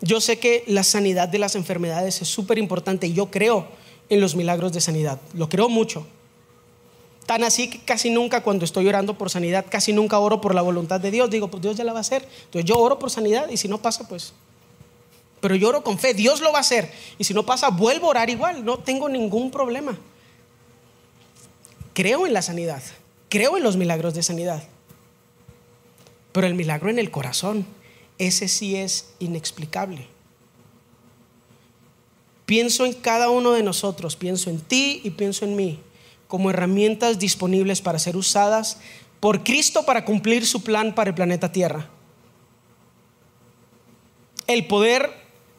Yo 0.00 0.20
sé 0.20 0.38
que 0.38 0.64
la 0.66 0.84
sanidad 0.84 1.28
de 1.28 1.38
las 1.38 1.54
enfermedades 1.54 2.22
es 2.22 2.28
súper 2.28 2.58
importante 2.58 3.06
y 3.06 3.14
yo 3.14 3.30
creo 3.30 3.66
en 4.08 4.20
los 4.20 4.36
milagros 4.36 4.72
de 4.72 4.80
sanidad. 4.80 5.20
Lo 5.34 5.48
creo 5.48 5.68
mucho. 5.68 6.06
Tan 7.26 7.44
así 7.44 7.68
que 7.68 7.80
casi 7.80 8.10
nunca 8.10 8.42
cuando 8.42 8.64
estoy 8.64 8.88
orando 8.88 9.18
por 9.18 9.28
sanidad, 9.28 9.66
casi 9.68 9.92
nunca 9.92 10.18
oro 10.18 10.40
por 10.40 10.54
la 10.54 10.62
voluntad 10.62 11.00
de 11.00 11.10
Dios. 11.10 11.28
Digo, 11.28 11.48
pues 11.48 11.62
Dios 11.62 11.76
ya 11.76 11.84
la 11.84 11.92
va 11.92 11.98
a 11.98 12.00
hacer. 12.00 12.26
Entonces 12.44 12.64
yo 12.64 12.78
oro 12.78 12.98
por 12.98 13.10
sanidad 13.10 13.48
y 13.50 13.56
si 13.56 13.68
no 13.68 13.78
pasa, 13.78 14.08
pues... 14.08 14.32
Pero 15.40 15.54
yo 15.54 15.68
oro 15.68 15.84
con 15.84 15.98
fe, 15.98 16.14
Dios 16.14 16.40
lo 16.40 16.52
va 16.52 16.58
a 16.58 16.62
hacer. 16.62 16.90
Y 17.18 17.24
si 17.24 17.34
no 17.34 17.44
pasa, 17.44 17.68
vuelvo 17.68 18.06
a 18.06 18.10
orar 18.10 18.30
igual. 18.30 18.64
No 18.64 18.78
tengo 18.78 19.08
ningún 19.08 19.50
problema. 19.50 19.96
Creo 21.92 22.26
en 22.26 22.32
la 22.32 22.42
sanidad. 22.42 22.82
Creo 23.28 23.56
en 23.56 23.62
los 23.62 23.76
milagros 23.76 24.14
de 24.14 24.22
sanidad. 24.22 24.62
Pero 26.38 26.46
el 26.46 26.54
milagro 26.54 26.88
en 26.88 27.00
el 27.00 27.10
corazón, 27.10 27.66
ese 28.16 28.46
sí 28.46 28.76
es 28.76 29.08
inexplicable. 29.18 30.06
Pienso 32.46 32.86
en 32.86 32.92
cada 32.92 33.28
uno 33.28 33.50
de 33.50 33.64
nosotros, 33.64 34.14
pienso 34.14 34.48
en 34.48 34.60
ti 34.60 35.00
y 35.02 35.10
pienso 35.10 35.44
en 35.44 35.56
mí 35.56 35.80
como 36.28 36.50
herramientas 36.50 37.18
disponibles 37.18 37.82
para 37.82 37.98
ser 37.98 38.16
usadas 38.16 38.78
por 39.18 39.42
Cristo 39.42 39.84
para 39.84 40.04
cumplir 40.04 40.46
su 40.46 40.62
plan 40.62 40.94
para 40.94 41.10
el 41.10 41.16
planeta 41.16 41.50
Tierra. 41.50 41.90
El 44.46 44.68
poder 44.68 45.10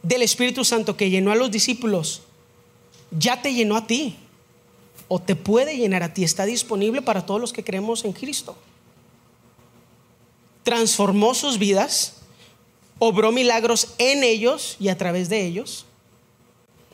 del 0.02 0.22
Espíritu 0.22 0.64
Santo 0.64 0.96
que 0.96 1.10
llenó 1.10 1.34
a 1.34 1.36
los 1.36 1.52
discípulos 1.52 2.22
ya 3.12 3.42
te 3.42 3.54
llenó 3.54 3.76
a 3.76 3.86
ti 3.86 4.16
o 5.10 5.20
te 5.20 5.36
puede 5.36 5.76
llenar 5.76 6.04
a 6.04 6.14
ti, 6.14 6.24
está 6.24 6.46
disponible 6.46 7.02
para 7.02 7.26
todos 7.26 7.42
los 7.42 7.52
que 7.52 7.66
creemos 7.66 8.06
en 8.06 8.14
Cristo 8.14 8.56
transformó 10.70 11.34
sus 11.34 11.58
vidas, 11.58 12.14
obró 13.00 13.32
milagros 13.32 13.96
en 13.98 14.24
ellos 14.24 14.78
y 14.80 14.90
a 14.90 14.98
través 15.00 15.28
de 15.28 15.44
ellos. 15.44 15.88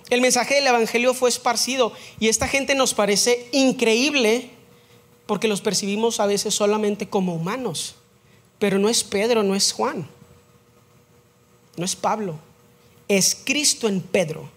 El 0.09 0.21
mensaje 0.21 0.55
del 0.55 0.67
Evangelio 0.67 1.13
fue 1.13 1.27
esparcido 1.27 1.91
y 2.17 2.29
esta 2.29 2.47
gente 2.47 2.73
nos 2.73 2.93
parece 2.93 3.49
increíble 3.51 4.49
porque 5.25 5.49
los 5.49 5.59
percibimos 5.59 6.21
a 6.21 6.25
veces 6.25 6.55
solamente 6.55 7.09
como 7.09 7.35
humanos, 7.35 7.95
pero 8.59 8.79
no 8.79 8.87
es 8.87 9.03
Pedro, 9.03 9.43
no 9.43 9.55
es 9.55 9.73
Juan, 9.73 10.07
no 11.75 11.83
es 11.83 11.97
Pablo, 11.97 12.39
es 13.09 13.35
Cristo 13.43 13.89
en 13.89 13.99
Pedro, 13.99 14.49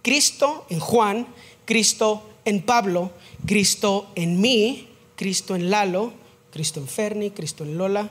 Cristo 0.00 0.64
en 0.70 0.80
Juan, 0.80 1.26
Cristo 1.66 2.22
en 2.46 2.62
Pablo, 2.62 3.10
Cristo 3.44 4.06
en 4.14 4.40
mí, 4.40 4.88
Cristo 5.16 5.54
en 5.54 5.68
Lalo, 5.68 6.14
Cristo 6.50 6.80
en 6.80 6.88
Ferni, 6.88 7.30
Cristo 7.30 7.62
en 7.64 7.76
Lola, 7.76 8.10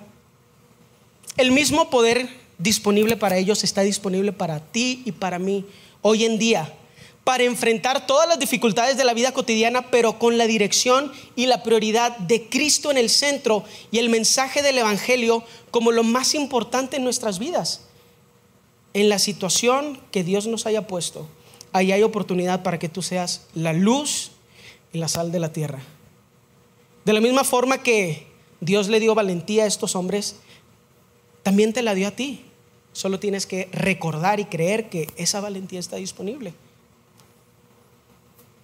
el 1.37 1.51
mismo 1.51 1.89
poder 1.89 2.29
disponible 2.57 3.17
para 3.17 3.37
ellos 3.37 3.63
está 3.63 3.81
disponible 3.81 4.31
para 4.31 4.59
ti 4.59 5.01
y 5.05 5.11
para 5.11 5.39
mí 5.39 5.65
hoy 6.01 6.25
en 6.25 6.37
día, 6.37 6.73
para 7.23 7.43
enfrentar 7.43 8.05
todas 8.05 8.27
las 8.27 8.39
dificultades 8.39 8.97
de 8.97 9.05
la 9.05 9.13
vida 9.13 9.31
cotidiana, 9.31 9.89
pero 9.89 10.19
con 10.19 10.37
la 10.37 10.45
dirección 10.45 11.11
y 11.35 11.45
la 11.45 11.63
prioridad 11.63 12.17
de 12.17 12.49
Cristo 12.49 12.91
en 12.91 12.97
el 12.97 13.09
centro 13.09 13.63
y 13.91 13.99
el 13.99 14.09
mensaje 14.09 14.61
del 14.61 14.77
Evangelio 14.77 15.43
como 15.71 15.91
lo 15.91 16.03
más 16.03 16.35
importante 16.35 16.97
en 16.97 17.03
nuestras 17.03 17.39
vidas. 17.39 17.81
En 18.93 19.09
la 19.09 19.19
situación 19.19 19.99
que 20.11 20.23
Dios 20.23 20.45
nos 20.45 20.65
haya 20.65 20.85
puesto, 20.85 21.27
ahí 21.71 21.91
hay 21.91 22.03
oportunidad 22.03 22.61
para 22.61 22.77
que 22.77 22.89
tú 22.89 23.01
seas 23.01 23.47
la 23.55 23.73
luz 23.73 24.31
y 24.91 24.99
la 24.99 25.07
sal 25.07 25.31
de 25.31 25.39
la 25.39 25.51
tierra. 25.51 25.79
De 27.05 27.13
la 27.13 27.21
misma 27.21 27.43
forma 27.43 27.81
que 27.81 28.27
Dios 28.61 28.89
le 28.89 28.99
dio 28.99 29.15
valentía 29.15 29.63
a 29.63 29.67
estos 29.67 29.95
hombres, 29.95 30.37
también 31.43 31.73
te 31.73 31.81
la 31.81 31.93
dio 31.93 32.07
a 32.07 32.11
ti. 32.11 32.45
Solo 32.93 33.19
tienes 33.19 33.45
que 33.45 33.69
recordar 33.71 34.39
y 34.39 34.45
creer 34.45 34.89
que 34.89 35.09
esa 35.15 35.41
valentía 35.41 35.79
está 35.79 35.97
disponible. 35.97 36.53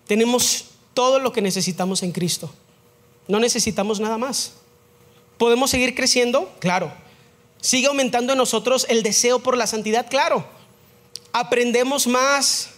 Tenemos 0.08 0.66
todo 0.94 1.20
lo 1.20 1.32
que 1.32 1.42
necesitamos 1.42 2.04
en 2.04 2.12
Cristo. 2.12 2.52
No 3.28 3.40
necesitamos 3.40 4.00
nada 4.00 4.18
más. 4.18 4.54
¿Podemos 5.38 5.70
seguir 5.70 5.96
creciendo? 5.96 6.52
Claro. 6.60 6.92
¿Sigue 7.62 7.88
aumentando 7.88 8.34
en 8.34 8.38
nosotros 8.38 8.86
el 8.90 9.04
deseo 9.04 9.40
por 9.40 9.58
la 9.58 9.68
santidad? 9.68 10.10
Claro. 10.10 10.46
¿Aprendemos 11.32 12.08
más? 12.08 12.72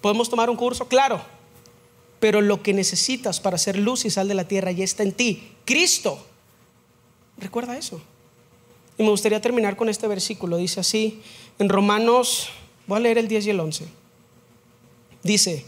¿Podemos 0.00 0.30
tomar 0.30 0.48
un 0.48 0.56
curso? 0.56 0.88
Claro. 0.88 1.20
Pero 2.20 2.40
lo 2.40 2.62
que 2.62 2.72
necesitas 2.72 3.40
para 3.40 3.58
ser 3.58 3.78
luz 3.78 4.04
y 4.04 4.10
sal 4.10 4.28
de 4.28 4.34
la 4.34 4.48
tierra 4.48 4.72
ya 4.72 4.84
está 4.84 5.02
en 5.02 5.12
ti. 5.12 5.52
Cristo. 5.64 6.24
Recuerda 7.36 7.76
eso. 7.76 8.00
Y 8.98 9.04
me 9.04 9.10
gustaría 9.10 9.40
terminar 9.40 9.76
con 9.76 9.88
este 9.88 10.08
versículo. 10.08 10.56
Dice 10.56 10.80
así, 10.80 11.22
en 11.58 11.68
Romanos, 11.68 12.48
voy 12.86 12.98
a 12.98 13.00
leer 13.00 13.18
el 13.18 13.28
10 13.28 13.46
y 13.46 13.50
el 13.50 13.60
11. 13.60 13.84
Dice, 15.22 15.64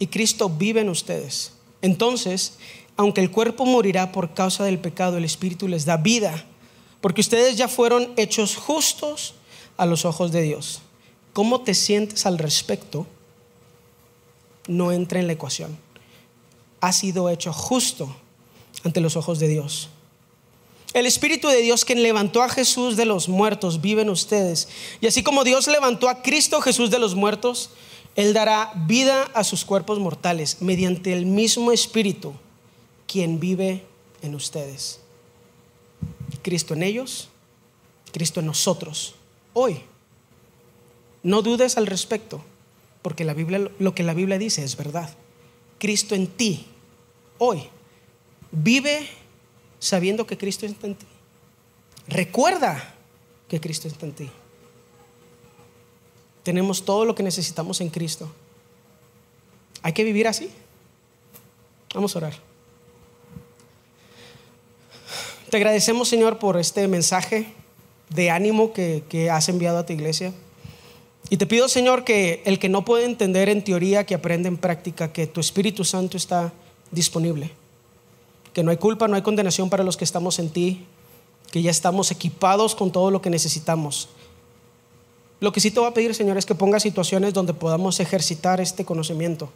y 0.00 0.08
Cristo 0.08 0.50
vive 0.50 0.80
en 0.80 0.88
ustedes. 0.88 1.52
Entonces, 1.82 2.58
aunque 2.96 3.20
el 3.20 3.30
cuerpo 3.30 3.64
morirá 3.64 4.10
por 4.10 4.34
causa 4.34 4.64
del 4.64 4.78
pecado, 4.78 5.16
el 5.16 5.24
Espíritu 5.24 5.68
les 5.68 5.84
da 5.84 5.96
vida, 5.96 6.44
porque 7.00 7.20
ustedes 7.20 7.56
ya 7.56 7.68
fueron 7.68 8.12
hechos 8.16 8.56
justos 8.56 9.34
a 9.76 9.86
los 9.86 10.04
ojos 10.04 10.32
de 10.32 10.42
Dios. 10.42 10.80
¿Cómo 11.32 11.60
te 11.62 11.74
sientes 11.74 12.26
al 12.26 12.38
respecto? 12.38 13.06
No 14.66 14.92
entra 14.92 15.20
en 15.20 15.26
la 15.26 15.34
ecuación. 15.34 15.76
Ha 16.80 16.92
sido 16.92 17.28
hecho 17.30 17.52
justo 17.52 18.14
ante 18.84 19.00
los 19.00 19.16
ojos 19.16 19.38
de 19.38 19.48
Dios. 19.48 19.90
El 20.94 21.06
Espíritu 21.06 21.48
de 21.48 21.60
Dios 21.60 21.84
quien 21.84 22.04
levantó 22.04 22.40
a 22.40 22.48
Jesús 22.48 22.96
de 22.96 23.04
los 23.04 23.28
muertos 23.28 23.80
vive 23.80 24.02
en 24.02 24.10
ustedes. 24.10 24.68
Y 25.00 25.08
así 25.08 25.24
como 25.24 25.42
Dios 25.42 25.66
levantó 25.66 26.08
a 26.08 26.22
Cristo 26.22 26.60
Jesús 26.60 26.88
de 26.88 27.00
los 27.00 27.16
muertos, 27.16 27.70
Él 28.14 28.32
dará 28.32 28.72
vida 28.86 29.24
a 29.34 29.42
sus 29.42 29.64
cuerpos 29.64 29.98
mortales 29.98 30.58
mediante 30.60 31.12
el 31.12 31.26
mismo 31.26 31.72
Espíritu 31.72 32.32
quien 33.08 33.40
vive 33.40 33.84
en 34.22 34.36
ustedes. 34.36 35.00
Cristo 36.42 36.74
en 36.74 36.84
ellos, 36.84 37.28
Cristo 38.12 38.38
en 38.38 38.46
nosotros, 38.46 39.16
hoy. 39.52 39.80
No 41.24 41.42
dudes 41.42 41.76
al 41.76 41.86
respecto, 41.86 42.44
porque 43.02 43.24
lo 43.24 43.94
que 43.94 44.02
la 44.04 44.14
Biblia 44.14 44.38
dice 44.38 44.62
es 44.62 44.76
verdad. 44.76 45.12
Cristo 45.78 46.14
en 46.14 46.28
ti, 46.28 46.66
hoy, 47.38 47.64
vive 48.52 49.08
sabiendo 49.84 50.26
que 50.26 50.38
Cristo 50.38 50.64
está 50.64 50.86
en 50.86 50.94
ti. 50.94 51.06
Recuerda 52.08 52.94
que 53.48 53.60
Cristo 53.60 53.86
está 53.86 54.06
en 54.06 54.12
ti. 54.12 54.30
Tenemos 56.42 56.86
todo 56.86 57.04
lo 57.04 57.14
que 57.14 57.22
necesitamos 57.22 57.82
en 57.82 57.90
Cristo. 57.90 58.32
Hay 59.82 59.92
que 59.92 60.02
vivir 60.02 60.26
así. 60.26 60.50
Vamos 61.94 62.14
a 62.14 62.18
orar. 62.18 62.34
Te 65.50 65.58
agradecemos, 65.58 66.08
Señor, 66.08 66.38
por 66.38 66.56
este 66.56 66.88
mensaje 66.88 67.46
de 68.08 68.30
ánimo 68.30 68.72
que, 68.72 69.28
has 69.30 69.50
enviado 69.50 69.78
a 69.78 69.86
tu 69.86 69.92
iglesia. 69.92 70.32
Y 71.28 71.36
te 71.36 71.46
pido, 71.46 71.68
Señor, 71.68 72.04
que 72.04 72.42
el 72.46 72.58
que 72.58 72.70
no 72.70 72.86
puede 72.86 73.04
entender 73.04 73.50
en 73.50 73.62
teoría, 73.62 74.04
que 74.04 74.14
aprenda 74.14 74.48
en 74.48 74.56
práctica, 74.56 75.12
que 75.12 75.26
tu 75.26 75.40
Espíritu 75.40 75.84
Santo 75.84 76.16
está 76.16 76.54
disponible. 76.90 77.50
Que 78.54 78.62
no 78.62 78.70
hay 78.70 78.78
culpa, 78.78 79.06
no 79.08 79.16
hay 79.16 79.22
condenación 79.22 79.68
para 79.68 79.84
los 79.84 79.98
que 79.98 80.04
estamos 80.04 80.38
en 80.38 80.48
ti, 80.48 80.86
que 81.50 81.60
ya 81.60 81.70
estamos 81.70 82.10
equipados 82.10 82.74
con 82.74 82.90
todo 82.90 83.10
lo 83.10 83.20
que 83.20 83.28
necesitamos. 83.28 84.08
Lo 85.40 85.52
que 85.52 85.60
sí 85.60 85.70
te 85.70 85.78
voy 85.78 85.90
a 85.90 85.94
pedir, 85.94 86.14
Señor, 86.14 86.38
es 86.38 86.46
que 86.46 86.54
ponga 86.54 86.80
situaciones 86.80 87.34
donde 87.34 87.52
podamos 87.52 88.00
ejercitar 88.00 88.60
este 88.60 88.86
conocimiento. 88.86 89.50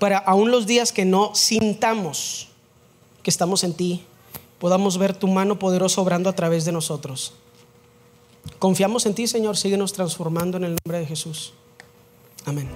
Para 0.00 0.18
aún 0.18 0.50
los 0.50 0.66
días 0.66 0.92
que 0.92 1.04
no 1.04 1.34
sintamos 1.34 2.48
que 3.22 3.30
estamos 3.30 3.64
en 3.64 3.74
ti, 3.74 4.02
podamos 4.58 4.98
ver 4.98 5.14
tu 5.14 5.28
mano 5.28 5.58
poderosa 5.58 6.00
obrando 6.00 6.28
a 6.28 6.34
través 6.34 6.64
de 6.64 6.72
nosotros. 6.72 7.34
Confiamos 8.58 9.06
en 9.06 9.14
ti, 9.14 9.26
Señor, 9.26 9.56
síguenos 9.56 9.92
transformando 9.92 10.56
en 10.56 10.64
el 10.64 10.76
nombre 10.84 10.98
de 10.98 11.06
Jesús. 11.06 11.52
Amén. 12.44 12.68